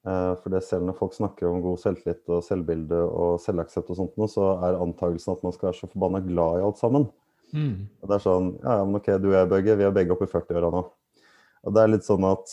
Eh, 0.04 0.32
for 0.42 0.52
det 0.52 0.60
selv 0.66 0.84
når 0.84 0.98
folk 0.98 1.14
snakker 1.16 1.48
om 1.48 1.62
god 1.64 1.80
selvtillit 1.80 2.28
og 2.28 2.44
selvbilde 2.44 2.98
og 3.08 3.38
selvaksept 3.40 3.92
og 3.94 4.00
sånt, 4.00 4.18
så 4.32 4.50
er 4.66 4.76
antakelsen 4.76 5.32
at 5.32 5.46
man 5.46 5.54
skal 5.56 5.70
være 5.70 5.78
så 5.78 5.88
forbanna 5.88 6.20
glad 6.26 6.60
i 6.60 6.66
alt 6.66 6.80
sammen. 6.80 7.08
Mm. 7.54 7.86
Og 8.02 8.10
det 8.10 8.16
er 8.16 8.22
sånn 8.24 8.46
Ja, 8.64 8.76
men 8.82 8.98
OK, 8.98 9.08
du 9.22 9.28
og 9.30 9.36
jeg, 9.36 9.48
Bøgge, 9.52 9.76
vi 9.78 9.86
er 9.86 9.94
begge 9.94 10.14
oppe 10.14 10.26
i 10.28 10.32
40-åra 10.32 10.72
nå. 10.74 10.84
Og 11.64 11.76
det 11.76 11.82
er 11.82 11.92
litt 11.92 12.04
sånn 12.04 12.26
at 12.28 12.52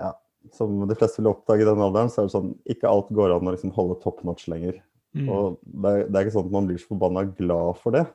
ja, 0.00 0.12
som 0.54 0.78
de 0.88 0.96
fleste 0.96 1.20
vil 1.20 1.32
oppdage 1.32 1.64
i 1.64 1.68
den 1.68 1.84
alderen, 1.84 2.12
så 2.12 2.22
er 2.22 2.28
det 2.28 2.36
sånn 2.36 2.52
ikke 2.72 2.88
alt 2.88 3.10
går 3.18 3.34
an 3.36 3.50
å 3.50 3.56
liksom 3.56 3.74
holde 3.76 3.98
top 4.04 4.22
notch 4.24 4.46
lenger. 4.48 4.78
Mm. 5.16 5.28
Og 5.28 5.58
det 5.60 5.92
er, 5.92 6.06
det 6.06 6.14
er, 6.14 6.22
ikke 6.22 6.36
sånn 6.38 6.48
at 6.48 6.56
man 6.56 6.68
blir 6.70 6.80
så 6.80 6.92
forbanna 6.94 7.26
glad 7.36 7.82
for 7.82 7.96
det. 7.98 8.06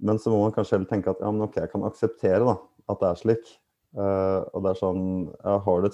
Men 0.00 0.20
så 0.22 0.32
må 0.32 0.40
man 0.46 0.54
kanskje 0.56 0.78
heller 0.78 0.88
tenke 0.88 1.12
at 1.12 1.20
ja, 1.20 1.32
men 1.34 1.44
OK, 1.44 1.58
jeg 1.60 1.72
kan 1.72 1.84
akseptere 1.84 2.46
da, 2.46 2.56
at 2.88 3.02
det 3.02 3.10
er 3.10 3.20
slik. 3.20 3.52
Uh, 3.90 4.46
og 4.54 4.62
det 4.62 4.70
er 4.70 4.76
sånn, 4.78 5.06
ja, 5.42 5.56
Har 5.64 5.80
du 5.82 5.88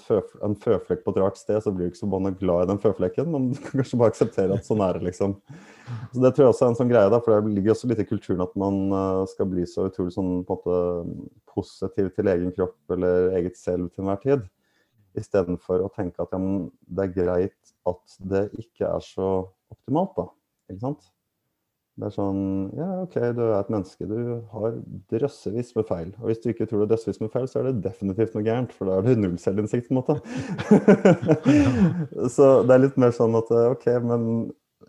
en 0.44 0.56
føflekk 0.60 1.00
på 1.00 1.12
et 1.14 1.20
rart 1.22 1.38
sted, 1.40 1.56
så 1.64 1.70
blir 1.72 1.86
du 1.86 1.94
ikke 1.94 2.02
så 2.02 2.32
glad 2.42 2.66
i 2.66 2.68
den 2.68 2.80
føflekken, 2.82 3.30
men 3.32 3.46
du 3.54 3.60
kan 3.62 3.80
kanskje 3.80 4.00
bare 4.02 4.12
akseptere 4.12 4.58
at 4.58 4.68
sånn 4.68 4.82
er 4.84 4.98
det, 4.98 5.06
liksom. 5.06 5.32
Så 6.12 6.20
Det 6.20 6.32
tror 6.36 6.44
jeg 6.44 6.52
også 6.52 6.66
er 6.66 6.74
en 6.74 6.78
sånn 6.82 6.92
greie, 6.92 7.12
da, 7.14 7.22
for 7.24 7.32
det 7.32 7.54
ligger 7.54 7.72
også 7.72 7.88
litt 7.88 8.02
i 8.04 8.08
kulturen 8.08 8.44
at 8.44 8.52
man 8.60 8.82
uh, 8.92 9.22
skal 9.32 9.48
bli 9.48 9.64
så 9.70 9.88
utrolig 9.88 10.12
sånn, 10.12 10.44
på 10.44 10.58
en 10.58 10.60
måte, 10.60 11.32
positiv 11.56 12.12
til 12.12 12.28
egen 12.34 12.52
kropp 12.52 12.96
eller 12.98 13.32
eget 13.38 13.56
selv 13.56 13.88
til 13.88 14.04
enhver 14.04 14.20
tid. 14.26 14.46
Istedenfor 15.16 15.86
å 15.86 15.92
tenke 15.96 16.20
at 16.20 16.36
ja, 16.36 16.40
det 16.98 17.06
er 17.06 17.16
greit 17.16 17.76
at 17.88 18.18
det 18.28 18.50
ikke 18.60 18.90
er 18.92 19.08
så 19.08 19.30
optimalt, 19.72 20.12
da. 20.20 20.28
Ikke 20.68 20.82
sant? 20.84 21.08
Det 21.96 22.10
er 22.10 22.12
sånn 22.12 22.40
Ja, 22.76 22.88
OK, 23.06 23.14
du 23.32 23.40
er 23.46 23.54
et 23.56 23.70
menneske. 23.72 24.08
Du 24.08 24.42
har 24.52 24.74
drøssevis 25.12 25.72
med 25.78 25.86
feil. 25.88 26.10
Og 26.20 26.28
hvis 26.28 26.42
du 26.42 26.50
ikke 26.50 26.66
tror 26.68 26.82
du 26.82 26.84
har 26.84 26.90
drøssevis 26.92 27.22
med 27.22 27.32
feil, 27.32 27.48
så 27.48 27.62
er 27.62 27.70
det 27.70 27.86
definitivt 27.86 28.36
noe 28.36 28.44
gærent. 28.44 28.74
For 28.76 28.90
da 28.90 28.98
er 28.98 29.06
du 29.06 29.22
null 29.22 29.38
selvinnsikt, 29.40 29.88
på 29.88 29.96
en 29.96 30.02
måte. 30.02 30.18
så 32.36 32.50
det 32.68 32.76
er 32.76 32.84
litt 32.84 33.00
mer 33.00 33.16
sånn 33.16 33.38
at 33.40 33.52
OK, 33.62 33.88
men 34.04 34.28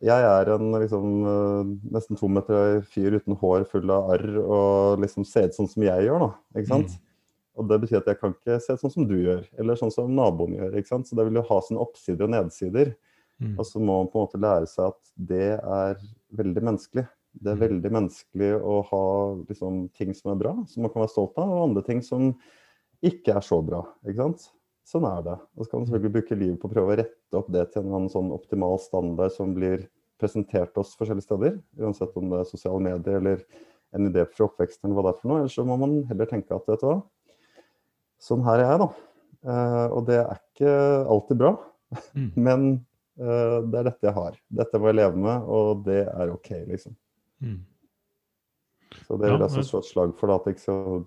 jeg 0.03 0.27
er 0.29 0.51
en 0.53 0.75
liksom, 0.77 1.07
eh, 1.31 1.71
nesten 1.95 2.19
to 2.19 2.27
meter 2.29 2.57
høy 2.57 2.81
fyr 2.85 3.15
uten 3.17 3.37
hår, 3.39 3.63
full 3.71 3.89
av 3.93 4.11
arr, 4.13 4.27
og 4.43 5.01
liksom 5.01 5.25
ser 5.25 5.47
ut 5.47 5.57
sånn 5.57 5.71
som 5.71 5.87
jeg 5.87 6.05
gjør, 6.05 6.27
da. 6.27 6.59
Ikke 6.59 6.73
sant? 6.73 6.93
Mm. 6.93 7.03
Og 7.57 7.71
det 7.71 7.79
betyr 7.81 8.01
at 8.03 8.11
jeg 8.11 8.19
kan 8.19 8.35
ikke 8.35 8.59
se 8.61 8.75
ut 8.75 8.83
sånn 8.83 8.93
som 8.93 9.07
du 9.09 9.15
gjør, 9.15 9.41
eller 9.57 9.79
sånn 9.79 9.93
som 9.95 10.11
naboen 10.13 10.53
gjør. 10.59 10.75
ikke 10.77 10.91
sant? 10.91 11.09
Så 11.09 11.17
det 11.17 11.25
vil 11.25 11.39
jo 11.39 11.47
ha 11.47 11.63
sine 11.65 11.81
oppsider 11.81 12.27
og 12.27 12.35
nedsider. 12.35 12.93
Mm. 13.41 13.55
Og 13.55 13.65
så 13.69 13.81
må 13.81 13.99
man 14.01 14.11
på 14.11 14.19
en 14.19 14.27
måte 14.27 14.41
lære 14.41 14.69
seg 14.69 14.91
at 14.91 15.01
det 15.31 15.49
er 15.57 15.97
veldig 16.35 16.63
menneskelig. 16.63 17.05
Det 17.37 17.51
er 17.51 17.57
mm. 17.57 17.63
veldig 17.63 17.91
menneskelig 17.93 18.51
å 18.57 18.77
ha 18.89 19.03
liksom, 19.47 19.81
ting 19.97 20.13
som 20.17 20.33
er 20.33 20.39
bra, 20.41 20.53
som 20.69 20.85
man 20.85 20.93
kan 20.93 21.03
være 21.03 21.13
stolt 21.13 21.37
av, 21.41 21.51
og 21.53 21.65
andre 21.69 21.83
ting 21.85 22.01
som 22.05 22.31
ikke 23.05 23.35
er 23.37 23.45
så 23.45 23.59
bra. 23.65 23.83
ikke 24.07 24.23
sant? 24.23 24.47
Sånn 24.87 25.05
er 25.07 25.23
det. 25.25 25.35
Og 25.55 25.65
så 25.65 25.71
kan 25.71 25.81
man 25.81 25.89
selvfølgelig 25.89 26.15
bruke 26.15 26.39
livet 26.39 26.59
på 26.61 26.69
å 26.69 26.73
prøve 26.73 26.93
å 26.93 26.99
rette 27.01 27.39
opp 27.39 27.49
det 27.53 27.65
til 27.73 27.89
en 27.97 28.09
sånn 28.11 28.31
optimal 28.35 28.79
standard 28.81 29.33
som 29.35 29.51
blir 29.55 29.85
presentert 30.17 30.77
oss 30.79 30.95
forskjellige 30.97 31.27
steder. 31.27 31.57
Uansett 31.81 32.15
om 32.17 32.31
det 32.31 32.41
er 32.41 32.49
sosiale 32.49 32.81
medier 32.85 33.19
eller 33.19 33.43
en 33.95 34.07
idé 34.09 34.23
fra 34.31 34.47
oppveksten 34.47 34.87
eller 34.87 34.97
hva 34.97 35.05
det 35.05 35.13
er 35.13 35.19
for 35.19 35.31
noe. 35.31 35.41
Eller 35.43 35.53
så 35.53 35.65
må 35.67 35.77
man 35.81 35.99
heller 36.09 36.29
tenke 36.29 36.55
at 36.55 36.71
vet 36.71 36.81
du 36.81 36.87
hva, 36.89 36.97
sånn 38.23 38.45
her 38.47 38.63
er 38.63 38.71
jeg, 38.71 38.81
da. 38.85 38.89
Uh, 39.47 39.87
og 39.93 40.07
det 40.07 40.17
er 40.23 40.39
ikke 40.39 40.71
alltid 41.13 41.41
bra, 41.43 41.51
mm. 42.17 42.31
men 42.47 42.63
det 43.17 43.79
er 43.79 43.89
dette 43.89 44.07
jeg 44.07 44.15
har. 44.17 44.37
Dette 44.61 44.79
må 44.81 44.91
jeg 44.91 44.99
leve 44.99 45.23
med, 45.23 45.49
og 45.49 45.83
det 45.87 46.03
er 46.05 46.33
OK, 46.33 46.51
liksom. 46.69 46.93
Mm. 47.41 47.63
Så 49.07 49.17
det 49.19 49.31
vil 49.31 49.43
jeg 49.43 49.65
slå 49.67 49.81
et 49.81 49.89
slag 49.89 50.13
for. 50.19 50.33
At 50.35 50.45
det, 50.47 50.55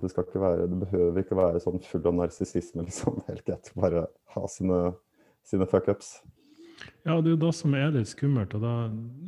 det, 0.03 0.11
skal 0.13 0.27
ikke 0.27 0.43
være, 0.43 0.67
det 0.71 0.81
behøver 0.83 1.23
ikke 1.23 1.39
være 1.39 1.63
sånn 1.63 1.81
full 1.87 2.11
av 2.11 2.19
narsissisme, 2.19 2.85
liksom. 2.89 3.23
Helt 3.29 3.47
greit. 3.47 3.73
Bare 3.79 4.07
ha 4.35 4.45
sine, 4.51 4.83
sine 5.47 5.69
fuckups. 5.71 6.19
Ja, 7.05 7.19
det 7.21 7.29
er 7.29 7.35
jo 7.35 7.43
det 7.43 7.53
som 7.57 7.75
er 7.77 7.93
litt 7.93 8.09
skummelt. 8.09 8.55
og 8.57 8.63
da 8.65 8.75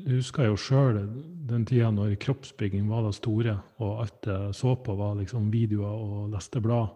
husker 0.09 0.47
jeg 0.47 0.53
jo 0.53 0.61
sjøl 0.61 1.01
den 1.49 1.67
tida 1.69 1.91
når 1.93 2.17
kroppsbygging 2.21 2.87
var 2.89 3.05
det 3.05 3.15
store, 3.19 3.59
og 3.83 4.05
alt 4.07 4.29
jeg 4.29 4.57
så 4.57 4.75
på 4.81 4.97
var 4.97 5.19
liksom 5.21 5.51
videoer 5.53 5.93
og 5.93 6.33
leste 6.33 6.63
blad 6.65 6.95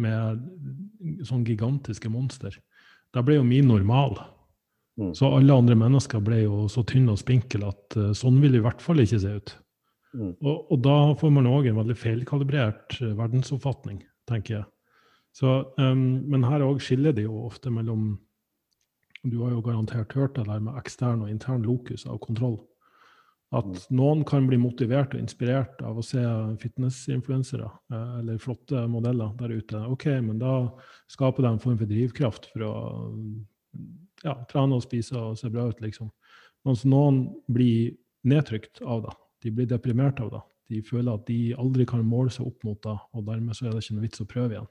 med 0.00 0.40
sånn 1.28 1.44
gigantiske 1.44 2.08
monster. 2.12 2.56
Da 3.12 3.24
ble 3.26 3.36
jo 3.40 3.44
min 3.44 3.68
normal. 3.68 4.16
Mm. 4.98 5.14
Så 5.14 5.30
alle 5.32 5.54
andre 5.54 5.76
mennesker 5.78 6.22
ble 6.24 6.42
jo 6.42 6.64
så 6.72 6.82
tynne 6.86 7.14
og 7.14 7.20
spinkle 7.20 7.70
at 7.70 7.96
uh, 7.98 8.10
sånn 8.16 8.40
vil 8.42 8.56
det 8.56 8.60
i 8.60 8.64
hvert 8.64 8.82
fall 8.84 9.02
ikke 9.02 9.20
se 9.22 9.34
ut. 9.38 9.52
Mm. 10.10 10.32
Og, 10.42 10.56
og, 10.72 10.76
da 10.82 10.96
får 11.20 11.32
man 11.36 11.48
òg 11.50 11.70
en 11.70 11.78
veldig 11.78 11.96
feilkalibrert 11.98 12.98
uh, 12.98 13.12
verdensoppfatning, 13.18 14.02
tenker 14.28 14.58
jeg. 14.58 14.66
Så, 15.36 15.60
um, 15.78 16.02
men 16.26 16.48
her 16.48 16.64
òg 16.66 16.82
skiller 16.82 17.14
det 17.14 17.28
jo 17.28 17.44
ofte 17.46 17.70
mellom 17.70 18.18
Du 19.22 19.42
har 19.44 19.52
jo 19.52 19.60
garantert 19.60 20.14
hørt 20.16 20.34
det 20.38 20.46
der 20.48 20.62
med 20.64 20.78
ekstern 20.80 21.20
og 21.22 21.30
intern 21.30 21.62
lokus 21.62 22.06
av 22.08 22.18
kontroll. 22.24 22.56
At 23.52 23.66
mm. 23.66 23.96
noen 23.98 24.24
kan 24.24 24.46
bli 24.48 24.56
motivert 24.58 25.14
og 25.14 25.20
inspirert 25.20 25.82
av 25.84 25.98
å 25.98 26.04
se 26.06 26.22
fitnessinfluensere 26.62 27.68
uh, 27.68 28.18
eller 28.20 28.42
flotte 28.42 28.86
modeller 28.90 29.32
der 29.38 29.54
ute. 29.54 29.84
Ok, 29.92 30.08
men 30.24 30.40
da 30.42 30.54
skaper 31.10 31.46
de 31.46 31.52
en 31.54 31.62
form 31.62 31.78
for 31.78 31.90
drivkraft 31.90 32.50
for 32.52 32.66
å 32.66 32.74
ja, 34.24 34.36
trene 34.50 34.78
og 34.78 34.84
spise 34.84 35.16
og 35.18 35.38
se 35.38 35.50
bra 35.52 35.68
ut, 35.70 35.80
liksom. 35.82 36.10
Mens 36.68 36.84
noen 36.88 37.22
blir 37.48 37.96
nedtrykt 38.28 38.82
av 38.84 39.06
det. 39.06 39.16
De 39.44 39.52
blir 39.56 39.68
deprimert 39.70 40.20
av 40.20 40.32
det. 40.34 40.42
De 40.70 40.82
føler 40.86 41.16
at 41.16 41.24
de 41.26 41.54
aldri 41.58 41.86
kan 41.88 42.02
måle 42.06 42.30
seg 42.32 42.50
opp 42.50 42.66
mot 42.66 42.78
det, 42.84 42.96
og 43.16 43.24
dermed 43.26 43.56
så 43.56 43.66
er 43.66 43.74
det 43.74 43.82
ikke 43.84 43.96
noe 43.96 44.06
vits 44.06 44.22
å 44.22 44.28
prøve 44.28 44.54
igjen. 44.54 44.68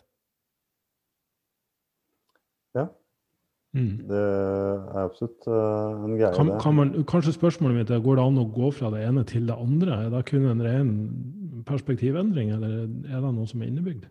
Ja. 2.78 2.86
Mm. 3.78 3.90
Det 4.10 4.20
er 4.20 5.04
absolutt 5.04 5.46
uh, 5.46 6.06
en 6.06 6.16
greie, 6.18 6.32
kan, 6.34 6.48
kan 6.62 6.74
man, 6.78 6.94
kanskje 7.10 7.36
spørsmålet 7.36 7.78
mitt 7.78 7.92
er 7.94 8.02
går 8.02 8.18
det 8.18 8.24
an 8.26 8.40
å 8.42 8.48
gå 8.50 8.72
fra 8.74 8.90
det 8.94 9.04
ene 9.06 9.22
til 9.30 9.46
det 9.50 9.58
andre? 9.58 9.98
Er 10.06 10.14
det 10.14 10.24
kun 10.30 10.48
en 10.50 10.64
ren 10.66 10.94
perspektivendring, 11.68 12.54
eller 12.56 12.88
er 12.88 13.22
det 13.26 13.34
noe 13.36 13.50
som 13.50 13.62
er 13.62 13.74
innebygd? 13.74 14.08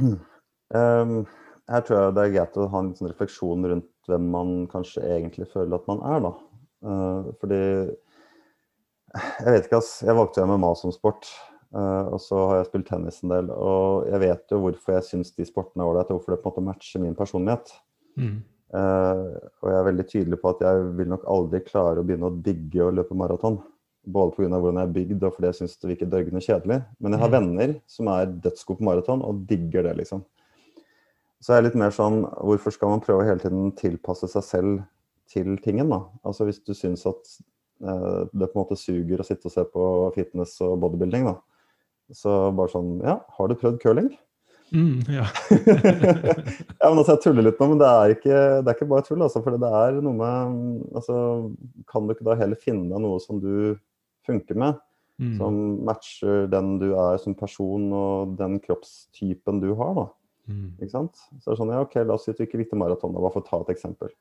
Um, 0.74 1.26
her 1.70 1.82
tror 1.84 1.98
jeg 2.00 2.14
det 2.16 2.22
er 2.22 2.30
greit 2.32 2.56
å 2.58 2.64
ha 2.72 2.80
en 2.82 2.88
sånn 2.96 3.10
refleksjon 3.10 3.66
rundt 3.68 3.84
hvem 4.10 4.28
man 4.32 4.54
kanskje 4.70 5.04
egentlig 5.16 5.48
føler 5.52 5.78
at 5.78 5.88
man 5.90 6.02
er, 6.08 6.24
da. 6.24 6.32
Uh, 6.84 7.32
fordi 7.40 7.60
Jeg 9.14 9.52
vet 9.54 9.66
ikke, 9.66 9.78
ass. 9.78 10.00
Jeg 10.02 10.16
valgte 10.18 10.46
MMA 10.46 10.72
som 10.78 10.92
sport. 10.94 11.28
Uh, 11.74 12.14
og 12.14 12.20
så 12.22 12.38
har 12.48 12.60
jeg 12.60 12.70
spilt 12.70 12.88
tennis 12.90 13.20
en 13.22 13.34
del. 13.34 13.50
Og 13.50 14.08
jeg 14.10 14.22
vet 14.22 14.54
jo 14.54 14.60
hvorfor 14.62 14.96
jeg 14.96 15.06
syns 15.08 15.30
de 15.34 15.46
sportene 15.46 15.84
er 15.84 15.90
ålreite, 15.90 16.14
hvorfor 16.14 16.34
det 16.34 16.42
på 16.42 16.50
en 16.50 16.54
måte 16.54 16.66
matcher 16.68 17.02
min 17.02 17.16
personlighet. 17.18 17.72
Mm. 18.18 18.42
Uh, 18.74 19.38
og 19.62 19.70
jeg 19.70 19.78
er 19.78 19.88
veldig 19.88 20.06
tydelig 20.10 20.40
på 20.42 20.50
at 20.50 20.64
jeg 20.66 20.90
vil 20.98 21.10
nok 21.12 21.26
aldri 21.30 21.62
klare 21.66 22.02
å 22.02 22.06
begynne 22.06 22.30
å 22.30 22.36
digge 22.46 22.82
å 22.82 22.92
løpe 22.94 23.18
maraton. 23.18 23.60
Både 24.04 24.34
pga. 24.36 24.50
hvordan 24.52 24.82
jeg 24.82 24.88
er 24.88 24.94
bygd 24.98 25.22
og 25.24 25.36
fordi 25.36 25.48
jeg 25.48 25.58
syns 25.62 25.78
det 25.80 25.90
virker 25.94 26.10
dørgende 26.12 26.42
kjedelig. 26.44 26.80
Men 26.98 27.14
jeg 27.14 27.22
har 27.22 27.30
mm. 27.30 27.36
venner 27.38 27.76
som 27.90 28.10
er 28.12 28.34
dødsgode 28.46 28.82
på 28.82 28.88
maraton 28.90 29.22
og 29.24 29.44
digger 29.48 29.86
det, 29.88 29.94
liksom. 30.02 30.26
Så 31.44 31.52
er 31.52 31.60
det 31.60 31.70
litt 31.70 31.80
mer 31.80 31.92
sånn 31.92 32.22
Hvorfor 32.24 32.72
skal 32.72 32.94
man 32.94 33.02
prøve 33.04 33.26
hele 33.28 33.42
tiden 33.42 33.72
tilpasse 33.76 34.30
seg 34.32 34.46
selv 34.46 34.76
til 35.30 35.56
tingen? 35.64 35.92
da? 35.92 36.04
Altså 36.24 36.48
Hvis 36.48 36.62
du 36.64 36.72
syns 36.76 37.04
at 37.10 37.34
eh, 37.84 38.20
det 38.32 38.48
på 38.48 38.56
en 38.56 38.62
måte 38.62 38.80
suger 38.80 39.20
å 39.20 39.26
sitte 39.28 39.50
og 39.50 39.56
se 39.56 39.64
på 39.68 39.88
fitness 40.16 40.56
og 40.64 40.78
bodybuilding, 40.84 41.28
da. 41.28 41.36
Så 42.14 42.30
bare 42.56 42.72
sånn 42.72 42.96
Ja, 43.04 43.18
har 43.36 43.50
du 43.50 43.58
prøvd 43.60 43.82
curling? 43.82 44.12
Mm, 44.74 45.04
ja. 45.12 45.26
ja, 46.80 46.88
men 46.88 46.98
altså 46.98 47.14
Jeg 47.14 47.22
tuller 47.26 47.46
litt 47.46 47.60
nå, 47.60 47.68
men 47.74 47.82
det 47.82 47.90
er 47.92 48.16
ikke, 48.16 48.40
det 48.64 48.70
er 48.70 48.78
ikke 48.78 48.90
bare 48.90 49.06
tull. 49.06 49.22
altså, 49.22 49.44
For 49.44 49.60
det 49.60 49.74
er 49.84 50.00
noe 50.00 50.16
med 50.16 50.96
altså, 50.96 51.18
Kan 51.90 52.08
du 52.08 52.16
ikke 52.16 52.26
da 52.30 52.40
heller 52.40 52.60
finne 52.60 52.88
deg 52.88 53.04
noe 53.04 53.20
som 53.22 53.42
du 53.42 53.76
funker 54.24 54.58
med? 54.58 54.80
Mm. 55.20 55.36
Som 55.38 55.58
matcher 55.86 56.48
den 56.50 56.78
du 56.80 56.88
er 56.98 57.20
som 57.22 57.36
person 57.38 57.84
og 57.94 58.34
den 58.40 58.56
kroppstypen 58.64 59.60
du 59.62 59.74
har. 59.78 59.92
da. 60.00 60.08
Mm. 60.50 60.70
Ikke 60.78 60.92
sant? 60.92 61.20
Så 61.40 61.48
det 61.48 61.54
er 61.54 61.60
sånn, 61.62 61.72
ja, 61.74 61.82
ok, 61.84 61.98
La 62.04 62.18
oss 62.18 62.26
si 62.26 62.34
at 62.34 62.40
du 62.40 62.44
ikke 62.46 62.60
likte 62.60 62.78
maraton, 62.78 63.14
bare 63.16 63.32
for 63.32 63.44
å 63.44 63.48
ta 63.48 63.60
et 63.64 63.74
eksempel. 63.76 64.12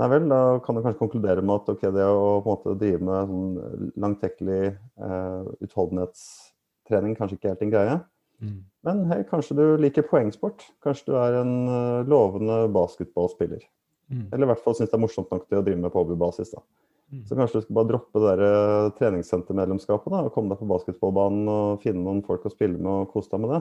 Nei 0.00 0.06
vel, 0.08 0.28
da 0.30 0.60
kan 0.64 0.76
du 0.76 0.84
kanskje 0.84 1.00
konkludere 1.00 1.42
med 1.44 1.60
at 1.60 1.72
ok, 1.74 1.82
det 1.92 2.06
å 2.06 2.38
på 2.40 2.46
en 2.46 2.54
måte 2.54 2.76
drive 2.80 3.02
med 3.04 3.32
sånn 3.32 3.90
langtekkelig 4.00 4.60
eh, 4.70 5.50
utholdenhetstrening 5.66 7.16
kanskje 7.18 7.36
ikke 7.36 7.50
er 7.50 7.54
helt 7.56 7.64
din 7.64 7.74
greie. 7.74 7.98
Mm. 8.40 8.60
Men 8.86 9.02
hei, 9.10 9.20
kanskje 9.28 9.56
du 9.58 9.64
liker 9.82 10.06
poengsport. 10.08 10.64
Kanskje 10.84 11.10
du 11.10 11.16
er 11.20 11.40
en 11.42 11.56
uh, 11.68 12.08
lovende 12.08 12.62
basketballspiller. 12.72 13.66
Mm. 14.10 14.28
Eller 14.30 14.46
i 14.46 14.50
hvert 14.50 14.62
fall 14.64 14.76
syns 14.78 14.90
det 14.90 14.96
er 14.96 15.02
morsomt 15.02 15.32
nok 15.32 15.44
til 15.46 15.60
å 15.60 15.64
drive 15.66 15.82
med 15.82 15.92
på 15.92 16.00
hobbybasis. 16.00 16.54
da. 16.54 16.62
Mm. 17.10 17.24
Så 17.28 17.36
kanskje 17.36 17.60
du 17.60 17.66
skal 17.66 17.76
bare 17.76 17.90
droppe 17.90 18.22
det 18.22 18.30
der 18.30 18.44
uh, 18.46 18.92
treningssentermedlemskapet 18.96 20.14
da, 20.14 20.22
og 20.24 20.32
komme 20.34 20.54
deg 20.54 20.62
på 20.62 20.70
basketballbanen 20.70 21.52
og 21.52 21.84
finne 21.84 22.06
noen 22.06 22.24
folk 22.26 22.46
å 22.48 22.54
spille 22.54 22.78
med 22.78 22.90
og 22.94 23.12
kose 23.12 23.32
deg 23.34 23.44
med 23.44 23.54
det. 23.58 23.60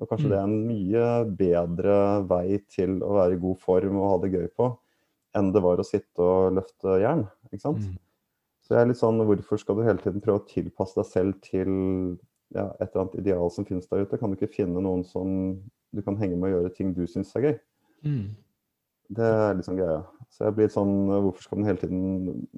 Og 0.00 0.10
kanskje 0.10 0.28
mm. 0.28 0.32
det 0.32 0.38
er 0.38 0.46
en 0.46 0.56
mye 0.68 1.04
bedre 1.38 1.98
vei 2.28 2.58
til 2.72 2.98
å 3.04 3.14
være 3.16 3.36
i 3.36 3.40
god 3.40 3.62
form 3.62 4.00
og 4.00 4.10
ha 4.10 4.16
det 4.24 4.32
gøy 4.34 4.48
på, 4.52 4.70
enn 5.36 5.52
det 5.54 5.62
var 5.64 5.80
å 5.80 5.86
sitte 5.86 6.24
og 6.24 6.56
løfte 6.58 6.98
jern. 7.00 7.24
ikke 7.50 7.64
sant? 7.64 7.84
Mm. 7.84 7.96
Så 8.66 8.74
jeg 8.74 8.82
er 8.82 8.90
litt 8.90 9.00
sånn, 9.00 9.22
hvorfor 9.28 9.60
skal 9.62 9.78
du 9.78 9.84
hele 9.86 10.02
tiden 10.02 10.22
prøve 10.24 10.42
å 10.42 10.48
tilpasse 10.50 10.98
deg 10.98 11.08
selv 11.08 11.36
til 11.44 11.70
ja, 12.54 12.66
et 12.80 12.88
eller 12.88 13.04
annet 13.04 13.20
ideal 13.22 13.52
som 13.54 13.66
finnes 13.68 13.86
der 13.88 14.02
ute? 14.02 14.18
Kan 14.18 14.32
du 14.32 14.38
ikke 14.40 14.52
finne 14.56 14.82
noen 14.82 15.04
som 15.06 15.30
du 15.94 16.02
kan 16.04 16.18
henge 16.20 16.36
med 16.36 16.50
og 16.50 16.58
gjøre 16.58 16.74
ting 16.74 16.90
du 16.96 17.04
syns 17.08 17.30
er 17.38 17.46
gøy? 17.46 17.56
Mm. 18.06 18.26
Det 19.16 19.28
er 19.38 19.54
liksom 19.54 19.78
greia. 19.78 20.00
Så 20.34 20.48
jeg 20.48 20.56
blir 20.56 20.70
sånn 20.72 20.94
Hvorfor 21.06 21.44
skal 21.44 21.60
man 21.60 21.68
hele 21.70 21.78
tiden 21.78 22.48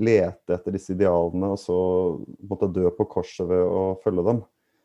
lete 0.00 0.56
etter 0.56 0.72
disse 0.72 0.94
idealene 0.94 1.52
og 1.52 1.60
så 1.60 1.76
måtte 2.48 2.70
dø 2.72 2.88
på 2.96 3.06
korset 3.12 3.44
ved 3.50 3.60
å 3.60 3.82
følge 4.00 4.24
dem? 4.30 4.40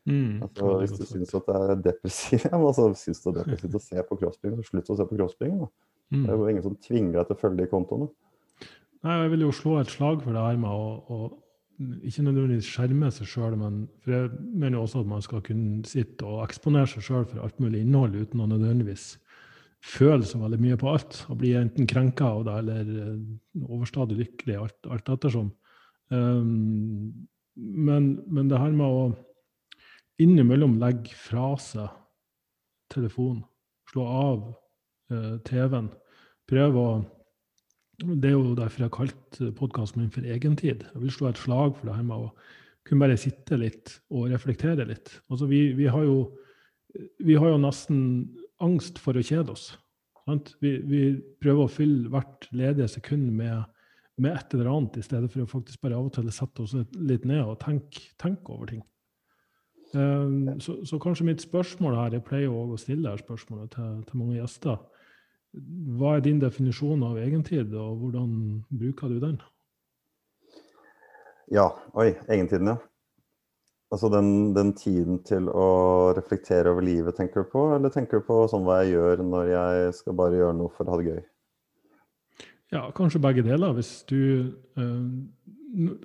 Mm, 0.06 0.42
altså, 0.46 0.68
hvis 0.78 0.92
du 0.94 1.02
syns 1.08 1.34
at 1.34 1.48
det 1.48 1.56
er 1.58 1.80
depressivt 1.88 2.52
altså, 2.54 2.92
synes 2.94 3.24
det 3.24 3.32
er 3.32 3.38
depressivt 3.40 3.78
å 3.78 3.82
se 3.82 4.04
på 4.06 4.18
crossbygging, 4.20 4.60
så 4.60 4.70
slutt 4.70 4.92
å 4.94 4.98
se 5.00 5.08
på 5.08 5.18
crossbygging. 5.18 5.64
Mm. 6.14 6.20
Det 6.20 6.30
er 6.30 6.36
jo 6.36 6.52
ingen 6.52 6.66
som 6.68 6.78
tvinger 6.86 7.18
deg 7.18 7.26
til 7.26 7.36
å 7.36 7.40
følge 7.40 7.64
de 7.64 7.72
kontoene. 7.72 8.08
Nei, 9.06 9.18
Jeg 9.22 9.32
vil 9.34 9.44
jo 9.46 9.50
slå 9.54 9.74
et 9.80 9.90
slag 9.90 10.22
for 10.22 10.36
det 10.36 10.46
her 10.46 10.62
med 10.62 10.70
å, 10.70 10.86
å 11.10 11.18
ikke 11.76 12.24
nødvendigvis 12.24 12.70
skjerme 12.72 13.10
seg 13.12 13.28
sjøl, 13.28 13.58
men 13.60 13.82
for 14.04 14.14
jeg 14.14 14.30
mener 14.56 14.80
også 14.80 15.02
at 15.02 15.10
man 15.10 15.24
skal 15.24 15.42
kunne 15.44 15.84
sitte 15.88 16.24
og 16.24 16.44
eksponere 16.46 16.88
seg 16.88 17.04
sjøl 17.04 17.26
for 17.28 17.42
alt 17.44 17.58
mulig 17.62 17.82
innhold 17.84 18.16
uten 18.16 18.42
å 18.42 18.48
nødvendigvis 18.54 19.10
føle 19.86 20.24
så 20.26 20.40
veldig 20.40 20.58
mye 20.62 20.78
på 20.80 20.88
alt. 20.94 21.20
Og 21.30 21.40
bli 21.42 21.52
enten 21.58 21.88
krenka 21.90 22.30
av 22.38 22.46
det 22.46 22.56
eller 22.62 22.92
eh, 23.02 23.14
overstadig 23.66 24.18
lykkelig, 24.22 24.56
alt, 24.62 24.78
alt 24.90 25.12
ettersom. 25.16 25.50
Um, 26.08 27.26
men, 27.56 28.12
men 28.30 28.50
det 28.50 28.60
her 28.60 28.74
med 28.74 28.86
å 28.86 29.06
innimellom 30.22 30.78
legge 30.80 31.14
fra 31.18 31.52
seg 31.60 31.90
telefonen. 32.92 33.44
Slå 33.90 34.06
av 34.06 34.46
eh, 35.12 35.36
TV-en. 35.46 35.90
Prøve 36.46 36.82
å 36.82 36.96
Det 37.96 38.28
er 38.28 38.34
jo 38.34 38.52
derfor 38.52 38.82
jeg 38.82 38.90
har 38.90 38.92
kalt 38.92 39.38
podkasten 39.56 40.02
min 40.02 40.12
for 40.12 40.26
Egentid. 40.28 40.82
Jeg 40.84 41.00
vil 41.00 41.12
slå 41.14 41.30
et 41.30 41.38
slag 41.40 41.78
for 41.78 41.88
det 41.88 41.94
her 41.96 42.04
med 42.04 42.26
å 42.26 42.32
kunne 42.86 43.06
bare 43.06 43.16
sitte 43.16 43.56
litt 43.56 43.94
og 44.12 44.28
reflektere 44.30 44.84
litt. 44.84 45.14
Altså 45.30 45.48
vi, 45.48 45.72
vi, 45.78 45.86
har 45.88 46.04
jo, 46.04 46.18
vi, 47.24 47.38
har 47.40 47.54
jo, 47.54 47.62
nesten 47.62 48.02
angst 48.60 49.00
for 49.02 49.16
å 49.16 49.24
kjede 49.24 49.54
oss. 49.54 49.70
Vi, 50.60 50.74
vi, 50.84 51.00
prøver 51.40 51.64
å 51.64 51.72
fylle 51.72 52.10
hvert 52.12 52.48
ledige 52.52 52.90
sekund 52.98 53.30
med, 53.32 53.64
med, 54.20 54.36
et 54.36 54.54
eller 54.54 54.68
annet, 54.72 55.00
i 55.00 55.06
stedet 55.06 55.30
for 55.32 55.44
å 55.44 55.50
faktisk 55.50 55.80
bare 55.80 55.96
av 55.96 56.10
og 56.10 56.14
til 56.16 56.28
sette 56.34 56.66
oss 56.66 56.76
litt 57.00 57.24
ned 57.24 57.44
og 57.46 57.58
tenke, 57.62 58.10
tenke 58.20 58.52
over 58.52 58.74
ting. 58.74 58.84
Um, 59.94 60.60
så, 60.60 60.80
så, 60.84 60.98
kanskje 60.98 61.28
mitt 61.28 61.42
spørsmål 61.44 61.94
her, 61.94 62.16
jeg 62.16 62.24
pleier 62.26 62.48
jo 62.48 62.64
å 62.74 62.78
stille 62.80 63.10
her 63.12 63.20
spørsmålet 63.20 63.70
til, 63.76 63.92
til 64.08 64.18
mange 64.20 64.40
gjester. 64.40 64.80
Hva 65.96 66.16
er 66.16 66.24
din 66.24 66.40
definisjon 66.42 67.04
av 67.06 67.20
egentid, 67.22 67.72
og 67.78 68.02
hvordan 68.02 68.32
bruker 68.68 69.12
du 69.12 69.20
den? 69.22 69.38
Ja, 71.54 71.70
oi, 71.94 72.10
egentiden, 72.26 72.74
ja. 72.74 72.76
Altså 73.94 74.10
den, 74.10 74.50
den, 74.56 74.72
tiden 74.74 75.20
til 75.24 75.46
å 75.46 76.10
reflektere 76.16 76.72
over 76.74 76.82
livet, 76.82 77.14
tenker 77.16 77.44
du 77.44 77.50
på? 77.52 77.68
Eller 77.76 77.92
tenker 77.94 78.18
du 78.18 78.26
på 78.26 78.40
sånn 78.50 78.66
hva 78.66 78.80
jeg 78.82 78.96
gjør 78.96 79.22
når 79.22 79.50
jeg 79.52 79.92
skal 80.00 80.16
bare 80.18 80.40
gjøre 80.40 80.56
noe 80.58 80.72
for 80.74 80.88
å 80.88 80.96
ha 80.96 80.98
det 81.00 81.12
gøy? 81.12 81.20
Ja, 82.74 82.82
kanskje 82.90 83.22
begge 83.22 83.44
deler. 83.46 83.76
Hvis 83.78 84.00
du 84.10 84.18
øh, 84.74 85.04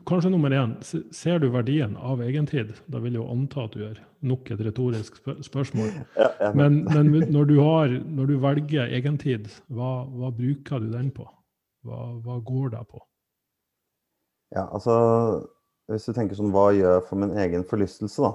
Kanskje 0.08 0.30
nummer 0.34 0.52
én, 0.52 0.74
ser 1.16 1.40
du 1.40 1.48
verdien 1.54 1.94
av 1.96 2.20
egentid? 2.26 2.74
Da 2.92 3.00
vil 3.00 3.16
jeg 3.16 3.22
jo 3.22 3.28
anta 3.32 3.64
at 3.64 3.76
du 3.76 3.84
gjør. 3.86 4.02
Nok 4.28 4.50
et 4.52 4.64
retorisk 4.68 5.22
spørsmål. 5.46 5.94
Men, 6.58 6.82
men 6.90 7.12
når, 7.32 7.46
du 7.48 7.60
har, 7.62 7.92
når, 8.02 8.32
du 8.32 8.40
velger 8.42 8.90
egentid, 8.98 9.46
hva, 9.70 10.08
hva 10.10 10.32
bruker 10.36 10.82
du 10.82 10.90
den 10.92 11.12
på? 11.14 11.24
Hva, 11.86 12.00
hva 12.26 12.40
går 12.44 12.74
det 12.74 12.82
på? 12.90 13.00
Ja, 14.56 14.66
altså 14.66 14.96
Hvis 15.92 16.08
du 16.10 16.16
tenker 16.18 16.36
sånn 16.36 16.52
hva 16.52 16.72
gjør 16.76 17.06
for 17.06 17.22
min 17.22 17.36
egen 17.40 17.64
forlystelse, 17.68 18.26
da? 18.26 18.34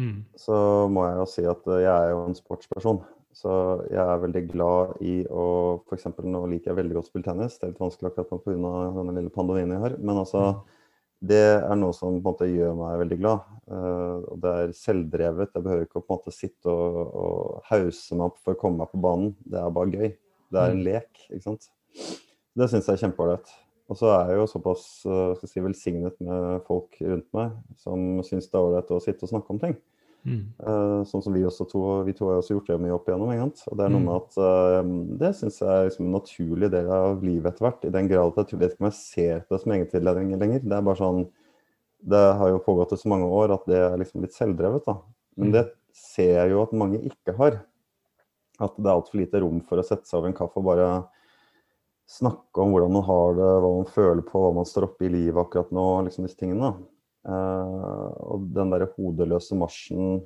Mm. 0.00 0.24
Så 0.40 0.56
må 0.90 1.04
jeg 1.06 1.20
jo 1.20 1.28
si 1.28 1.44
at 1.52 1.68
jeg 1.68 1.92
er 1.92 2.10
jo 2.14 2.24
en 2.24 2.38
sportsperson. 2.38 3.02
Så 3.32 3.52
jeg 3.88 4.02
er 4.02 4.20
veldig 4.20 4.42
glad 4.50 4.98
i 5.08 5.22
å 5.32 5.46
F.eks. 5.88 6.10
nå 6.20 6.44
liker 6.50 6.72
jeg 6.72 6.78
veldig 6.78 6.98
godt 6.98 7.08
å 7.08 7.10
spille 7.10 7.26
tennis. 7.26 7.56
Det 7.56 7.66
er 7.66 7.72
litt 7.72 7.80
vanskelig 7.80 8.10
akkurat 8.10 8.32
nå 8.34 8.38
pga. 8.44 8.72
denne 8.98 9.14
lille 9.16 9.32
pandemien 9.32 9.72
jeg 9.72 9.82
har. 9.82 9.96
Men 10.00 10.20
altså, 10.20 10.42
mm. 10.44 10.90
det 11.32 11.44
er 11.56 11.78
noe 11.80 11.96
som 11.96 12.12
på 12.12 12.20
en 12.20 12.26
måte 12.26 12.50
gjør 12.50 12.76
meg 12.76 12.98
veldig 13.04 13.18
glad. 13.22 13.46
Uh, 13.72 14.18
og 14.34 14.42
det 14.42 14.52
er 14.58 14.74
selvdrevet. 14.76 15.54
Jeg 15.56 15.64
behøver 15.64 15.88
ikke 15.88 16.02
å 16.02 16.04
på 16.04 16.12
en 16.12 16.20
måte 16.20 16.36
sitte 16.36 16.74
og, 16.74 17.00
og 17.22 17.70
hause 17.70 18.18
meg 18.18 18.28
opp 18.28 18.42
for 18.42 18.56
å 18.56 18.60
komme 18.60 18.82
meg 18.84 18.92
på 18.92 19.00
banen. 19.06 19.32
Det 19.48 19.62
er 19.62 19.76
bare 19.80 19.96
gøy. 19.96 20.12
Det 20.52 20.60
er 20.60 20.74
en 20.74 20.82
mm. 20.82 20.86
lek, 20.90 21.26
ikke 21.30 21.46
sant. 21.46 21.70
Det 22.52 22.68
syns 22.68 22.90
jeg 22.90 22.98
er 22.98 23.04
kjempeålreit. 23.06 23.54
Og 23.90 23.96
så 23.98 24.12
er 24.12 24.30
jeg 24.30 24.42
jo 24.42 24.50
såpass 24.50 24.84
uh, 25.08 25.40
si, 25.40 25.60
velsignet 25.64 26.20
med 26.24 26.60
folk 26.68 27.00
rundt 27.00 27.26
meg 27.36 27.56
som 27.80 28.20
syns 28.24 28.48
det 28.48 28.60
er 28.60 28.68
ålreit 28.68 28.92
å 28.92 29.00
sitte 29.04 29.24
og 29.24 29.32
snakke 29.32 29.56
om 29.56 29.60
ting. 29.62 29.74
Mm. 30.22 30.42
Uh, 30.62 31.02
sånn 31.08 31.22
som 31.24 31.34
vi 31.34 31.42
også 31.42 31.64
to, 31.66 31.80
vi 32.06 32.14
to 32.14 32.28
har 32.28 32.38
også 32.38 32.54
gjort 32.54 32.68
det 32.70 32.78
mye 32.82 32.94
opp 32.94 33.08
igjennom. 33.10 33.32
Og 33.32 33.78
det 33.78 33.86
er 33.86 33.94
noe 33.94 34.02
mm. 34.02 34.08
med 34.08 34.18
at 34.20 34.36
uh, 34.38 34.92
det 35.22 35.32
syns 35.38 35.58
jeg 35.62 35.70
er 35.72 35.88
liksom 35.88 36.06
en 36.06 36.16
naturlig 36.18 36.70
del 36.74 36.90
av 36.94 37.24
livet 37.26 37.50
etter 37.50 37.66
hvert. 37.66 37.86
I 37.88 37.94
den 37.96 38.10
grad 38.12 38.38
at 38.38 38.54
jeg 38.54 38.60
vet 38.60 38.76
ikke 38.76 38.84
om 38.84 38.90
jeg 38.90 38.98
ser 39.00 39.42
på 39.42 39.56
det 39.56 39.62
som 39.64 39.74
egentillæring 39.76 40.34
lenger. 40.36 40.62
Det 40.62 40.78
er 40.78 40.86
bare 40.88 41.00
sånn 41.00 41.24
Det 42.12 42.22
har 42.38 42.50
jo 42.50 42.62
pågått 42.62 42.94
i 42.94 43.00
så 43.02 43.10
mange 43.10 43.28
år 43.30 43.54
at 43.54 43.66
det 43.70 43.78
er 43.78 43.98
liksom 43.98 44.24
litt 44.24 44.38
selvdrevet. 44.38 44.86
da. 44.86 44.98
Men 45.38 45.50
mm. 45.50 45.56
det 45.58 45.66
ser 45.96 46.32
jeg 46.38 46.54
jo 46.54 46.62
at 46.62 46.78
mange 46.84 47.02
ikke 47.10 47.36
har. 47.38 47.58
At 48.62 48.78
det 48.78 48.86
er 48.86 48.94
altfor 48.94 49.18
lite 49.18 49.42
rom 49.42 49.60
for 49.66 49.80
å 49.80 49.86
sette 49.86 50.06
seg 50.06 50.20
over 50.20 50.30
en 50.30 50.38
kaffe 50.38 50.60
og 50.60 50.70
bare 50.70 50.88
snakke 52.12 52.62
om 52.62 52.72
hvordan 52.74 52.92
man 52.92 53.04
har 53.06 53.36
det, 53.38 53.50
hva 53.64 53.70
man 53.78 53.88
føler 53.90 54.24
på, 54.26 54.40
hva 54.42 54.50
man 54.54 54.66
står 54.68 54.90
oppe 54.90 55.06
i 55.06 55.12
livet 55.12 55.40
akkurat 55.40 55.70
nå. 55.74 55.86
liksom 56.06 56.26
disse 56.26 56.38
tingene. 56.38 56.74
Uh, 56.74 56.82
og 57.28 58.46
den 58.54 58.72
der 58.72 58.88
hodeløse 58.96 59.54
marsjen 59.58 60.22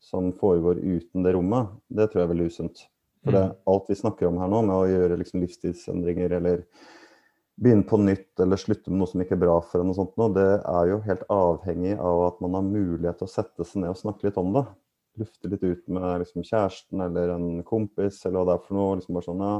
som 0.00 0.30
foregår 0.38 0.78
uten 0.80 1.26
det 1.26 1.34
rommet, 1.34 1.74
det 1.88 2.08
tror 2.08 2.22
jeg 2.22 2.28
er 2.28 2.32
veldig 2.32 2.46
usunt. 2.52 2.84
For 3.24 3.34
det, 3.34 3.42
mm. 3.50 3.56
alt 3.72 3.90
vi 3.90 3.98
snakker 3.98 4.28
om 4.28 4.38
her 4.40 4.50
nå, 4.52 4.62
med 4.68 4.76
å 4.76 4.88
gjøre 4.88 5.18
liksom 5.20 5.42
livsstilsendringer 5.42 6.36
eller 6.38 6.62
begynne 7.58 7.86
på 7.88 7.98
nytt 7.98 8.40
eller 8.40 8.60
slutte 8.60 8.92
med 8.92 9.00
noe 9.00 9.10
som 9.10 9.22
ikke 9.22 9.34
er 9.34 9.42
bra 9.42 9.56
for 9.66 9.82
en, 9.82 9.90
og 9.90 9.98
sånt 9.98 10.14
noe, 10.20 10.30
det 10.36 10.50
er 10.60 10.92
jo 10.92 11.00
helt 11.06 11.24
avhengig 11.34 11.96
av 11.98 12.26
at 12.28 12.44
man 12.44 12.54
har 12.54 12.68
mulighet 12.68 13.18
til 13.18 13.26
å 13.26 13.32
sette 13.32 13.66
seg 13.66 13.82
ned 13.82 13.96
og 13.96 13.98
snakke 13.98 14.28
litt 14.28 14.38
om 14.38 14.52
det. 14.54 14.64
Lufte 15.18 15.50
litt 15.50 15.64
ut 15.66 15.82
med 15.90 16.22
liksom, 16.22 16.44
kjæresten 16.46 17.02
eller 17.08 17.34
en 17.34 17.48
kompis 17.66 18.20
eller 18.22 18.38
hva 18.38 18.46
det 18.46 18.54
er 18.54 18.64
for 18.68 18.78
noe. 18.78 19.00
liksom 19.00 19.18
bare 19.18 19.26
sånn, 19.26 19.42
ja, 19.42 19.56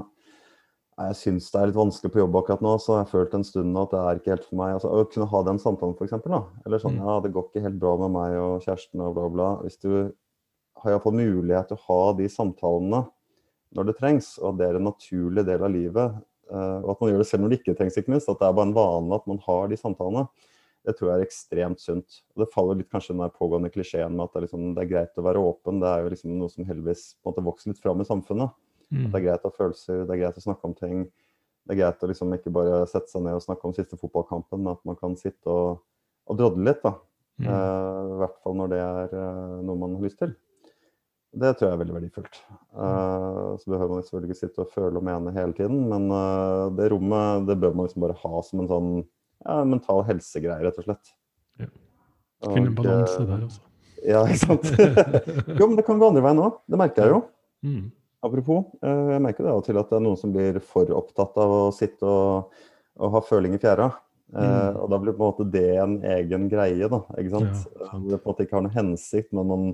jeg 0.99 1.17
syns 1.19 1.49
det 1.55 1.61
er 1.61 1.71
litt 1.71 1.79
vanskelig 1.79 2.11
på 2.11 2.21
jobb 2.23 2.37
akkurat 2.41 2.63
nå, 2.65 2.73
så 2.83 2.97
jeg 2.97 3.05
har 3.05 3.11
følt 3.13 3.35
en 3.39 3.45
stund 3.47 3.77
at 3.79 3.93
det 3.93 3.99
er 4.03 4.19
ikke 4.19 4.33
helt 4.35 4.47
for 4.49 4.59
meg. 4.59 4.73
Altså, 4.77 4.91
å 4.91 5.05
kunne 5.13 5.29
ha 5.31 5.43
den 5.47 5.61
samtalen, 5.63 5.95
f.eks. 5.95 6.17
Eller 6.67 6.83
sånn 6.83 6.97
mm. 6.97 7.05
ja, 7.05 7.19
det 7.23 7.31
går 7.35 7.47
ikke 7.47 7.63
helt 7.69 7.79
bra 7.83 7.93
med 8.01 8.15
meg 8.17 8.39
og 8.43 8.65
kjæresten 8.65 9.05
og 9.07 9.15
bla, 9.19 9.29
bla. 9.35 9.51
Hvis 9.63 9.79
du 9.85 9.93
har 10.83 10.95
iallfall 10.95 11.15
mulighet 11.19 11.71
til 11.71 11.79
å 11.79 11.85
ha 11.87 12.01
de 12.19 12.29
samtalene 12.33 13.05
når 13.77 13.89
det 13.91 13.97
trengs, 13.99 14.35
og 14.41 14.53
at 14.53 14.61
det 14.61 14.69
er 14.69 14.79
en 14.79 14.89
naturlig 14.89 15.45
del 15.47 15.65
av 15.65 15.73
livet, 15.75 16.21
uh, 16.51 16.79
og 16.81 16.93
at 16.95 17.03
man 17.03 17.11
gjør 17.13 17.23
det 17.23 17.31
selv 17.31 17.45
når 17.45 17.53
det 17.53 17.59
ikke 17.61 17.75
trengs, 17.79 17.99
ikke 18.01 18.15
minst, 18.15 18.31
at 18.33 18.41
det 18.41 18.49
er 18.49 18.55
bare 18.57 18.71
en 18.71 18.79
vane 18.79 19.19
at 19.19 19.27
man 19.29 19.43
har 19.45 19.69
de 19.71 19.79
samtalene, 19.79 20.25
det 20.89 20.95
tror 20.97 21.11
jeg 21.11 21.21
er 21.21 21.27
ekstremt 21.27 21.83
sunt. 21.83 22.23
Og 22.33 22.43
Det 22.43 22.53
faller 22.55 22.79
litt 22.79 22.89
kanskje 22.91 23.13
den 23.13 23.23
der 23.23 23.35
pågående 23.35 23.71
klisjeen 23.71 24.15
med 24.15 24.25
at 24.25 24.33
det 24.33 24.41
er, 24.41 24.47
liksom, 24.47 24.71
det 24.75 24.83
er, 24.83 24.91
greit 24.95 25.21
å 25.21 25.25
være 25.27 25.43
åpen. 25.45 25.83
Det 25.83 25.91
er 25.91 26.05
jo 26.05 26.13
liksom 26.15 26.39
noe 26.39 26.53
som 26.53 26.65
heldigvis 26.65 27.03
på 27.19 27.29
en 27.29 27.35
måte 27.35 27.45
vokser 27.45 27.75
litt 27.75 27.83
fram 27.83 28.01
i 28.01 28.07
samfunnet. 28.09 28.55
Mm. 28.89 29.07
At 29.07 29.13
det 29.13 29.21
er 29.21 29.27
greit 29.27 29.45
å 29.45 29.51
ha 29.51 29.57
følelser, 29.57 30.05
det 30.07 30.15
er 30.15 30.23
greit 30.23 30.41
å 30.41 30.45
snakke 30.45 30.69
om 30.69 30.75
ting. 30.79 31.05
Det 31.69 31.75
er 31.75 31.81
greit 31.83 32.05
å 32.05 32.09
liksom 32.09 32.33
ikke 32.39 32.53
bare 32.55 32.81
sette 32.89 33.13
seg 33.13 33.25
ned 33.27 33.37
og 33.37 33.45
snakke 33.45 33.69
om 33.69 33.77
siste 33.77 33.99
fotballkampen, 34.01 34.63
men 34.63 34.73
at 34.73 34.85
man 34.89 34.97
kan 35.01 35.17
sitte 35.21 35.53
og, 35.53 35.83
og 36.29 36.39
drodle 36.41 36.65
litt. 36.71 36.81
da. 36.85 36.95
Mm. 37.39 37.49
Uh, 37.49 37.99
I 38.17 38.21
hvert 38.23 38.39
fall 38.43 38.57
når 38.59 38.71
det 38.73 38.79
er 38.83 39.13
uh, 39.15 39.59
noe 39.63 39.79
man 39.79 39.99
har 39.99 40.07
lyst 40.09 40.23
til. 40.23 40.33
Det 41.39 41.51
tror 41.59 41.69
jeg 41.69 41.77
er 41.77 41.83
veldig 41.83 41.97
verdifullt. 41.99 42.41
Uh, 42.73 43.53
så 43.61 43.69
behøver 43.69 43.93
man 43.93 44.07
selvfølgelig 44.07 44.33
ikke 44.33 44.41
sitte 44.41 44.65
og 44.65 44.73
føle 44.73 44.97
og 44.99 45.07
mene 45.07 45.35
hele 45.37 45.55
tiden, 45.55 45.85
men 45.91 46.09
det 46.79 46.89
rommet 46.95 47.47
det 47.51 47.59
bør 47.61 47.77
man 47.77 47.89
liksom 47.89 48.07
bare 48.07 48.17
ha 48.23 48.43
som 48.47 48.65
en 48.65 48.71
sånn 48.73 48.91
ja, 49.45 49.61
mental 49.69 50.03
helsegreie, 50.09 50.65
rett 50.65 50.81
og 50.81 50.89
slett. 50.89 51.13
Ja. 51.61 51.69
Finne 52.49 52.73
balanse 52.75 53.27
der 53.29 53.45
også. 53.45 53.65
Ja, 54.07 54.23
ikke 54.31 54.41
sant. 54.41 54.69
jo, 55.59 55.67
men 55.67 55.77
det 55.79 55.85
kan 55.87 56.01
gå 56.01 56.09
andre 56.09 56.23
veien 56.25 56.43
òg. 56.43 56.61
Det 56.71 56.81
merker 56.81 57.05
jeg 57.05 57.15
jo. 57.15 57.23
Mm. 57.67 57.87
Apropos, 58.25 58.73
eh, 58.83 59.05
jeg 59.15 59.23
merker 59.23 59.47
det 59.47 59.53
av 59.53 59.61
og 59.61 59.67
til 59.67 59.79
at 59.79 59.91
det 59.91 59.99
er 59.99 60.03
noen 60.03 60.19
som 60.19 60.33
blir 60.35 60.59
for 60.65 60.91
opptatt 60.97 61.37
av 61.39 61.53
å 61.55 61.65
sitte 61.75 62.07
og, 62.09 62.57
og 62.99 63.13
ha 63.15 63.23
føling 63.23 63.55
i 63.55 63.61
fjæra. 63.63 63.93
Eh, 64.35 64.45
mm. 64.45 64.79
og 64.83 64.89
da 64.93 64.99
blir 65.01 65.15
på 65.15 65.23
en 65.23 65.31
måte 65.31 65.47
det 65.53 65.69
en 65.81 65.95
egen 66.17 66.49
greie, 66.53 66.89
da. 66.91 67.03
ikke 67.15 67.35
sant? 67.37 67.55
Ja, 67.55 67.91
sant. 67.93 68.09
det 68.11 68.19
på 68.19 68.27
en 68.27 68.33
måte 68.33 68.47
ikke 68.47 68.59
har 68.59 68.65
noen 68.67 68.75
hensikt, 68.75 69.31
men 69.37 69.53
man, 69.53 69.69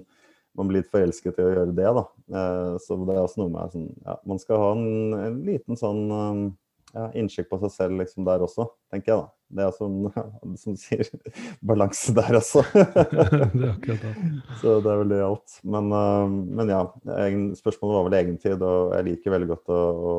man 0.58 0.70
blir 0.70 0.82
litt 0.82 0.92
forelsket 0.92 1.40
i 1.40 1.46
å 1.46 1.48
gjøre 1.54 1.78
det. 1.78 1.88
da. 2.00 2.04
Eh, 2.40 2.74
så 2.84 3.00
det 3.00 3.16
er 3.16 3.22
også 3.22 3.42
noe 3.42 3.54
med 3.54 3.78
sånn, 3.78 3.88
ja, 4.04 4.18
Man 4.28 4.42
skal 4.42 4.60
ha 4.60 4.68
en, 4.76 5.16
en 5.22 5.40
liten 5.48 5.80
sånn 5.80 6.04
ja, 6.92 7.08
innsjekk 7.16 7.48
på 7.50 7.62
seg 7.64 7.74
selv 7.74 8.04
liksom 8.04 8.28
der 8.28 8.44
også, 8.44 8.68
tenker 8.92 9.14
jeg 9.14 9.24
da. 9.24 9.33
Det 9.54 9.62
er 9.62 9.74
sånn, 9.76 10.08
som 10.62 10.76
sier, 10.78 11.08
balanse 11.64 12.14
der 12.16 12.38
også. 12.40 12.64
det 12.74 13.62
er 13.62 13.70
akkurat 13.70 14.04
det. 14.04 14.12
Så 14.60 14.76
det 14.84 14.92
er 14.92 15.00
vel 15.02 15.12
det 15.14 15.20
alt. 15.24 15.56
Men, 15.76 15.90
uh, 15.94 16.26
men 16.28 16.72
ja, 16.72 16.82
spørsmålet 17.58 17.96
var 17.98 18.08
vel 18.08 18.18
egentid, 18.20 18.64
og 18.66 18.94
jeg 18.98 19.08
liker 19.10 19.36
veldig 19.36 19.50
godt 19.54 19.74
å, 19.74 19.80
å, 20.10 20.14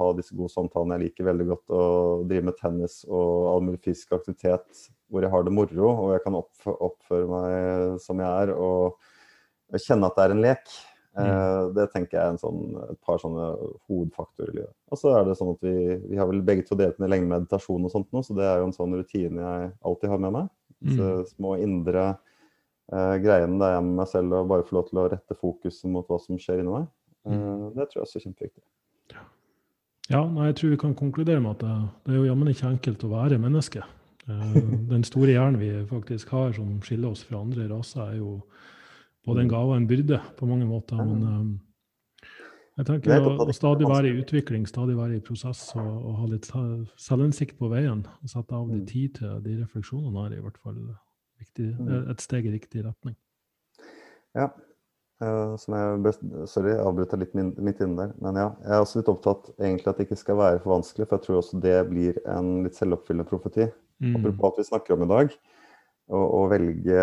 ha 0.00 0.10
disse 0.18 0.36
gode 0.36 0.52
samtalene. 0.54 0.98
Jeg 0.98 1.10
liker 1.10 1.30
veldig 1.30 1.48
godt 1.54 1.76
å 1.76 1.84
drive 2.30 2.50
med 2.50 2.58
tennis 2.60 3.00
og 3.08 3.50
all 3.54 3.68
mulig 3.70 3.82
fysisk 3.86 4.16
aktivitet 4.18 4.86
hvor 5.10 5.24
jeg 5.24 5.32
har 5.32 5.42
det 5.42 5.50
moro, 5.50 5.88
og 5.90 6.12
jeg 6.14 6.22
kan 6.22 6.36
oppføre 6.38 7.26
meg 7.26 7.96
som 8.02 8.20
jeg 8.22 8.44
er, 8.44 8.52
og 8.54 9.80
kjenne 9.82 10.06
at 10.06 10.14
det 10.18 10.22
er 10.22 10.34
en 10.36 10.44
lek. 10.44 10.76
Mm. 11.18 11.26
Eh, 11.26 11.62
det 11.74 11.88
tenker 11.90 12.16
jeg 12.16 12.22
er 12.22 12.34
en 12.34 12.40
sånn, 12.40 12.62
et 12.86 13.00
par 13.06 13.18
sånne 13.22 13.48
hovedfaktorer 13.90 14.52
i 14.52 14.58
livet. 14.60 14.74
Og 14.94 15.00
så 15.00 15.12
er 15.18 15.26
det 15.26 15.36
sånn 15.40 15.52
at 15.56 15.66
vi, 15.66 15.74
vi 16.06 16.20
har 16.20 16.30
vel 16.30 16.42
begge 16.46 16.66
to 16.68 16.78
delt 16.78 17.00
ned 17.02 17.10
lenge 17.10 17.30
meditasjon 17.30 17.86
og 17.86 17.92
sånt 17.92 18.10
nå, 18.14 18.22
så 18.26 18.36
det 18.38 18.46
er 18.46 18.62
jo 18.62 18.70
en 18.70 18.76
sånn 18.76 18.96
rutine 18.98 19.42
jeg 19.42 19.70
alltid 19.90 20.14
har 20.14 20.22
med 20.22 20.36
meg. 20.38 20.50
Så 20.80 20.96
mm. 20.96 21.28
små 21.34 21.56
indre 21.60 22.06
eh, 22.94 23.16
greiene 23.24 23.60
der 23.60 23.76
jeg 23.76 23.86
med 23.88 24.00
meg 24.00 24.10
selv 24.12 24.38
og 24.38 24.50
bare 24.54 24.66
få 24.68 24.78
lov 24.78 24.88
til 24.88 25.02
å 25.02 25.08
rette 25.12 25.36
fokuset 25.36 25.90
mot 25.92 26.06
hva 26.08 26.20
som 26.22 26.40
skjer 26.40 26.62
inni 26.62 26.78
meg. 26.78 26.90
Mm. 27.28 27.74
det 27.76 27.84
tror 27.90 27.98
jeg 27.98 28.06
også 28.06 28.16
er 28.16 28.22
kjempeviktig. 28.24 28.62
Ja, 30.10 30.24
nei, 30.24 30.48
jeg 30.48 30.56
tror 30.58 30.70
vi 30.72 30.78
kan 30.80 30.94
konkludere 30.98 31.42
med 31.42 31.58
at 31.58 31.60
det, 31.62 31.74
det 32.06 32.14
er 32.14 32.22
jo 32.22 32.30
jammen 32.30 32.48
ikke 32.50 32.70
enkelt 32.70 33.04
å 33.06 33.10
være 33.12 33.38
menneske. 33.38 33.82
Den 34.90 35.04
store 35.06 35.34
hjernen 35.34 35.60
vi 35.60 35.70
faktisk 35.90 36.32
har 36.34 36.54
som 36.56 36.78
skiller 36.86 37.12
oss 37.12 37.22
fra 37.26 37.42
andre 37.44 37.68
raser, 37.70 38.08
er 38.08 38.18
jo 38.18 38.40
både 39.26 39.44
en 39.44 39.50
mm. 39.50 39.52
gave 39.52 39.74
og 39.74 39.76
en 39.76 39.90
byrde 39.90 40.20
på 40.38 40.48
mange 40.48 40.68
måter. 40.68 41.02
Men 41.04 41.26
um, 41.26 41.50
jeg 42.80 42.88
tenker 42.88 43.26
å, 43.26 43.34
å, 43.44 43.52
stadig 43.52 43.88
være 43.90 44.08
i 44.08 44.22
utvikling, 44.22 44.64
stadig 44.68 44.96
være 44.96 45.18
i 45.18 45.24
prosess 45.24 45.66
og, 45.76 45.90
og 45.90 46.16
ha 46.22 46.30
litt 46.30 46.48
selvinnsikt 47.00 47.58
på 47.60 47.68
veien. 47.72 48.06
og 48.22 48.32
Sette 48.32 48.56
av 48.56 48.70
litt 48.70 48.86
mm. 48.86 48.90
tid 48.92 49.18
til 49.20 49.36
de 49.44 49.58
refleksjonene 49.60 50.26
er 50.28 50.38
i 50.38 50.42
hvert 50.44 50.58
fall 50.62 50.80
viktig, 51.40 51.70
et 52.12 52.24
steg 52.24 52.48
i 52.48 52.56
riktig 52.56 52.84
retning. 52.86 53.16
Ja. 54.36 54.50
Uh, 55.20 55.52
som 55.60 55.74
jeg, 55.76 56.14
sorry, 56.48 56.70
jeg 56.72 56.80
avbryter 56.80 57.20
litt 57.20 57.34
midt 57.36 57.82
inne 57.84 57.98
der. 57.98 58.12
Men 58.24 58.38
ja, 58.40 58.48
jeg 58.64 58.72
er 58.72 58.84
også 58.86 59.02
litt 59.02 59.12
opptatt 59.12 59.50
egentlig 59.58 59.90
at 59.90 60.00
det 60.00 60.06
ikke 60.08 60.20
skal 60.22 60.38
være 60.40 60.60
for 60.62 60.78
vanskelig, 60.78 61.08
for 61.08 61.18
jeg 61.18 61.26
tror 61.26 61.40
også 61.42 61.60
det 61.60 61.76
blir 61.90 62.20
en 62.24 62.52
litt 62.64 62.78
selvoppfyllende 62.78 63.28
profeti. 63.28 63.66
Mm. 64.00 64.14
Apropos 64.16 64.54
at 64.54 64.62
vi 64.62 64.68
snakker 64.70 64.96
om 64.96 65.04
i 65.04 65.10
dag. 65.10 65.40
å 66.10 66.40
velge, 66.50 67.02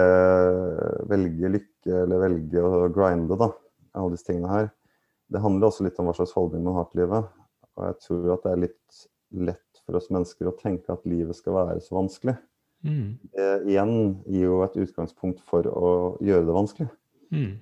velge, 1.07 1.51
lykke 1.53 1.76
eller 1.93 2.23
velge 2.23 2.63
å 2.63 2.87
grinde, 2.93 3.37
da, 3.39 3.51
alle 3.97 4.15
disse 4.15 4.27
tingene 4.29 4.51
her, 4.51 4.69
det 5.33 5.43
handler 5.43 5.69
også 5.69 5.85
litt 5.85 5.97
om 5.99 6.07
hva 6.07 6.15
slags 6.15 6.35
holdning 6.37 6.63
man 6.65 6.77
har 6.79 6.87
til 6.91 7.03
livet. 7.03 7.31
Og 7.77 7.87
jeg 7.89 7.99
tror 8.05 8.27
at 8.33 8.45
det 8.45 8.53
er 8.53 8.63
litt 8.65 9.01
lett 9.47 9.81
for 9.83 9.99
oss 9.99 10.09
mennesker 10.13 10.49
å 10.49 10.55
tenke 10.59 10.93
at 10.93 11.07
livet 11.07 11.35
skal 11.37 11.57
være 11.57 11.83
så 11.83 11.97
vanskelig. 11.97 12.37
Mm. 12.85 13.17
Det 13.33 13.47
igjen 13.67 13.93
gir 14.29 14.47
jo 14.47 14.59
et 14.63 14.77
utgangspunkt 14.79 15.41
for 15.47 15.67
å 15.67 15.91
gjøre 16.23 16.47
det 16.47 16.55
vanskelig. 16.55 16.89
Mm. 17.33 17.55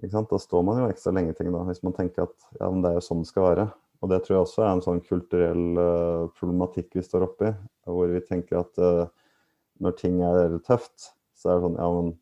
Da 0.00 0.40
står 0.40 0.64
man 0.64 0.80
jo 0.80 0.88
ekstra 0.88 1.12
lenge 1.12 1.34
ting 1.36 1.50
da, 1.52 1.62
hvis 1.68 1.82
man 1.84 1.94
tenker 1.96 2.28
at 2.28 2.36
ja, 2.56 2.70
men 2.70 2.80
det 2.84 2.92
er 2.92 3.00
jo 3.00 3.06
sånn 3.10 3.24
det 3.24 3.30
skal 3.32 3.48
være. 3.50 3.66
Og 4.00 4.08
det 4.08 4.22
tror 4.24 4.36
jeg 4.36 4.44
også 4.46 4.62
er 4.64 4.70
en 4.72 4.84
sånn 4.84 5.02
kulturell 5.04 5.64
uh, 5.76 6.30
problematikk 6.38 6.94
vi 6.96 7.04
står 7.04 7.26
oppi, 7.26 7.50
hvor 7.84 8.08
vi 8.08 8.22
tenker 8.24 8.62
at 8.62 8.80
uh, 8.80 9.10
når 9.84 9.96
ting 9.98 10.22
er 10.24 10.56
tøft, 10.64 11.10
så 11.36 11.50
er 11.50 11.58
det 11.58 11.66
sånn 11.66 11.76
Ja, 11.80 11.90
men 11.98 12.14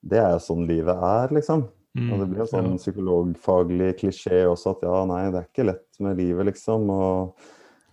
det 0.00 0.20
er 0.20 0.34
jo 0.34 0.42
sånn 0.44 0.66
livet 0.68 0.96
er, 0.96 1.34
liksom. 1.36 1.66
Mm, 1.98 2.10
og 2.12 2.20
det 2.20 2.26
blir 2.30 2.42
jo 2.44 2.50
sånn 2.52 2.76
psykologfaglig 2.78 3.94
klisjé 3.98 4.44
også 4.46 4.76
at 4.76 4.84
ja, 4.86 4.98
nei, 5.10 5.22
det 5.32 5.40
er 5.40 5.48
ikke 5.48 5.66
lett 5.66 6.02
med 6.02 6.20
livet, 6.20 6.50
liksom. 6.52 6.90
Og, 6.94 7.48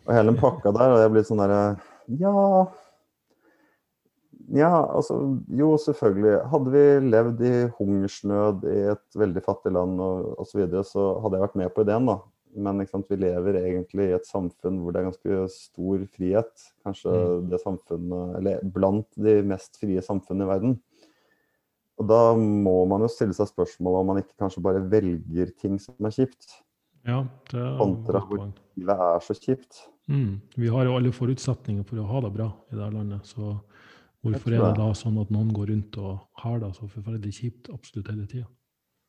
og 0.06 0.12
hele 0.14 0.34
den 0.34 0.42
pakka 0.42 0.74
der. 0.76 0.94
Og 0.94 1.02
jeg 1.04 1.14
blir 1.16 1.28
sånn 1.28 1.44
derre 1.44 1.62
Ja. 2.22 2.68
Ja, 4.56 4.72
altså 4.96 5.18
Jo, 5.60 5.74
selvfølgelig. 5.84 6.38
Hadde 6.54 6.72
vi 6.72 6.86
levd 7.10 7.42
i 7.44 7.54
hungersnød 7.80 8.64
i 8.72 8.80
et 8.94 9.20
veldig 9.20 9.44
fattig 9.44 9.74
land 9.76 10.00
og 10.00 10.34
osv., 10.38 10.54
så, 10.54 10.62
videre, 10.62 10.88
så 10.88 11.08
hadde 11.24 11.40
jeg 11.40 11.48
vært 11.50 11.62
med 11.64 11.74
på 11.76 11.84
ideen, 11.84 12.08
da 12.08 12.22
men 12.58 12.82
sant, 12.90 13.06
vi 13.10 13.20
lever 13.22 13.60
egentlig 13.60 14.08
i 14.10 14.16
et 14.16 14.28
samfunn 14.28 14.80
hvor 14.82 14.94
det 14.94 15.02
er 15.02 15.10
ganske 15.12 15.40
stor 15.54 16.04
frihet. 16.16 16.68
Kanskje 16.86 17.14
mm. 17.14 17.50
det 17.52 17.62
samfunnet, 17.62 18.38
eller 18.40 18.64
blant 18.74 19.08
de 19.28 19.38
mest 19.48 19.78
frie 19.82 20.02
samfunnene 20.04 20.48
i 20.48 20.52
verden. 20.52 20.78
Og 21.98 22.08
da 22.10 22.22
må 22.38 22.80
man 22.90 23.04
jo 23.06 23.10
stille 23.10 23.34
seg 23.34 23.50
spørsmål 23.50 24.02
om 24.02 24.12
man 24.12 24.22
ikke 24.22 24.38
kanskje 24.44 24.64
bare 24.66 24.84
velger 24.92 25.54
ting 25.58 25.80
som 25.82 25.98
er 26.06 26.14
kjipt. 26.14 26.60
Ja, 27.08 27.24
det 27.52 27.62
er 27.62 27.78
Kontra 27.80 28.22
hvor 28.28 28.44
livet 28.44 29.06
er 29.08 29.24
så 29.24 29.36
kjipt. 29.38 29.86
Mm. 30.12 30.38
Vi 30.56 30.70
har 30.72 30.88
jo 30.88 30.98
alle 30.98 31.14
forutsetninger 31.16 31.88
for 31.88 32.02
å 32.02 32.08
ha 32.12 32.22
det 32.26 32.34
bra 32.36 32.52
i 32.72 32.78
det 32.78 32.92
landet. 32.94 33.26
Så 33.28 33.56
hvorfor 34.24 34.54
er 34.54 34.62
det 34.62 34.76
da 34.80 34.92
sånn 34.98 35.18
at 35.22 35.34
noen 35.34 35.50
går 35.56 35.72
rundt 35.72 35.98
og 36.04 36.22
har 36.44 36.62
det 36.62 36.74
så 36.78 36.88
forferdelig 36.92 37.40
kjipt 37.40 37.72
absolutt 37.74 38.14
hele 38.14 38.28
tida? 38.30 38.48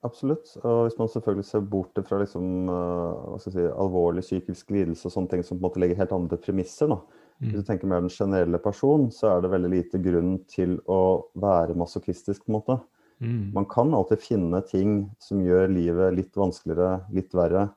Absolutt. 0.07 0.53
Og 0.63 0.85
hvis 0.87 0.99
man 0.99 1.11
selvfølgelig 1.11 1.47
ser 1.49 1.65
bort 1.71 1.99
fra 2.07 2.21
liksom, 2.23 2.71
uh, 2.71 3.39
si, 3.43 3.65
alvorlig 3.67 4.23
psykisk 4.23 4.71
lidelse 4.75 5.09
og 5.09 5.15
sånne 5.15 5.33
ting 5.33 5.43
som 5.43 5.57
på 5.57 5.63
en 5.63 5.67
måte 5.67 5.83
legger 5.83 5.99
helt 5.99 6.15
andre 6.15 6.39
premisser, 6.41 6.93
da. 6.93 7.27
Mm. 7.39 7.53
hvis 7.53 7.63
du 7.63 7.67
tenker 7.69 7.87
mer 7.91 8.03
den 8.03 8.11
generelle 8.11 8.59
person, 8.59 9.09
så 9.15 9.31
er 9.31 9.43
det 9.43 9.53
veldig 9.53 9.69
lite 9.71 10.01
grunn 10.03 10.39
til 10.51 10.79
å 10.91 11.31
være 11.39 11.77
masochistisk. 11.79 12.45
på 12.45 12.51
en 12.51 12.59
måte. 12.59 12.79
Mm. 13.21 13.53
Man 13.55 13.67
kan 13.71 13.95
alltid 13.95 14.23
finne 14.23 14.61
ting 14.67 15.11
som 15.23 15.43
gjør 15.43 15.71
livet 15.71 16.15
litt 16.15 16.35
vanskeligere, 16.39 17.05
litt 17.15 17.35
verre. 17.35 17.69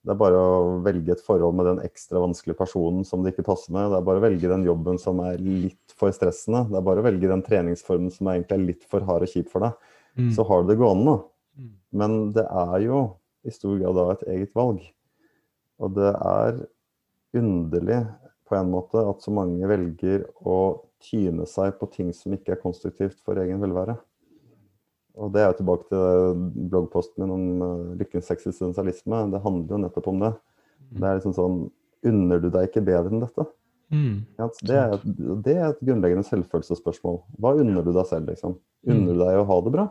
Det 0.00 0.14
er 0.14 0.20
bare 0.20 0.40
å 0.40 0.60
velge 0.80 1.12
et 1.12 1.20
forhold 1.24 1.56
med 1.58 1.66
den 1.68 1.82
ekstra 1.84 2.22
vanskelige 2.22 2.56
personen 2.56 3.04
som 3.04 3.20
det 3.20 3.34
ikke 3.34 3.44
passer 3.50 3.74
med. 3.76 3.90
Det 3.92 3.98
er 3.98 4.06
bare 4.08 4.22
å 4.22 4.24
velge 4.24 4.48
den 4.48 4.64
jobben 4.64 5.00
som 5.00 5.20
er 5.24 5.36
litt 5.44 5.92
for 5.92 6.12
stressende. 6.16 6.64
Det 6.70 6.78
er 6.80 6.86
bare 6.86 7.02
å 7.02 7.04
velge 7.04 7.28
den 7.28 7.44
treningsformen 7.44 8.12
som 8.14 8.30
egentlig 8.32 8.56
er 8.56 8.64
litt 8.64 8.86
for 8.88 9.04
hard 9.04 9.26
og 9.26 9.32
kjip 9.32 9.50
for 9.52 9.66
deg. 9.66 9.90
Mm. 10.16 10.30
Så 10.36 10.46
har 10.48 10.64
du 10.64 10.72
det 10.72 10.78
gående. 10.80 11.18
Mm. 11.60 11.74
Men 12.00 12.16
det 12.36 12.46
er 12.48 12.76
jo 12.86 13.02
i 13.44 13.52
stor 13.52 13.76
grad 13.80 13.96
da 14.00 14.06
et 14.14 14.26
eget 14.36 14.56
valg. 14.56 14.80
Og 15.80 15.92
det 15.96 16.14
er 16.16 16.64
underlig 17.36 18.00
på 18.50 18.58
en 18.58 18.70
måte 18.72 19.02
at 19.06 19.22
så 19.22 19.32
mange 19.34 19.66
velger 19.70 20.26
å 20.42 20.60
tyne 21.00 21.46
seg 21.48 21.76
på 21.78 21.88
ting 21.94 22.10
som 22.16 22.34
ikke 22.34 22.56
er 22.56 22.62
konstruktivt 22.62 23.20
for 23.24 23.38
egen 23.40 23.62
velvære. 23.62 23.96
Og 25.20 25.32
det 25.34 25.42
er 25.42 25.50
jo 25.50 25.58
tilbake 25.60 25.86
til 25.90 26.42
bloggposten 26.72 27.22
min 27.22 27.34
om 27.34 27.64
uh, 27.64 27.94
lykkens 28.00 28.30
eksistensialisme. 28.34 29.24
Det 29.32 29.42
handler 29.44 29.74
jo 29.74 29.80
nettopp 29.84 30.10
om 30.12 30.22
det. 30.22 30.32
Det 30.90 31.06
er 31.06 31.20
liksom 31.20 31.36
sånn 31.36 31.60
Unner 32.00 32.38
du 32.40 32.46
deg 32.48 32.70
ikke 32.70 32.80
bedre 32.80 33.10
enn 33.12 33.20
dette? 33.20 33.44
Mm. 33.92 34.22
Ja, 34.38 34.46
det, 34.64 34.76
er, 34.78 35.02
det, 35.44 35.52
er, 35.52 35.66
et 35.66 35.82
grunnleggende 35.84 36.24
selvfølelsesspørsmål. 36.24 37.18
Hva 37.36 37.50
unner 37.60 37.84
du 37.84 37.90
deg 37.92 38.06
selv, 38.08 38.30
liksom? 38.30 38.54
Unner 38.88 39.10
du 39.12 39.20
deg 39.20 39.36
å 39.36 39.42
ha 39.50 39.58
det 39.66 39.72
bra? 39.74 39.84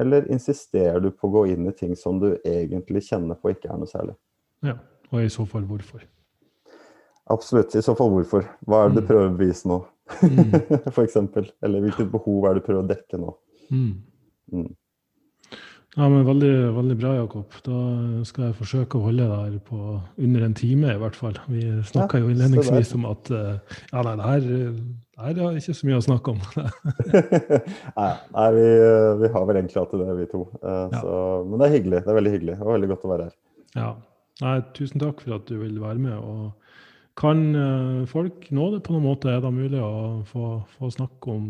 Eller 0.00 0.24
insisterer 0.32 1.02
du 1.04 1.10
på 1.12 1.28
å 1.28 1.34
gå 1.34 1.42
inn 1.52 1.68
i 1.68 1.74
ting 1.76 1.92
som 2.00 2.16
du 2.22 2.30
egentlig 2.40 3.04
kjenner 3.10 3.36
på 3.36 3.52
ikke 3.52 3.74
er 3.74 3.82
noe 3.82 3.90
særlig? 3.90 4.16
Ja, 4.64 4.78
og 5.10 5.20
i 5.20 5.28
så 5.36 5.44
fall 5.50 5.68
hvorfor? 5.68 6.06
Absolutt. 7.32 7.74
I 7.74 7.82
så 7.82 7.94
fall 7.96 8.12
hvorfor. 8.12 8.46
Hva 8.68 8.84
er 8.84 8.92
det 8.92 9.00
du 9.00 9.04
mm. 9.04 9.10
prøver 9.10 9.28
å 9.28 9.34
bevise 9.38 9.68
nå, 9.70 9.82
mm. 10.20 10.56
f.eks.? 10.92 11.20
Eller 11.64 11.84
hvilket 11.84 12.10
behov 12.12 12.48
er 12.48 12.56
det 12.56 12.64
du 12.64 12.66
prøver 12.68 12.82
å 12.82 12.88
dekke 12.90 13.20
nå? 13.20 13.36
Mm. 13.70 13.92
Mm. 14.52 14.72
Ja, 15.94 16.08
men 16.10 16.24
veldig, 16.26 16.52
veldig 16.74 16.96
bra, 16.98 17.12
Jakob. 17.20 17.56
Da 17.62 17.80
skal 18.26 18.48
jeg 18.48 18.56
forsøke 18.58 18.98
å 18.98 19.06
holde 19.06 19.28
deg 19.30 19.60
på 19.68 19.78
under 20.26 20.46
en 20.48 20.56
time, 20.58 20.90
i 20.90 20.98
hvert 20.98 21.16
fall. 21.16 21.36
Vi 21.46 21.62
snakka 21.86 22.18
ja, 22.18 22.24
jo 22.24 22.32
innledningsvis 22.34 22.90
om 22.98 23.06
at 23.12 23.30
eh, 23.30 23.76
ja, 23.92 24.02
nei, 24.02 24.14
det 24.18 24.26
her, 24.26 24.48
det 25.14 25.28
her 25.28 25.38
er 25.46 25.60
ikke 25.60 25.76
så 25.78 25.86
mye 25.86 26.00
å 26.00 26.06
snakke 26.08 26.34
om. 26.34 26.42
nei, 28.00 28.10
nei 28.34 28.48
vi, 28.58 28.66
vi, 29.22 29.30
har 29.36 29.46
vel 29.46 29.60
egentlig 29.60 29.84
hatt 29.84 29.94
det, 30.02 30.18
vi 30.18 30.26
to. 30.34 30.42
Ja. 30.64 30.82
så, 30.98 31.14
men 31.46 31.62
det 31.62 31.68
er 31.68 31.76
hyggelig. 31.78 32.02
Det 32.02 32.10
er 32.10 32.20
veldig 32.20 32.34
hyggelig. 32.34 32.58
Var 32.64 32.78
veldig 32.78 32.90
godt 32.90 33.06
å 33.06 33.14
være 33.14 33.28
her. 33.30 33.38
Ja. 33.78 33.94
Nei, 34.42 34.56
tusen 34.74 34.98
takk 34.98 35.22
for 35.22 35.38
at 35.38 35.46
du 35.46 35.60
vil 35.60 35.78
være 35.78 36.02
med. 36.02 36.18
og 36.18 36.63
Kan 37.18 37.42
uh, 37.54 38.06
folk 38.10 38.48
nå 38.50 38.70
det 38.74 38.80
på 38.86 38.94
noen 38.94 39.06
måte? 39.06 39.30
Er 39.30 39.42
det 39.42 39.52
mulig 39.54 39.78
å 39.78 40.24
få, 40.26 40.56
få 40.74 40.90
snakke 40.90 41.30
om 41.30 41.44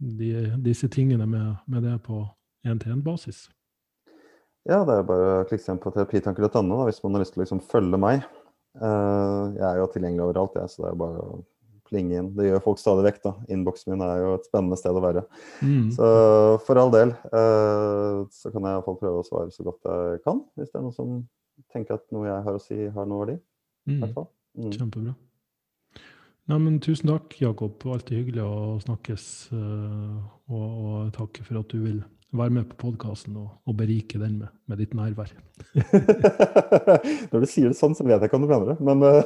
de, 0.00 0.30
disse 0.64 0.88
tingene 0.92 1.26
med, 1.28 1.58
med 1.68 1.84
det 1.84 1.98
på 2.06 2.24
én-til-én-basis? 2.64 3.44
Ja, 4.68 4.82
det 4.86 4.94
er 4.94 5.06
bare 5.08 5.30
å 5.42 5.46
klikke 5.50 5.64
seg 5.64 5.74
inn 5.74 5.82
på 5.82 5.92
terapitanker.no 5.92 6.84
hvis 6.86 7.02
man 7.04 7.16
har 7.16 7.24
lyst 7.24 7.34
til 7.34 7.42
å 7.42 7.44
liksom 7.44 7.60
følge 7.68 8.00
meg. 8.00 8.24
Uh, 8.78 9.52
jeg 9.58 9.66
er 9.68 9.80
jo 9.82 9.88
tilgjengelig 9.92 10.28
overalt, 10.30 10.56
jeg, 10.56 10.72
så 10.72 10.86
det 10.86 10.92
er 10.94 11.00
bare 11.04 11.24
å 11.28 11.40
plinge 11.92 12.16
inn. 12.16 12.32
Det 12.38 12.48
gjør 12.48 12.64
folk 12.64 12.80
stadig 12.80 13.04
vekk. 13.10 13.22
da. 13.26 13.36
Innboksen 13.52 13.92
min 13.92 14.04
er 14.06 14.22
jo 14.22 14.34
et 14.38 14.48
spennende 14.48 14.78
sted 14.80 14.96
å 14.96 15.04
være. 15.04 15.26
Mm. 15.60 15.90
Så 15.92 16.12
for 16.64 16.80
all 16.80 16.94
del 16.94 17.12
uh, 17.34 18.22
så 18.32 18.48
kan 18.48 18.64
jeg 18.64 18.78
iallfall 18.78 19.00
prøve 19.02 19.20
å 19.20 19.28
svare 19.28 19.52
så 19.52 19.66
godt 19.68 19.90
jeg 19.92 20.22
kan, 20.24 20.40
hvis 20.56 20.72
det 20.72 20.80
er 20.80 20.86
noen 20.86 20.96
som 20.96 21.18
tenker 21.74 22.00
at 22.00 22.06
noe 22.14 22.30
jeg 22.30 22.46
har 22.46 22.56
å 22.56 22.62
si, 22.62 22.78
har 22.94 23.10
noe 23.10 23.26
verdi. 23.26 23.42
Mm. 23.90 24.14
Mm. 24.58 24.72
Kjempebra. 24.74 25.14
Nei, 26.50 26.78
tusen 26.82 27.08
takk, 27.08 27.36
Jakob. 27.40 27.84
Alltid 27.86 28.18
hyggelig 28.18 28.42
å 28.44 28.80
snakkes. 28.82 29.26
Uh, 29.54 30.18
og, 30.50 30.66
og 30.82 31.12
takk 31.16 31.40
for 31.46 31.62
at 31.62 31.70
du 31.72 31.78
vil 31.84 32.02
være 32.32 32.50
med 32.50 32.64
på 32.70 32.76
podkasten 32.80 33.34
og, 33.36 33.48
og, 33.68 33.74
berike 33.76 34.16
den 34.20 34.38
med, 34.40 34.48
med 34.70 34.78
ditt 34.80 34.94
nærvær. 34.96 35.32
Når 37.32 37.42
du 37.42 37.46
sier 37.48 37.68
det 37.68 37.76
sånn, 37.76 37.92
så 37.96 38.06
vet 38.06 38.16
jeg 38.16 38.30
ikke 38.30 38.38
om 38.38 38.46
du 38.46 38.50
mener 38.50 38.70
det, 38.70 38.76
men 38.80 39.04
uh, 39.04 39.20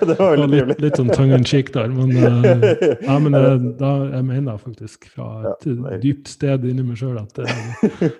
Det 0.08 0.16
var 0.18 0.32
veldig 0.34 0.48
trivelig. 0.48 0.66
Litt, 0.72 0.82
litt 0.82 0.98
sånn 0.98 1.12
tongue 1.12 1.38
in 1.38 1.46
cheek 1.46 1.70
der, 1.76 1.92
men, 1.94 2.10
uh, 2.18 2.66
ja, 3.06 3.18
men 3.22 3.38
uh, 3.38 3.54
da, 3.82 3.92
jeg 4.16 4.26
mener 4.32 4.58
faktisk 4.62 5.06
fra 5.14 5.28
et 5.52 5.68
ja, 5.70 6.00
dypt 6.02 6.32
sted 6.32 6.66
inni 6.72 6.86
meg 6.88 6.98
sjøl 6.98 7.20
at 7.22 7.38
det, 7.38 7.46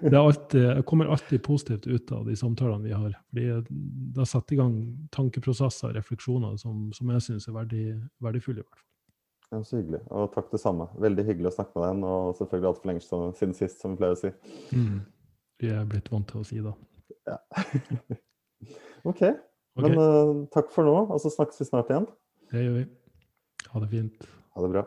det 0.06 0.22
alltid, 0.22 0.62
jeg 0.68 0.86
kommer 0.88 1.10
alltid 1.10 1.42
positivt 1.42 1.90
ut 1.90 2.14
av 2.14 2.30
de 2.30 2.38
samtalene 2.38 2.86
vi 2.86 2.94
har. 2.94 3.18
fordi 3.32 3.50
Det 4.14 4.22
har 4.22 4.30
satt 4.30 4.54
i 4.54 4.62
gang 4.62 4.78
tankeprosesser 5.14 5.90
og 5.90 5.98
refleksjoner 5.98 6.54
som, 6.60 6.88
som 6.94 7.10
jeg 7.16 7.26
syns 7.26 7.50
er 7.50 7.58
verdi, 7.58 7.84
verdifulle. 8.22 8.62
i 8.62 8.66
hvert 8.66 8.78
fall. 8.78 8.91
Ja, 9.52 9.58
så 9.68 9.76
hyggelig. 9.76 10.00
Og 10.08 10.30
takk 10.32 10.48
det 10.48 10.62
samme. 10.62 10.86
Veldig 11.02 11.24
hyggelig 11.28 11.50
å 11.50 11.56
snakke 11.58 11.76
med 11.76 11.84
deg. 11.84 12.04
Og 12.08 12.36
selvfølgelig 12.38 12.70
altfor 12.70 12.88
lenge 12.88 13.02
siden 13.04 13.56
sist, 13.58 13.82
som 13.82 13.92
vi 13.92 14.00
pleier 14.00 14.16
å 14.16 14.20
si. 14.22 14.30
Mm. 14.72 15.02
Vi 15.60 15.72
er 15.74 15.84
blitt 15.90 16.08
vant 16.12 16.28
til 16.30 16.40
å 16.40 16.46
si 16.48 16.62
det. 16.64 16.72
Ja. 17.28 17.36
OK. 19.10 19.12
okay. 19.12 19.34
Men 19.82 19.98
uh, 20.00 20.32
takk 20.54 20.72
for 20.72 20.88
nå, 20.88 20.96
og 21.04 21.20
så 21.20 21.32
snakkes 21.34 21.60
vi 21.60 21.68
snart 21.68 21.92
igjen. 21.92 22.08
Det 22.52 22.64
gjør 22.64 22.78
vi. 22.80 22.86
Ha 23.74 23.84
det 23.84 23.90
fint. 23.92 24.26
Ha 24.56 24.64
det 24.64 24.72
bra. 24.72 24.86